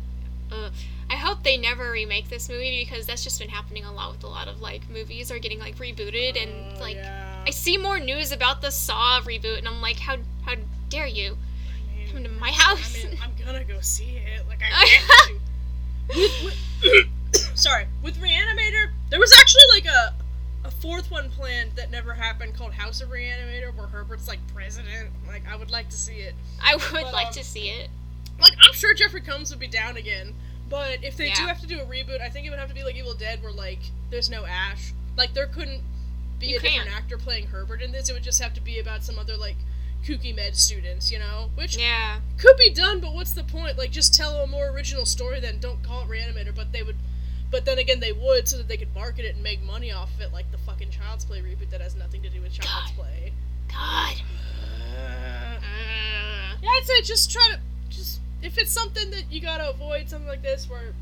Uh, 0.51 0.69
I 1.09 1.15
hope 1.15 1.43
they 1.43 1.57
never 1.57 1.91
remake 1.91 2.29
this 2.29 2.47
movie 2.49 2.83
because 2.83 3.05
that's 3.05 3.23
just 3.23 3.39
been 3.39 3.49
happening 3.49 3.83
a 3.85 3.91
lot 3.93 4.11
with 4.11 4.23
a 4.23 4.27
lot 4.27 4.47
of 4.47 4.61
like 4.61 4.89
movies 4.89 5.29
are 5.31 5.39
getting 5.39 5.59
like 5.59 5.75
rebooted 5.77 6.41
and 6.41 6.77
Oh, 6.77 6.79
like 6.81 6.95
yeah. 6.95 7.43
I 7.45 7.49
see 7.51 7.77
more 7.77 7.99
news 7.99 8.31
about 8.31 8.61
the 8.61 8.71
Saw 8.71 9.19
reboot 9.21 9.57
and 9.57 9.67
I'm 9.67 9.81
like, 9.81 9.99
how 9.99 10.17
how 10.45 10.53
dare 10.89 11.07
you 11.07 11.37
I 11.93 11.97
mean, 11.97 12.07
come 12.11 12.23
to 12.23 12.29
my 12.29 12.51
house? 12.51 13.03
I 13.05 13.09
mean, 13.09 13.17
I'm 13.21 13.31
gonna 13.45 13.63
go 13.63 13.79
see 13.81 14.17
it. 14.17 14.47
Like 14.47 14.61
I 14.61 14.65
have 14.85 15.27
to. 15.27 15.39
With, 16.43 16.55
with, 17.33 17.57
sorry, 17.57 17.87
with 18.03 18.17
Reanimator, 18.17 18.91
there 19.09 19.19
was 19.19 19.33
actually 19.39 19.63
like 19.73 19.85
a 19.85 20.13
a 20.63 20.69
fourth 20.71 21.09
one 21.09 21.29
planned 21.31 21.71
that 21.75 21.89
never 21.89 22.13
happened 22.13 22.53
called 22.55 22.71
House 22.73 23.01
of 23.01 23.09
Reanimator, 23.09 23.75
where 23.75 23.87
Herbert's 23.87 24.27
like 24.27 24.39
president. 24.53 25.09
Like 25.27 25.43
I 25.51 25.55
would 25.55 25.71
like 25.71 25.89
to 25.89 25.97
see 25.97 26.17
it. 26.17 26.35
I 26.63 26.75
would 26.75 26.83
But, 26.91 27.11
like 27.13 27.27
um, 27.27 27.33
to 27.33 27.43
see 27.43 27.69
it. 27.69 27.89
Like 28.41 28.53
I'm 28.67 28.73
sure 28.73 28.93
Jeffrey 28.93 29.21
Combs 29.21 29.51
would 29.51 29.59
be 29.59 29.67
down 29.67 29.97
again, 29.97 30.33
but 30.69 31.03
if 31.03 31.15
they 31.17 31.29
do 31.31 31.43
have 31.43 31.59
to 31.61 31.67
do 31.67 31.79
a 31.79 31.85
reboot, 31.85 32.21
I 32.21 32.29
think 32.29 32.45
it 32.47 32.49
would 32.49 32.59
have 32.59 32.69
to 32.69 32.75
be 32.75 32.83
like 32.83 32.95
Evil 32.95 33.13
Dead, 33.13 33.41
where 33.43 33.51
like 33.51 33.79
there's 34.09 34.29
no 34.29 34.45
Ash. 34.45 34.93
Like 35.17 35.33
there 35.33 35.47
couldn't 35.47 35.81
be 36.39 36.47
You 36.47 36.57
a 36.57 36.59
different 36.59 36.87
can't. 36.87 36.95
actor 36.97 37.17
playing 37.17 37.47
Herbert 37.47 37.81
in 37.81 37.91
this. 37.91 38.09
It 38.09 38.13
would 38.13 38.23
just 38.23 38.41
have 38.41 38.53
to 38.55 38.61
be 38.61 38.79
about 38.79 39.03
some 39.03 39.19
other 39.19 39.37
like 39.37 39.57
kooky 40.03 40.35
med 40.35 40.55
students, 40.55 41.11
you 41.11 41.19
know, 41.19 41.51
which 41.55 41.77
Yeah. 41.77 42.19
could 42.39 42.57
be 42.57 42.71
done, 42.71 42.99
but 42.99 43.13
what's 43.13 43.33
the 43.33 43.43
point? 43.43 43.77
Like, 43.77 43.91
just 43.91 44.15
tell 44.15 44.37
a 44.37 44.47
more 44.47 44.69
original 44.69 45.05
story 45.05 45.39
then. 45.39 45.59
Don't 45.59 45.83
call 45.83 46.01
it 46.01 46.07
Reanimator, 46.09 46.55
but 46.55 46.71
they 46.71 46.81
would. 46.81 46.95
But 47.51 47.65
then 47.65 47.77
again, 47.77 47.99
they 47.99 48.11
would 48.13 48.47
so 48.47 48.57
that 48.57 48.67
they 48.67 48.77
could 48.77 48.95
market 48.95 49.25
it 49.25 49.35
and 49.35 49.43
make 49.43 49.61
money 49.61 49.91
off 49.91 50.11
of 50.15 50.21
it, 50.21 50.33
like 50.33 50.49
the 50.51 50.57
fucking 50.57 50.89
Child's 50.89 51.25
Play 51.25 51.41
reboot 51.41 51.69
that 51.69 51.81
has 51.81 51.95
nothing 51.95 52.23
to 52.23 52.29
do 52.29 52.41
with 52.41 52.53
Child's 52.53 52.91
God. 52.91 52.95
Play. 52.95 53.33
God. 53.67 54.21
Uh, 54.97 55.59
Uh, 55.61 56.55
yeah, 56.61 56.69
I'd 56.69 56.81
say 56.85 57.01
just 57.03 57.29
try 57.29 57.47
to 57.53 57.59
just 57.89 58.20
if 58.41 58.57
it's 58.57 58.71
something 58.71 59.11
that 59.11 59.25
you 59.31 59.39
gotta 59.41 59.69
avoid, 59.69 60.09
something 60.09 60.27
like 60.27 60.41
this 60.41 60.69
where 60.69 60.93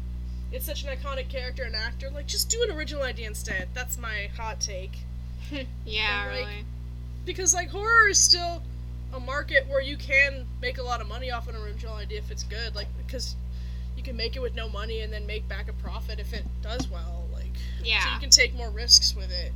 it's 0.51 0.65
such 0.65 0.83
an 0.83 0.89
iconic 0.95 1.29
character 1.29 1.63
and 1.63 1.75
actor, 1.75 2.09
like 2.09 2.27
just 2.27 2.49
do 2.49 2.61
an 2.63 2.75
original 2.75 3.03
idea 3.03 3.27
instead. 3.27 3.67
That's 3.73 3.97
my 3.97 4.29
hot 4.37 4.59
take. 4.59 4.97
yeah, 5.85 6.23
And, 6.29 6.39
like, 6.39 6.47
really. 6.47 6.65
because 7.25 7.53
like 7.53 7.69
horror 7.69 8.07
is 8.09 8.19
still 8.19 8.61
a 9.13 9.19
market 9.19 9.65
where 9.67 9.81
you 9.81 9.97
can 9.97 10.45
make 10.61 10.77
a 10.77 10.83
lot 10.83 11.01
of 11.01 11.07
money 11.07 11.31
off 11.31 11.47
an 11.47 11.55
original 11.55 11.95
idea 11.95 12.19
if 12.19 12.29
it's 12.29 12.43
good 12.43 12.75
like 12.75 12.85
because 13.03 13.35
you 13.97 14.03
can 14.03 14.15
make 14.15 14.35
it 14.35 14.39
with 14.39 14.53
no 14.53 14.69
money 14.69 14.99
and 14.99 15.11
then 15.11 15.25
make 15.25 15.47
back 15.47 15.67
a 15.67 15.73
profit 15.73 16.19
if 16.19 16.31
it 16.31 16.45
does 16.61 16.87
well 16.91 17.25
like 17.33 17.49
yeah, 17.83 18.01
so 18.03 18.13
you 18.13 18.19
can 18.19 18.29
take 18.29 18.53
more 18.55 18.69
risks 18.69 19.15
with 19.15 19.31
it 19.31 19.51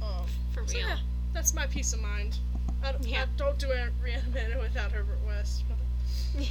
um, 0.00 0.24
For 0.54 0.64
so 0.68 0.76
real. 0.78 0.86
yeah 0.86 0.98
that's 1.34 1.52
my 1.54 1.66
peace 1.66 1.92
of 1.92 2.00
mind 2.00 2.38
I 2.84 2.92
don't, 2.92 3.04
Yeah. 3.04 3.22
I 3.22 3.26
don't 3.36 3.58
do 3.58 3.66
a 3.72 3.88
reanimator 4.00 4.60
without 4.60 4.92
Herbert 4.92 5.18
West 5.26 5.64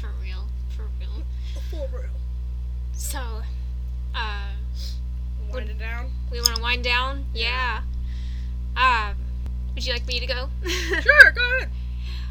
For 0.00 0.10
real. 0.22 0.46
For 0.76 0.86
real. 1.00 1.24
for 1.70 1.96
real 1.96 2.10
So, 2.92 3.42
uh, 4.14 4.50
wind 5.52 5.70
it 5.70 5.78
down 5.78 6.10
we 6.30 6.40
want 6.40 6.56
to 6.56 6.62
wind 6.62 6.84
down? 6.84 7.24
Yeah. 7.34 7.80
Yeah. 8.76 9.10
Um, 9.10 9.16
would 9.74 9.86
you 9.86 9.92
like 9.92 10.06
me 10.06 10.20
to 10.20 10.26
go? 10.26 10.48
sure 10.66 11.30
go 11.34 11.56
ahead 11.56 11.70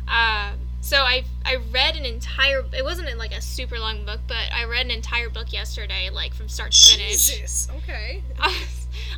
Uh, 0.07 0.51
so 0.81 0.97
I 0.97 1.23
I 1.43 1.55
read 1.71 1.95
an 1.95 2.05
entire. 2.05 2.63
It 2.71 2.83
wasn't 2.83 3.17
like 3.17 3.35
a 3.35 3.41
super 3.41 3.79
long 3.79 4.05
book, 4.05 4.19
but 4.27 4.51
I 4.53 4.65
read 4.65 4.85
an 4.85 4.91
entire 4.91 5.29
book 5.29 5.51
yesterday, 5.51 6.11
like 6.11 6.33
from 6.35 6.47
start 6.47 6.73
to 6.73 6.91
finish. 6.91 7.27
Jesus 7.27 7.67
okay 7.77 8.21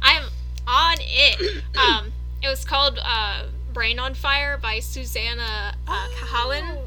I'm 0.01 0.23
on 0.65 0.97
it. 0.99 1.63
Um, 1.77 2.13
it 2.41 2.47
was 2.47 2.63
called 2.63 2.99
uh, 3.03 3.47
"Brain 3.73 3.99
on 3.99 4.13
Fire" 4.13 4.57
by 4.57 4.79
Susannah 4.79 5.75
uh, 5.87 6.07
Cahalan, 6.19 6.77
Oh, 6.77 6.86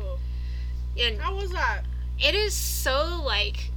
and 0.99 1.21
how 1.21 1.35
was 1.37 1.51
that? 1.53 1.83
it 2.23 2.35
is 2.35 2.53
so 2.55 3.23
like 3.25 3.71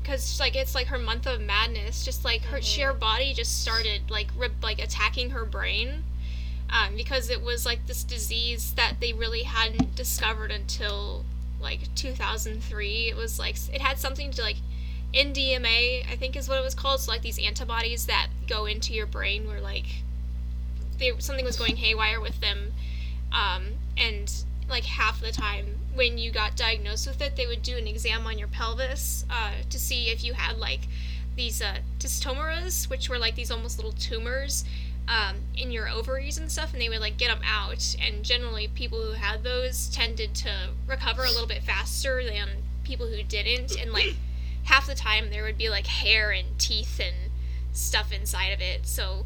because 0.00 0.38
like 0.38 0.54
it's 0.54 0.72
like 0.74 0.86
her 0.86 0.98
month 0.98 1.26
of 1.26 1.40
madness. 1.40 2.04
Just 2.04 2.24
like 2.24 2.42
her 2.42 2.58
Mhm. 2.58 2.82
her 2.84 2.92
body 2.92 3.34
just 3.34 3.60
started 3.62 4.08
like 4.08 4.28
rip, 4.36 4.52
like 4.62 4.78
attacking 4.78 5.30
her 5.30 5.44
brain 5.44 6.04
um, 6.70 6.94
because 6.96 7.28
it 7.28 7.42
was 7.42 7.66
like 7.66 7.86
this 7.86 8.04
disease 8.04 8.72
that 8.74 8.94
they 9.00 9.12
really 9.12 9.42
hadn't 9.42 9.96
discovered 9.96 10.50
until 10.52 11.24
like 11.60 11.92
2003 11.96 13.08
it 13.08 13.16
was 13.16 13.38
like 13.38 13.56
it 13.72 13.80
had 13.80 13.98
something 13.98 14.30
to 14.30 14.42
like 14.42 14.56
NMDA 15.14 16.04
i 16.10 16.16
think 16.16 16.36
is 16.36 16.48
what 16.48 16.58
it 16.58 16.64
was 16.64 16.74
called. 16.74 17.00
So 17.00 17.10
like 17.10 17.22
these 17.22 17.38
antibodies 17.38 18.06
that 18.06 18.28
go 18.46 18.66
into 18.66 18.92
your 18.92 19.06
brain 19.06 19.48
were 19.48 19.60
like 19.60 19.86
they, 20.98 21.12
something 21.18 21.44
was 21.44 21.56
going 21.56 21.76
haywire 21.76 22.20
with 22.20 22.40
them 22.40 22.72
um, 23.32 23.64
and 23.96 24.32
like 24.68 24.84
half 24.84 25.20
the 25.20 25.32
time 25.32 25.76
when 25.94 26.18
you 26.18 26.30
got 26.30 26.56
diagnosed 26.56 27.06
with 27.06 27.20
it 27.22 27.36
they 27.36 27.46
would 27.46 27.62
do 27.62 27.76
an 27.76 27.86
exam 27.86 28.26
on 28.26 28.38
your 28.38 28.48
pelvis 28.48 29.24
uh, 29.30 29.52
to 29.70 29.78
see 29.78 30.08
if 30.08 30.24
you 30.24 30.32
had 30.34 30.58
like 30.58 30.80
these 31.36 31.60
uh, 31.62 31.76
testomeras 31.98 32.88
which 32.90 33.08
were 33.08 33.18
like 33.18 33.34
these 33.34 33.50
almost 33.50 33.78
little 33.78 33.92
tumors 33.92 34.64
um, 35.08 35.36
in 35.56 35.70
your 35.70 35.88
ovaries 35.88 36.36
and 36.38 36.50
stuff 36.50 36.72
and 36.72 36.82
they 36.82 36.88
would 36.88 37.00
like 37.00 37.16
get 37.16 37.28
them 37.28 37.42
out 37.46 37.94
and 38.02 38.24
generally 38.24 38.66
people 38.68 39.00
who 39.00 39.12
had 39.12 39.44
those 39.44 39.88
tended 39.88 40.34
to 40.34 40.50
recover 40.88 41.24
a 41.24 41.30
little 41.30 41.46
bit 41.46 41.62
faster 41.62 42.24
than 42.24 42.48
people 42.82 43.06
who 43.06 43.22
didn't 43.22 43.76
and 43.80 43.92
like 43.92 44.14
half 44.64 44.86
the 44.86 44.94
time 44.96 45.30
there 45.30 45.44
would 45.44 45.56
be 45.58 45.68
like 45.68 45.86
hair 45.86 46.32
and 46.32 46.58
teeth 46.58 46.98
and 47.00 47.14
stuff 47.72 48.10
inside 48.12 48.48
of 48.48 48.60
it 48.60 48.86
so 48.86 49.24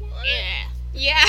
What? 0.00 0.24
yeah. 0.26 0.68
Yeah. 0.94 1.24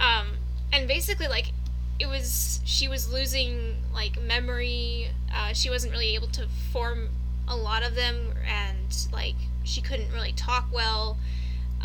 Um, 0.00 0.28
and 0.72 0.86
basically, 0.88 1.26
like, 1.28 1.52
it 1.98 2.06
was 2.06 2.60
she 2.64 2.88
was 2.88 3.12
losing 3.12 3.76
like 3.92 4.20
memory. 4.20 5.10
Uh, 5.34 5.52
she 5.52 5.70
wasn't 5.70 5.92
really 5.92 6.14
able 6.14 6.28
to 6.28 6.46
form 6.72 7.08
a 7.48 7.56
lot 7.56 7.82
of 7.82 7.94
them, 7.94 8.34
and 8.46 9.08
like 9.12 9.36
she 9.64 9.80
couldn't 9.80 10.12
really 10.12 10.32
talk 10.32 10.66
well. 10.72 11.18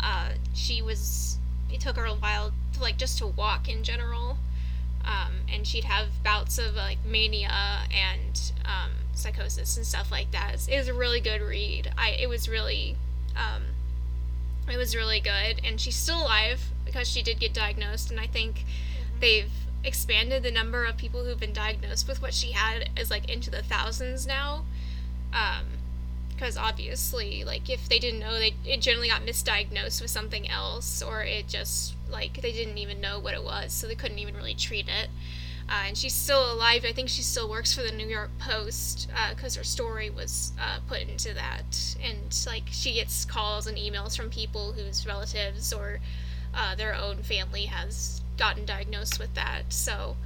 Uh, 0.00 0.30
she 0.54 0.82
was. 0.82 1.38
It 1.70 1.80
took 1.80 1.96
her 1.96 2.06
a 2.06 2.14
while 2.14 2.52
to 2.74 2.80
like 2.80 2.96
just 2.96 3.18
to 3.18 3.26
walk 3.26 3.68
in 3.68 3.82
general. 3.82 4.38
Um, 5.04 5.40
and 5.50 5.66
she'd 5.66 5.84
have 5.84 6.08
bouts 6.22 6.58
of 6.58 6.74
like 6.74 6.98
mania 7.04 7.86
and 7.90 8.52
um, 8.64 8.90
psychosis 9.14 9.76
and 9.76 9.86
stuff 9.86 10.10
like 10.10 10.30
that. 10.32 10.68
It 10.68 10.76
was 10.76 10.88
a 10.88 10.94
really 10.94 11.20
good 11.20 11.40
read. 11.40 11.92
I 11.96 12.10
it 12.10 12.28
was 12.28 12.48
really 12.48 12.96
um, 13.36 13.62
it 14.70 14.76
was 14.76 14.94
really 14.94 15.20
good, 15.20 15.60
and 15.64 15.80
she's 15.80 15.96
still 15.96 16.22
alive 16.22 16.60
because 16.84 17.08
she 17.08 17.22
did 17.22 17.38
get 17.38 17.54
diagnosed, 17.54 18.10
and 18.10 18.20
I 18.20 18.26
think 18.26 18.64
they've 19.20 19.50
expanded 19.84 20.42
the 20.42 20.50
number 20.50 20.84
of 20.84 20.96
people 20.96 21.24
who've 21.24 21.40
been 21.40 21.52
diagnosed 21.52 22.08
with 22.08 22.20
what 22.20 22.34
she 22.34 22.52
had 22.52 22.90
is 22.96 23.10
like 23.10 23.30
into 23.30 23.50
the 23.50 23.62
thousands 23.62 24.26
now. 24.26 24.64
Um, 25.32 25.64
because 26.38 26.56
obviously, 26.56 27.42
like 27.42 27.68
if 27.68 27.88
they 27.88 27.98
didn't 27.98 28.20
know, 28.20 28.38
they 28.38 28.54
it 28.64 28.80
generally 28.80 29.08
got 29.08 29.22
misdiagnosed 29.22 30.00
with 30.00 30.10
something 30.10 30.48
else, 30.48 31.02
or 31.02 31.22
it 31.22 31.48
just 31.48 31.94
like 32.08 32.40
they 32.40 32.52
didn't 32.52 32.78
even 32.78 33.00
know 33.00 33.18
what 33.18 33.34
it 33.34 33.42
was, 33.42 33.72
so 33.72 33.88
they 33.88 33.96
couldn't 33.96 34.20
even 34.20 34.36
really 34.36 34.54
treat 34.54 34.86
it. 34.88 35.08
Uh, 35.68 35.84
and 35.88 35.98
she's 35.98 36.14
still 36.14 36.50
alive. 36.52 36.84
I 36.86 36.92
think 36.92 37.08
she 37.08 37.22
still 37.22 37.48
works 37.50 37.74
for 37.74 37.82
the 37.82 37.92
New 37.92 38.06
York 38.06 38.30
Post 38.38 39.10
because 39.30 39.56
her 39.56 39.64
story 39.64 40.08
was 40.08 40.52
uh, 40.58 40.78
put 40.86 41.02
into 41.02 41.34
that. 41.34 41.96
And 42.02 42.34
like 42.46 42.64
she 42.70 42.94
gets 42.94 43.24
calls 43.24 43.66
and 43.66 43.76
emails 43.76 44.16
from 44.16 44.30
people 44.30 44.72
whose 44.72 45.06
relatives 45.06 45.72
or 45.72 45.98
uh, 46.54 46.74
their 46.74 46.94
own 46.94 47.18
family 47.22 47.66
has 47.66 48.22
gotten 48.38 48.64
diagnosed 48.64 49.18
with 49.18 49.34
that. 49.34 49.64
So 49.70 50.16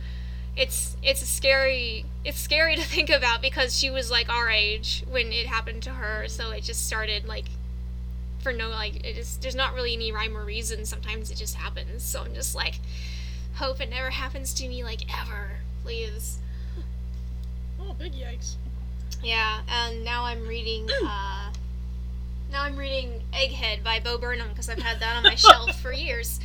it's 0.57 0.97
it's 1.03 1.27
scary 1.27 2.05
it's 2.25 2.39
scary 2.39 2.77
to 2.81 2.83
think 2.83 3.11
about 3.11 3.41
because 3.43 3.79
she 3.79 3.91
was 3.91 4.11
like 4.11 4.29
our 4.29 4.51
age 4.51 5.05
when 5.11 5.33
it 5.33 5.47
happened 5.47 5.83
to 5.85 5.91
her. 5.91 6.29
So 6.29 6.51
it 6.51 6.63
just 6.63 6.87
started 6.87 7.27
like 7.27 7.47
for 8.41 8.53
no 8.53 8.69
like 8.69 8.97
it 9.05 9.17
is 9.17 9.39
there's 9.39 9.55
not 9.55 9.75
really 9.75 9.95
any 9.95 10.13
rhyme 10.13 10.37
or 10.37 10.45
reason. 10.45 10.85
Sometimes 10.85 11.31
it 11.31 11.37
just 11.37 11.55
happens. 11.57 12.03
So 12.03 12.23
i'm 12.23 12.35
just 12.35 12.55
like 12.55 12.81
hope 13.55 13.81
it 13.81 13.91
never 13.91 14.11
happens 14.11 14.55
to 14.55 14.69
me 14.69 14.83
like 14.85 15.03
ever. 15.23 15.59
Please. 15.83 16.39
Oh, 17.81 17.95
big 17.99 18.13
yikes. 18.13 18.55
yeah 19.23 19.61
and 19.69 20.05
now 20.05 20.25
i'm 20.25 20.47
reading 20.47 20.89
uh 21.05 21.51
now 22.51 22.63
i'm 22.63 22.77
reading 22.77 23.23
egghead 23.33 23.83
by 23.83 24.01
bo 24.01 24.19
burnham 24.19 24.49
because 24.51 24.69
i've 24.69 24.79
had 24.79 25.01
that 25.01 25.17
on 25.17 25.23
my 25.25 25.35
shelf 25.35 25.81
for 25.81 25.93
years 25.93 26.41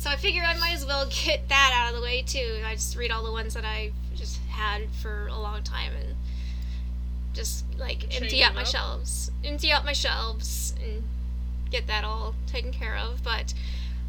so 0.00 0.08
i 0.08 0.16
figured 0.16 0.44
i 0.44 0.58
might 0.58 0.72
as 0.72 0.86
well 0.86 1.06
get 1.24 1.46
that 1.48 1.72
out 1.74 1.90
of 1.92 2.00
the 2.00 2.02
way 2.02 2.22
too. 2.22 2.60
I 2.64 2.74
just 2.74 2.96
read 2.96 3.10
all 3.10 3.22
the 3.22 3.32
ones 3.32 3.54
that 3.54 3.64
i 3.64 3.92
just 4.14 4.38
had 4.48 4.90
for 5.02 5.28
a 5.28 5.38
long 5.38 5.62
time 5.62 5.92
and 5.94 6.16
just 7.34 7.64
like 7.78 8.04
empty 8.20 8.42
out 8.42 8.54
my 8.54 8.62
up? 8.62 8.66
shelves. 8.66 9.30
Empty 9.44 9.70
out 9.70 9.84
my 9.84 9.92
shelves 9.92 10.74
and 10.82 11.04
get 11.70 11.86
that 11.86 12.02
all 12.02 12.34
taken 12.46 12.72
care 12.72 12.96
of. 12.96 13.22
But 13.22 13.54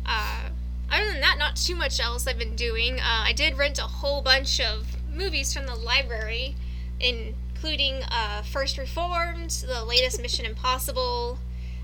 uh 0.05 0.49
other 0.91 1.11
than 1.11 1.21
that 1.21 1.37
not 1.37 1.55
too 1.55 1.75
much 1.75 1.99
else 1.99 2.25
i've 2.25 2.39
been 2.39 2.55
doing. 2.55 2.99
Uh, 2.99 3.23
i 3.25 3.33
did 3.33 3.57
rent 3.57 3.77
a 3.77 3.83
whole 3.83 4.21
bunch 4.21 4.59
of 4.61 4.95
movies 5.13 5.53
from 5.53 5.65
the 5.65 5.75
library 5.75 6.55
including 6.99 8.01
uh, 8.09 8.41
First 8.43 8.77
Reformed, 8.77 9.51
the 9.67 9.83
latest 9.83 10.21
Mission 10.21 10.45
Impossible, 10.45 11.37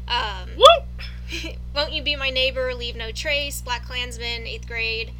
um! 0.07 0.49
Won't 1.75 1.93
You 1.93 2.01
Be 2.01 2.15
My 2.15 2.29
Neighbor, 2.29 2.73
Leave 2.73 2.95
No 2.95 3.11
Trace, 3.11 3.61
Black 3.61 3.85
Klansman, 3.85 4.43
8th 4.43 4.67
grade, 4.67 5.11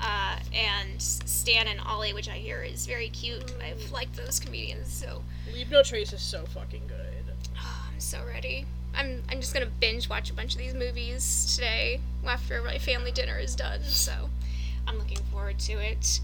uh, 0.00 0.36
and 0.54 1.00
Stan 1.00 1.66
and 1.68 1.80
Ollie, 1.80 2.12
which 2.12 2.28
I 2.28 2.36
hear 2.36 2.62
is 2.62 2.86
very 2.86 3.08
cute. 3.08 3.52
I've 3.62 3.90
liked 3.90 4.16
those 4.16 4.38
comedians, 4.38 4.92
so 4.92 5.22
Leave 5.52 5.70
No 5.70 5.82
Trace 5.82 6.12
is 6.12 6.22
so 6.22 6.44
fucking 6.46 6.82
good. 6.86 7.24
oh, 7.58 7.88
I'm 7.92 8.00
so 8.00 8.18
ready. 8.26 8.66
I'm, 8.94 9.22
I'm 9.30 9.40
just 9.40 9.52
gonna 9.52 9.66
binge 9.80 10.08
watch 10.08 10.30
a 10.30 10.34
bunch 10.34 10.54
of 10.54 10.58
these 10.58 10.74
movies 10.74 11.54
today 11.54 12.00
after 12.26 12.62
my 12.62 12.78
family 12.78 13.12
dinner 13.12 13.38
is 13.38 13.54
done, 13.54 13.82
so 13.82 14.30
I'm 14.86 14.98
looking 14.98 15.18
forward 15.32 15.58
to 15.60 15.74
it. 15.74 16.20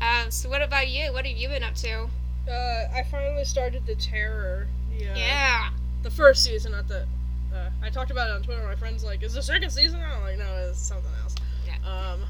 Uh, 0.00 0.28
so, 0.30 0.48
what 0.48 0.62
about 0.62 0.88
you? 0.88 1.12
What 1.12 1.26
have 1.26 1.36
you 1.36 1.48
been 1.48 1.62
up 1.62 1.74
to? 1.76 2.08
Uh, 2.48 2.88
I 2.94 3.04
finally 3.10 3.44
started 3.44 3.86
The 3.86 3.94
Terror. 3.94 4.66
Yeah. 4.98 5.16
Yeah. 5.16 5.70
The 6.02 6.10
first 6.10 6.44
season, 6.44 6.72
not 6.72 6.88
the. 6.88 7.06
Uh, 7.54 7.70
I 7.82 7.90
talked 7.90 8.10
about 8.10 8.28
it 8.30 8.32
on 8.34 8.42
Twitter. 8.42 8.62
My 8.64 8.74
friends 8.74 9.04
like, 9.04 9.22
"Is 9.22 9.34
the 9.34 9.42
second 9.42 9.70
season?" 9.70 10.00
I'm 10.02 10.22
like, 10.22 10.38
"No, 10.38 10.68
it's 10.68 10.78
something 10.78 11.10
else." 11.22 11.34
Yeah. 11.66 11.76
Um. 11.88 12.24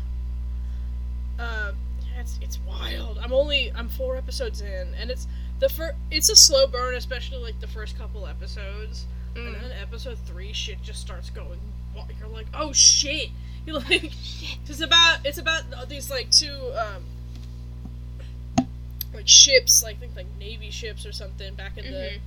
Uh, 1.38 1.72
it's 2.20 2.38
it's 2.42 2.58
wild. 2.60 3.18
I'm 3.18 3.32
only 3.32 3.72
I'm 3.74 3.88
four 3.88 4.16
episodes 4.16 4.60
in, 4.60 4.94
and 5.00 5.10
it's 5.10 5.26
the 5.60 5.68
first. 5.68 5.96
It's 6.10 6.28
a 6.30 6.36
slow 6.36 6.66
burn, 6.66 6.94
especially 6.94 7.38
like 7.38 7.58
the 7.60 7.66
first 7.66 7.96
couple 7.98 8.26
episodes, 8.26 9.06
and 9.34 9.56
Mm. 9.56 9.60
then 9.62 9.72
episode 9.80 10.18
three, 10.26 10.52
shit 10.52 10.82
just 10.82 11.00
starts 11.00 11.30
going. 11.30 11.58
You're 12.18 12.28
like, 12.28 12.46
"Oh 12.54 12.72
shit!" 12.72 13.30
You're 13.66 13.76
like, 13.80 14.10
shit. 14.12 14.58
it's 14.68 14.80
about 14.80 15.20
it's 15.24 15.38
about 15.38 15.64
these 15.88 16.10
like 16.10 16.30
two 16.30 16.72
um 16.76 17.02
like 19.14 19.28
ships, 19.28 19.82
like 19.82 19.98
think 20.00 20.14
like 20.16 20.26
navy 20.38 20.70
ships 20.70 21.06
or 21.06 21.12
something 21.12 21.54
back 21.54 21.78
in 21.78 21.84
the 21.90 21.98
Mhm. 21.98 22.20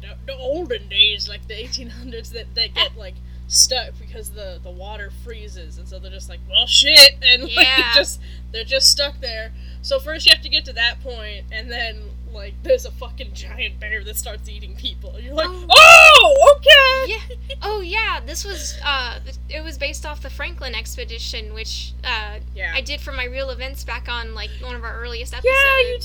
The, 0.00 0.16
the 0.26 0.34
olden 0.36 0.88
days, 0.88 1.28
like 1.28 1.46
the 1.48 1.54
1800s, 1.54 2.32
that 2.32 2.54
that 2.54 2.74
get 2.74 2.96
like 2.98 3.14
stuck 3.48 3.90
because 4.00 4.30
the 4.30 4.58
the 4.62 4.70
water 4.70 5.10
freezes, 5.24 5.78
and 5.78 5.88
so 5.88 5.98
they're 5.98 6.10
just 6.10 6.28
like, 6.28 6.40
well, 6.48 6.66
shit, 6.66 7.12
and 7.22 7.42
like 7.42 7.50
Yeah. 7.54 7.92
just 7.94 8.20
they're 8.52 8.64
just 8.64 8.90
stuck 8.90 9.20
there. 9.20 9.52
So 9.82 9.98
first 10.00 10.26
you 10.26 10.32
have 10.34 10.42
to 10.42 10.48
get 10.48 10.64
to 10.66 10.72
that 10.74 11.00
point, 11.00 11.44
and 11.52 11.70
then 11.70 12.10
like 12.32 12.54
there's 12.62 12.84
a 12.84 12.90
fucking 12.90 13.32
giant 13.32 13.80
bear 13.80 14.04
that 14.04 14.16
starts 14.16 14.48
eating 14.48 14.74
people, 14.76 15.14
and 15.16 15.24
you're 15.24 15.34
like, 15.34 15.48
Oh. 15.48 15.66
oh, 15.70 16.56
okay, 16.56 17.12
yeah. 17.12 17.56
Oh 17.62 17.80
yeah, 17.80 18.20
this 18.24 18.44
was 18.44 18.76
uh 18.84 19.18
it 19.48 19.62
was 19.64 19.78
based 19.78 20.04
off 20.04 20.20
the 20.22 20.28
Franklin 20.30 20.74
expedition 20.74 21.54
which 21.54 21.92
uh 22.04 22.38
yeah, 22.54 22.72
I 22.74 22.80
did 22.82 23.00
for 23.00 23.12
my 23.12 23.24
real 23.24 23.50
events 23.50 23.84
back 23.84 24.08
on 24.08 24.34
like 24.34 24.50
one 24.60 24.74
of 24.74 24.84
our 24.84 24.98
earliest 25.00 25.32
episodes. 25.34 25.54
yeah, 25.54 25.80
you 25.90 25.98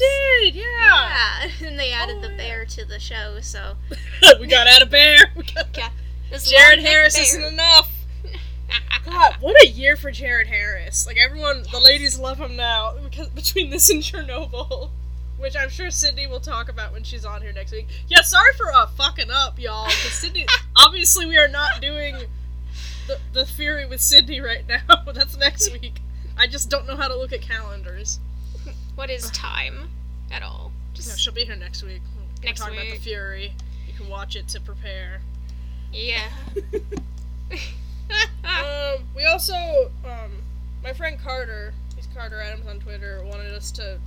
did, 0.51 0.55
yeah. 0.55 0.63
Yeah, 0.63 1.49
and 1.67 1.78
they 1.80 1.91
added 1.91 2.17
Oh, 2.19 2.22
the 2.22 2.30
yeah. 2.32 2.38
bear 2.38 2.65
to 2.65 2.86
the 2.86 2.99
show, 2.99 3.39
so 3.41 3.76
we 4.39 4.47
got 4.47 4.67
out 4.67 4.82
a 4.82 4.86
bear. 4.86 5.32
We 5.36 5.43
got- 5.43 5.78
yeah. 5.78 5.89
This 6.30 6.49
Jared 6.49 6.80
Harris 6.80 7.15
bear. 7.15 7.24
isn't 7.24 7.43
enough. 7.43 7.91
God, 9.05 9.34
what 9.41 9.61
a 9.63 9.67
year 9.67 9.97
for 9.97 10.11
Jared 10.11 10.47
Harris. 10.47 11.05
Like 11.07 11.17
everyone, 11.17 11.63
the 11.72 11.80
ladies 11.80 12.19
love 12.19 12.38
him 12.38 12.55
now 12.55 12.93
because 13.03 13.28
between 13.30 13.69
this 13.72 13.89
and 13.89 14.01
Chernobyl, 14.03 14.91
which 15.41 15.55
I'm 15.55 15.69
sure 15.69 15.89
Sydney 15.91 16.27
will 16.27 16.39
talk 16.39 16.69
about 16.69 16.93
when 16.93 17.03
she's 17.03 17.25
on 17.25 17.41
here 17.41 17.51
next 17.51 17.71
week. 17.71 17.87
Yeah, 18.07 18.21
sorry 18.21 18.53
for 18.57 18.71
uh, 18.71 18.87
fucking 18.87 19.31
up, 19.31 19.59
y'all. 19.59 19.85
Because 19.87 20.13
Sydney, 20.13 20.45
obviously, 20.77 21.25
we 21.25 21.37
are 21.37 21.47
not 21.47 21.81
doing 21.81 22.15
the 23.07 23.19
the 23.33 23.45
Fury 23.45 23.85
with 23.87 24.01
Sydney 24.01 24.39
right 24.39 24.63
now. 24.67 25.03
That's 25.13 25.37
next 25.37 25.71
week. 25.73 25.99
I 26.37 26.47
just 26.47 26.69
don't 26.69 26.87
know 26.87 26.95
how 26.95 27.07
to 27.07 27.15
look 27.15 27.33
at 27.33 27.41
calendars. 27.41 28.19
What 28.95 29.09
is 29.09 29.29
time 29.31 29.89
at 30.31 30.43
all? 30.43 30.71
No, 31.07 31.15
she'll 31.15 31.33
be 31.33 31.45
here 31.45 31.55
next 31.55 31.83
week. 31.83 32.01
We're 32.41 32.47
Next 32.49 32.59
talking 32.61 32.77
about 32.77 32.91
the. 32.91 32.97
Fury. 32.99 33.53
You 33.87 33.93
can 33.93 34.07
watch 34.09 34.35
it 34.35 34.47
to 34.49 34.61
prepare. 34.61 35.21
yeah. 35.91 36.27
um, 38.43 39.03
we 39.15 39.25
also, 39.25 39.91
um, 40.05 40.31
my 40.83 40.93
friend 40.93 41.17
Carter, 41.23 41.73
he's 41.95 42.07
Carter 42.13 42.39
Adams 42.39 42.67
on 42.67 42.79
Twitter, 42.79 43.23
wanted 43.25 43.53
us 43.53 43.71
to. 43.73 43.99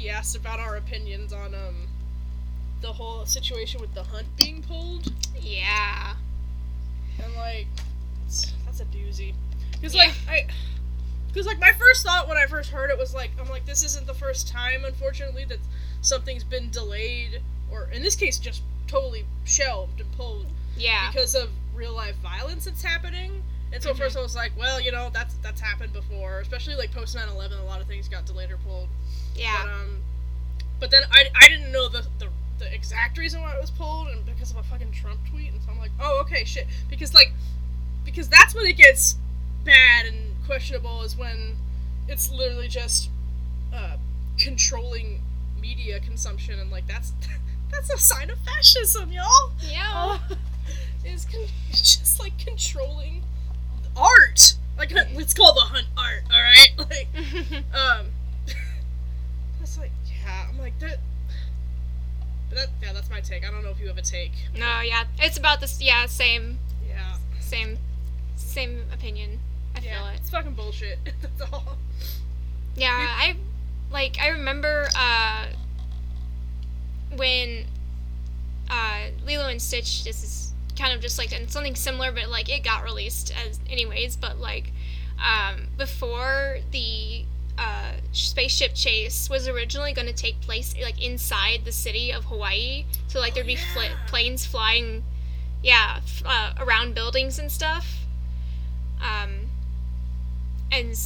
He 0.00 0.08
asked 0.08 0.34
about 0.34 0.58
our 0.60 0.76
opinions 0.76 1.30
on 1.34 1.54
um, 1.54 1.74
the 2.80 2.90
whole 2.90 3.26
situation 3.26 3.82
with 3.82 3.92
the 3.92 4.02
hunt 4.02 4.26
being 4.34 4.62
pulled, 4.62 5.12
yeah. 5.38 6.14
and 7.22 7.34
like, 7.34 7.66
that's 8.64 8.80
a 8.80 8.86
doozy. 8.86 9.34
Cause 9.82 9.94
like 9.94 10.14
I, 10.26 10.46
cause 11.34 11.44
like 11.44 11.58
my 11.60 11.72
first 11.72 12.02
thought 12.06 12.28
when 12.28 12.38
I 12.38 12.46
first 12.46 12.70
heard 12.70 12.88
it 12.88 12.96
was 12.96 13.14
like, 13.14 13.30
I'm 13.38 13.50
like, 13.50 13.66
this 13.66 13.84
isn't 13.84 14.06
the 14.06 14.14
first 14.14 14.48
time, 14.48 14.86
unfortunately, 14.86 15.44
that 15.50 15.58
something's 16.00 16.44
been 16.44 16.70
delayed, 16.70 17.42
or 17.70 17.90
in 17.92 18.00
this 18.02 18.16
case, 18.16 18.38
just 18.38 18.62
totally 18.86 19.26
shelved 19.44 20.00
and 20.00 20.10
pulled 20.12 20.46
Yeah. 20.78 21.10
because 21.12 21.34
of 21.34 21.50
real 21.74 21.92
life 21.94 22.16
violence 22.22 22.64
that's 22.64 22.82
happening. 22.82 23.42
And 23.72 23.82
so 23.82 23.90
at 23.90 23.96
first 23.96 24.16
I 24.16 24.20
was 24.20 24.34
like, 24.34 24.52
well, 24.58 24.80
you 24.80 24.90
know, 24.92 25.10
that's 25.12 25.34
that's 25.42 25.60
happened 25.60 25.92
before, 25.92 26.40
especially 26.40 26.74
like 26.76 26.92
post 26.92 27.16
9/11, 27.16 27.60
a 27.60 27.64
lot 27.64 27.80
of 27.80 27.86
things 27.86 28.08
got 28.08 28.26
delayed 28.26 28.50
or 28.50 28.56
pulled. 28.58 28.88
But 29.34 29.42
Yeah. 29.42 29.62
um, 29.62 30.00
but 30.80 30.90
then 30.90 31.02
I, 31.12 31.24
I 31.40 31.48
didn't 31.48 31.70
know 31.72 31.88
the, 31.88 32.06
the 32.18 32.28
the 32.58 32.74
exact 32.74 33.16
reason 33.16 33.40
why 33.40 33.54
it 33.54 33.60
was 33.60 33.70
pulled, 33.70 34.08
and 34.08 34.24
because 34.26 34.50
of 34.50 34.56
a 34.58 34.62
fucking 34.64 34.92
Trump 34.92 35.20
tweet, 35.30 35.52
and 35.52 35.62
so 35.62 35.70
I'm 35.70 35.78
like, 35.78 35.92
oh 36.00 36.20
okay, 36.22 36.44
shit, 36.44 36.66
because 36.90 37.14
like, 37.14 37.32
because 38.04 38.28
that's 38.28 38.54
when 38.54 38.66
it 38.66 38.76
gets 38.76 39.16
bad 39.64 40.06
and 40.06 40.34
questionable 40.46 41.02
is 41.02 41.16
when 41.16 41.56
it's 42.08 42.30
literally 42.32 42.68
just 42.68 43.08
uh, 43.72 43.96
controlling 44.38 45.20
media 45.60 46.00
consumption, 46.00 46.58
and 46.58 46.70
like 46.70 46.86
that's 46.88 47.12
that's 47.70 47.90
a 47.92 47.98
sign 47.98 48.30
of 48.30 48.38
fascism, 48.40 49.12
y'all. 49.12 49.52
Yeah. 49.62 50.18
Uh, 50.30 50.34
is 51.08 51.24
con- 51.24 51.40
it's 51.70 51.96
just 51.96 52.20
like 52.20 52.36
controlling 52.38 53.22
art. 54.00 54.54
Like 54.78 54.92
let's 55.14 55.34
call 55.34 55.54
the 55.54 55.60
hunt 55.60 55.86
art, 55.96 56.22
all 56.32 56.40
right? 56.42 56.68
Like 56.78 57.08
um, 57.74 58.06
that's 59.58 59.78
like 59.78 59.92
yeah. 60.06 60.46
I'm 60.48 60.58
like 60.58 60.78
that. 60.80 60.98
But 62.48 62.58
that 62.58 62.68
yeah, 62.82 62.92
that's 62.92 63.10
my 63.10 63.20
take. 63.20 63.46
I 63.46 63.50
don't 63.50 63.62
know 63.62 63.70
if 63.70 63.80
you 63.80 63.86
have 63.88 63.98
a 63.98 64.02
take. 64.02 64.32
no, 64.58 64.80
yeah. 64.80 65.04
It's 65.18 65.36
about 65.36 65.60
this 65.60 65.80
yeah, 65.80 66.06
same 66.06 66.58
Yeah, 66.88 67.16
same 67.38 67.78
same 68.36 68.82
opinion. 68.92 69.38
I 69.76 69.80
feel 69.80 69.90
yeah. 69.90 70.12
it. 70.12 70.16
It's 70.20 70.30
fucking 70.30 70.54
bullshit. 70.54 70.98
that's 71.22 71.52
all. 71.52 71.76
Yeah, 72.74 72.90
I 72.90 73.36
like 73.92 74.16
I 74.20 74.28
remember 74.28 74.88
uh 74.96 75.46
when 77.16 77.66
uh 78.70 79.08
Lilo 79.26 79.48
and 79.48 79.60
Stitch 79.60 80.04
this 80.04 80.22
is 80.22 80.49
kind 80.80 80.94
of 80.94 81.00
just 81.00 81.18
like 81.18 81.32
and 81.32 81.50
something 81.50 81.74
similar 81.74 82.10
but 82.12 82.28
like 82.28 82.48
it 82.48 82.64
got 82.64 82.84
released 82.84 83.32
as 83.46 83.60
anyways, 83.68 84.16
but 84.16 84.38
like 84.38 84.72
um 85.18 85.66
before 85.76 86.58
the 86.70 87.24
uh 87.58 87.92
spaceship 88.12 88.74
chase 88.74 89.28
was 89.28 89.46
originally 89.46 89.92
going 89.92 90.06
to 90.06 90.14
take 90.14 90.40
place 90.40 90.74
like 90.82 91.02
inside 91.02 91.60
the 91.64 91.72
city 91.72 92.12
of 92.12 92.24
Hawaii. 92.24 92.84
So 93.08 93.20
like 93.20 93.34
there'd 93.34 93.46
be 93.46 93.56
fl- 93.56 93.96
planes 94.06 94.46
flying 94.46 95.02
yeah, 95.62 95.98
f- 95.98 96.22
uh, 96.24 96.54
around 96.58 96.94
buildings 96.94 97.38
and 97.38 97.52
stuff. 97.52 97.98
Um 99.02 99.50
and 100.72 100.96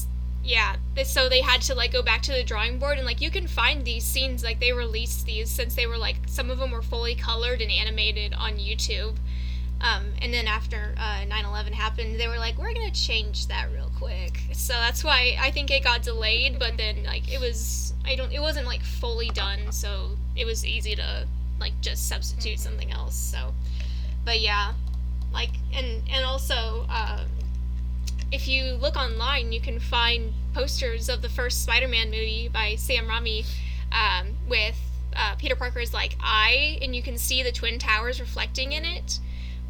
yeah 0.45 0.77
so 1.05 1.29
they 1.29 1.41
had 1.41 1.63
to 1.63 1.75
like 1.75 1.91
go 1.91 2.03
back 2.03 2.21
to 2.23 2.33
the 2.33 2.45
drawing 2.45 2.79
board 2.79 2.99
and 2.99 3.07
like 3.07 3.21
you 3.21 3.31
can 3.31 3.47
find 3.47 3.85
these 3.85 4.05
scenes 4.05 4.45
like 4.45 4.61
they 4.61 4.73
released 4.73 5.25
these 5.25 5.51
since 5.51 5.75
they 5.75 5.87
were 5.87 5.97
like 5.97 6.17
some 6.27 6.51
of 6.51 6.59
them 6.59 6.71
were 6.71 6.83
fully 6.83 7.15
colored 7.15 7.63
and 7.63 7.71
animated 7.71 8.35
on 8.35 8.53
youtube 8.59 9.17
Um, 9.85 10.07
and 10.23 10.33
then 10.33 10.47
after 10.47 10.95
uh, 10.97 11.27
9/11 11.29 11.73
happened, 11.73 12.19
they 12.19 12.27
were 12.27 12.39
like, 12.39 12.57
"We're 12.57 12.73
gonna 12.73 12.91
change 12.91 13.49
that 13.49 13.71
real 13.71 13.91
quick." 13.99 14.41
So 14.53 14.73
that's 14.73 15.05
why 15.05 15.37
I 15.39 15.51
think 15.51 15.71
it 15.71 15.85
got 15.85 16.03
delayed. 16.03 16.59
But 16.59 16.79
then 16.79 17.05
like 17.05 17.31
it 17.31 17.39
was, 17.39 17.93
I 18.05 18.17
don't, 18.17 18.33
it 18.33 18.41
wasn't 18.41 18.67
like 18.67 18.83
fully 18.83 19.29
done, 19.29 19.71
so 19.73 20.17
it 20.35 20.47
was 20.47 20.65
easy 20.65 20.95
to 20.97 21.27
like 21.61 21.79
just 21.83 22.09
substitute 22.09 22.59
something 22.59 22.91
else. 22.93 23.15
So, 23.15 23.53
but 24.25 24.41
yeah, 24.41 24.73
like 25.35 25.51
and 25.75 26.03
and 26.11 26.25
also 26.25 26.87
um, 26.89 27.27
if 28.33 28.49
you 28.49 28.77
look 28.77 28.97
online, 28.97 29.53
you 29.53 29.61
can 29.61 29.79
find 29.79 30.33
posters 30.55 31.11
of 31.11 31.21
the 31.21 31.29
first 31.29 31.63
Spider-Man 31.63 32.07
movie 32.07 32.49
by 32.49 32.77
Sam 32.77 33.07
Raimi 33.07 33.45
um, 33.93 34.29
with 34.49 34.77
uh, 35.15 35.35
Peter 35.37 35.57
Parker's 35.57 35.93
like 35.93 36.17
eye, 36.21 36.79
and 36.81 36.97
you 36.97 37.03
can 37.03 37.19
see 37.19 37.43
the 37.43 37.53
twin 37.53 37.79
towers 37.79 38.19
reflecting 38.19 38.73
in 38.73 38.87
it. 38.87 39.21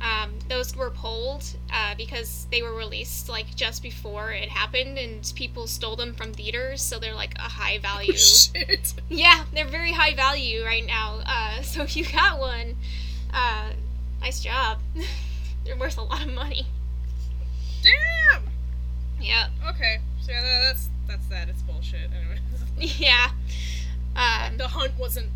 Um, 0.02 0.32
those 0.48 0.76
were 0.76 0.90
pulled 0.90 1.44
uh, 1.72 1.94
because 1.96 2.46
they 2.50 2.62
were 2.62 2.74
released 2.74 3.28
like 3.28 3.54
just 3.54 3.82
before 3.82 4.32
it 4.32 4.48
happened, 4.48 4.98
and 4.98 5.32
people 5.34 5.66
stole 5.66 5.96
them 5.96 6.14
from 6.14 6.32
theaters, 6.32 6.82
so 6.82 6.98
they're 6.98 7.14
like 7.14 7.34
a 7.38 7.42
high 7.42 7.78
value. 7.78 8.12
Oh, 8.12 8.16
shit. 8.16 8.94
Yeah, 9.08 9.44
they're 9.54 9.66
very 9.66 9.92
high 9.92 10.14
value 10.14 10.64
right 10.64 10.84
now. 10.84 11.20
Uh, 11.26 11.62
so 11.62 11.82
if 11.84 11.96
you 11.96 12.04
got 12.04 12.38
one, 12.38 12.76
uh, 13.32 13.70
nice 14.20 14.40
job. 14.40 14.78
they're 15.64 15.76
worth 15.76 15.96
a 15.98 16.02
lot 16.02 16.22
of 16.22 16.32
money. 16.32 16.66
Damn. 17.82 18.42
Yep. 19.20 19.50
Okay. 19.70 19.98
So 20.20 20.32
yeah, 20.32 20.42
that, 20.42 20.60
that's 20.62 20.88
that's 21.06 21.26
that. 21.28 21.48
It's 21.48 21.62
bullshit. 21.62 22.10
Anyway, 22.76 22.92
Yeah. 22.98 23.30
Um, 24.16 24.56
the 24.56 24.68
hunt 24.68 24.92
wasn't. 24.98 25.30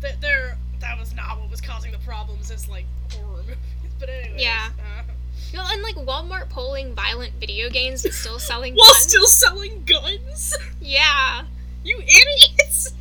That 0.00 0.20
there. 0.20 0.58
That 0.80 0.98
was 0.98 1.14
not 1.14 1.38
what 1.40 1.50
was 1.50 1.60
causing 1.60 1.92
the 1.92 1.98
problems. 1.98 2.50
As 2.50 2.68
like 2.68 2.84
horror 3.12 3.38
movies. 3.42 3.56
But 3.98 4.08
anyways. 4.10 4.42
Yeah. 4.42 4.68
Uh, 4.78 5.02
you 5.52 5.58
know, 5.58 5.64
and 5.68 5.82
like 5.82 5.94
Walmart 5.96 6.48
pulling 6.50 6.94
violent 6.94 7.34
video 7.40 7.70
games 7.70 8.02
but 8.02 8.12
still 8.12 8.38
selling 8.50 8.74
while 8.74 8.86
guns. 8.92 9.02
still 9.02 9.26
selling 9.26 9.84
guns. 9.86 10.54
Yeah. 10.80 11.44
you 11.84 11.98
idiots. 11.98 12.92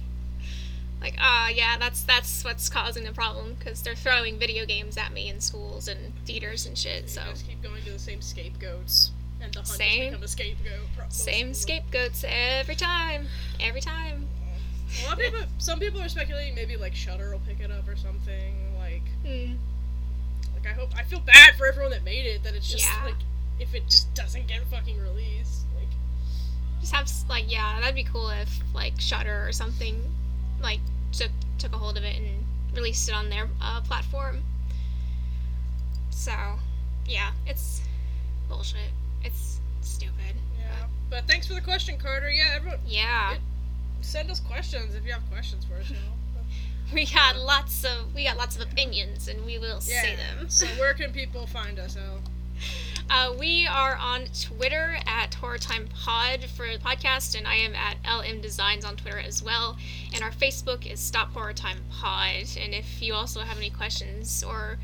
Like, 1.02 1.16
uh, 1.20 1.50
yeah, 1.54 1.78
that's 1.78 2.04
that's 2.04 2.44
what's 2.44 2.68
causing 2.70 3.04
the 3.04 3.12
problem 3.12 3.56
because 3.60 3.82
they're 3.84 3.96
throwing 3.96 4.40
video 4.40 4.66
games 4.66 4.98
at 4.98 5.12
me 5.14 5.30
in 5.30 5.40
schools 5.40 5.88
and 5.88 6.00
theaters 6.26 6.66
and 6.66 6.76
shit. 6.78 7.10
So 7.10 7.22
You 7.22 7.32
just 7.32 7.48
keep 7.48 7.62
going 7.62 7.84
to 7.84 7.92
the 7.92 8.00
same 8.00 8.22
scapegoats, 8.22 9.12
and 9.40 9.54
the 9.54 9.60
hunt 9.60 9.68
Same. 9.68 10.10
become 10.12 10.24
a 10.24 10.28
scapegoat. 10.28 10.88
same 11.10 11.54
scapegoats 11.54 12.26
every 12.28 12.76
time, 12.76 13.28
every 13.60 13.82
time. 13.82 14.25
A 15.04 15.08
lot 15.08 15.14
of 15.14 15.20
people, 15.20 15.40
some 15.58 15.80
people 15.80 16.02
are 16.02 16.10
speculating 16.10 16.56
maybe 16.56 16.78
like 16.78 16.96
Shudder 16.96 17.32
will 17.32 17.42
pick 17.48 17.60
it 17.60 17.72
up 17.72 17.88
or 17.88 17.96
something. 17.96 18.76
Like, 18.78 19.04
Hmm. 19.26 19.56
like 20.54 20.68
I 20.68 20.74
hope 20.74 20.90
I 20.96 21.04
feel 21.04 21.20
bad 21.20 21.56
for 21.58 21.66
everyone 21.68 21.92
that 21.92 22.04
made 22.04 22.26
it. 22.26 22.44
That 22.44 22.56
it's 22.56 22.70
just 22.70 22.86
Yeah. 22.86 23.06
like 23.06 23.16
if 23.60 23.74
it 23.74 23.86
just 23.90 24.14
doesn't 24.14 24.48
get 24.48 24.66
fucking 24.68 25.00
released. 25.02 25.64
Like, 25.78 25.88
Just 26.82 26.94
have 26.94 27.10
like, 27.30 27.50
yeah, 27.52 27.80
that'd 27.80 27.96
be 27.96 28.04
cool 28.04 28.30
if 28.30 28.60
like 28.74 29.00
Shudder 29.00 29.48
or 29.48 29.52
something 29.52 30.14
like 30.62 30.80
took 31.12 31.32
took 31.58 31.74
a 31.74 31.78
hold 31.78 31.98
of 31.98 32.04
it 32.04 32.16
and 32.18 32.46
released 32.74 33.08
it 33.10 33.14
on 33.16 33.30
their 33.30 33.48
uh, 33.62 33.82
platform. 33.82 34.44
So, 36.10 36.32
yeah, 37.06 37.32
it's 37.46 37.82
bullshit. 38.50 38.92
It's 39.24 39.60
stupid. 39.82 40.36
yeah. 40.60 40.88
But 41.10 41.28
thanks 41.28 41.48
for 41.48 41.54
the 41.54 41.62
question, 41.62 41.98
Carter. 41.98 42.30
Yeah, 42.32 42.54
everyone 42.56 42.80
Yeah. 42.86 43.34
It- 43.36 43.42
send 44.02 44.30
us 44.32 44.40
questions 44.40 44.96
if 44.96 45.06
you 45.06 45.12
have 45.14 45.28
questions 45.32 45.66
for 45.66 45.76
us. 45.76 45.90
You 45.90 45.96
know. 45.96 46.02
We 46.94 47.08
got 47.08 47.36
lots 47.38 47.84
of 47.84 48.14
we 48.14 48.26
got 48.26 48.38
lots 48.38 48.56
of 48.56 48.62
opinions, 48.62 49.28
and 49.28 49.44
we 49.44 49.58
will 49.58 49.80
Yeah. 49.84 50.02
say 50.04 50.16
them. 50.16 50.48
so 50.50 50.68
where 50.80 50.94
can 50.94 51.12
people 51.12 51.48
find 51.48 51.80
us, 51.80 51.98
El? 51.98 52.20
Uh, 53.10 53.34
we 53.40 53.68
are 53.68 53.96
on 53.96 54.26
Twitter 54.40 54.98
at 55.08 55.34
Horror 55.34 55.58
Time 55.58 55.88
Pod 55.94 56.46
for 56.56 56.68
the 56.72 56.78
podcast, 56.80 57.36
and 57.38 57.48
I 57.48 57.56
am 57.56 57.74
at 57.76 57.98
LM 58.08 58.40
Designs 58.42 58.86
on 58.86 58.96
Twitter 58.98 59.20
as 59.20 59.42
well. 59.44 59.78
And 60.14 60.24
our 60.24 60.32
Facebook 60.32 60.86
is 60.92 61.00
Stop 61.00 61.32
Horror 61.34 61.54
Time 61.54 61.80
Pod. 61.90 62.46
And 62.60 62.74
if 62.74 63.02
you 63.02 63.14
also 63.16 63.42
have 63.42 63.58
any 63.58 63.70
questions 63.72 64.44
or 64.44 64.78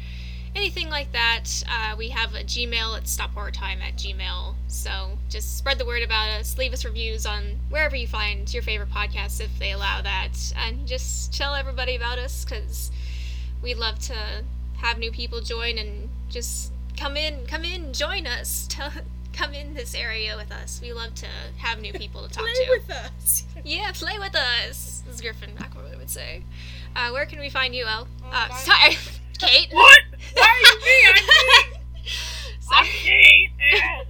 anything 0.55 0.89
like 0.89 1.11
that, 1.13 1.45
uh, 1.69 1.95
we 1.97 2.09
have 2.09 2.33
a 2.35 2.43
Gmail 2.43 2.97
at 2.97 3.03
stophorrortime 3.05 3.81
at 3.81 3.95
gmail. 3.95 4.55
So 4.67 5.17
just 5.29 5.57
spread 5.57 5.77
the 5.77 5.85
word 5.85 6.03
about 6.03 6.29
us. 6.29 6.57
Leave 6.57 6.73
us 6.73 6.83
reviews 6.85 7.25
on 7.25 7.59
wherever 7.69 7.95
you 7.95 8.07
find 8.07 8.51
your 8.53 8.63
favorite 8.63 8.89
podcasts 8.89 9.39
if 9.41 9.57
they 9.59 9.71
allow 9.71 10.01
that, 10.01 10.31
and 10.57 10.87
just 10.87 11.33
tell 11.33 11.55
everybody 11.55 11.95
about 11.95 12.17
us 12.17 12.43
because 12.45 12.91
we'd 13.61 13.77
love 13.77 13.99
to 13.99 14.43
have 14.77 14.97
new 14.97 15.11
people 15.11 15.41
join 15.41 15.77
and 15.77 16.09
just 16.29 16.71
come 16.97 17.15
in, 17.17 17.45
come 17.47 17.63
in, 17.63 17.93
join 17.93 18.25
us. 18.27 18.65
Tell, 18.69 18.91
come 19.33 19.53
in 19.53 19.73
this 19.73 19.93
area 19.95 20.35
with 20.35 20.51
us. 20.51 20.79
We 20.81 20.91
love 20.93 21.13
to 21.15 21.27
have 21.57 21.79
new 21.79 21.93
people 21.93 22.23
to 22.23 22.29
talk 22.29 22.43
Play 22.45 22.65
to. 22.65 22.71
with 22.71 22.89
us. 22.89 23.45
Yeah, 23.63 23.91
play 23.93 24.17
with 24.17 24.35
us. 24.35 25.03
As 25.09 25.21
Griffin 25.21 25.51
McElroy 25.55 25.95
would 25.97 26.09
say. 26.09 26.43
Uh, 26.95 27.11
where 27.11 27.25
can 27.27 27.39
we 27.39 27.49
find 27.49 27.75
you, 27.75 27.85
El? 27.85 28.07
Uh, 28.25 28.47
Uh, 28.49 28.53
sorry, 28.55 28.95
Kate. 29.41 29.69
What? 29.73 29.99
Why 30.35 30.47
are 30.47 30.59
you 30.59 30.75
me? 30.85 31.05
I'm 32.71 32.85
me. 32.85 32.85
I'm. 32.85 32.85
Kate, 32.85 33.49
and 33.73 34.07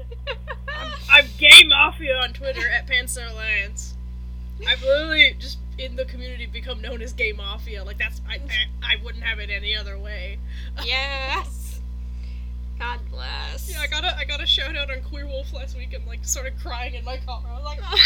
I'm, 0.67 0.91
I'm 1.09 1.25
Gay 1.38 1.63
Mafia 1.65 2.17
on 2.17 2.34
Twitter 2.34 2.67
at 2.69 2.88
Panstar 2.88 3.32
Alliance. 3.32 3.95
I've 4.67 4.82
literally 4.84 5.36
just 5.39 5.57
in 5.77 5.95
the 5.95 6.05
community 6.05 6.45
become 6.45 6.82
known 6.82 7.01
as 7.01 7.13
Gay 7.13 7.32
Mafia. 7.32 7.84
Like 7.84 7.97
that's 7.97 8.21
I, 8.29 8.36
I 8.36 8.93
I 8.95 9.03
wouldn't 9.03 9.23
have 9.23 9.39
it 9.39 9.49
any 9.49 9.75
other 9.75 9.97
way. 9.97 10.38
yes. 10.86 11.79
God 12.77 12.99
bless. 13.09 13.71
Yeah, 13.71 13.82
I 13.82 13.88
got 13.88 14.03
a 14.03 14.17
I 14.17 14.25
got 14.25 14.41
a 14.41 14.45
shout 14.45 14.75
out 14.75 14.91
on 14.91 15.01
Queer 15.03 15.27
Wolf 15.27 15.53
last 15.53 15.77
week 15.77 15.93
and 15.93 16.05
like 16.05 16.25
started 16.25 16.53
crying 16.61 16.95
in 16.95 17.05
my 17.05 17.17
car. 17.17 17.41
I 17.47 17.53
was 17.53 17.63
like, 17.63 17.79
ah! 17.84 18.01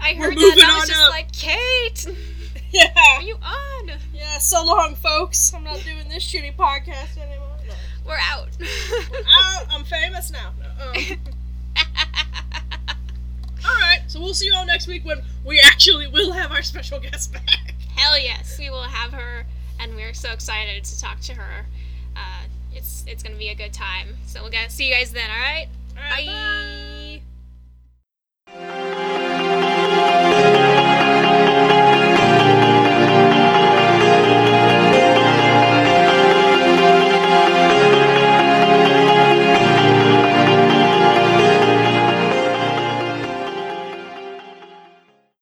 I 0.00 0.14
We're 0.18 0.24
heard 0.30 0.36
that 0.36 0.58
and 0.60 0.70
I 0.70 0.78
was 0.78 0.88
just 0.88 1.00
up. 1.00 1.10
like, 1.10 1.32
Kate, 1.32 2.06
yeah, 2.72 2.92
are 3.16 3.22
you 3.22 3.36
on? 3.36 3.90
yeah. 4.14 4.38
So 4.38 4.64
long, 4.64 4.94
folks. 4.96 5.52
I'm 5.54 5.64
not 5.64 5.82
doing 5.84 6.08
this 6.08 6.24
shitty 6.24 6.54
podcast 6.56 7.16
anymore. 7.18 7.48
No. 7.66 7.74
We're 8.06 8.18
out. 8.20 8.48
Out. 9.44 9.66
I'm 9.70 9.84
famous 9.84 10.30
now. 10.30 10.52
No, 10.60 10.88
um, 10.88 10.94
all 13.64 13.76
right, 13.80 14.00
so 14.08 14.20
we'll 14.20 14.34
see 14.34 14.46
you 14.46 14.54
all 14.54 14.66
next 14.66 14.88
week 14.88 15.04
when 15.04 15.22
we 15.44 15.60
actually 15.64 16.08
will 16.08 16.32
have 16.32 16.50
our 16.50 16.62
special 16.62 16.98
guest 16.98 17.32
back. 17.32 17.74
Hell 17.96 18.18
yes, 18.18 18.58
we 18.58 18.70
will 18.70 18.82
have 18.82 19.12
her, 19.12 19.46
and 19.78 19.94
we're 19.94 20.14
so 20.14 20.32
excited 20.32 20.82
to 20.84 21.00
talk 21.00 21.20
to 21.20 21.34
her. 21.34 21.66
Uh, 22.16 22.42
it's 22.74 23.04
it's 23.06 23.22
gonna 23.22 23.36
be 23.36 23.48
a 23.50 23.54
good 23.54 23.72
time. 23.72 24.16
So 24.26 24.42
we'll 24.42 24.50
get 24.50 24.72
see 24.72 24.88
you 24.88 24.94
guys 24.94 25.12
then. 25.12 25.30
All 25.30 25.36
right. 25.38 25.68
All 25.96 26.02
right, 26.10 26.26
Bye. 26.26 26.88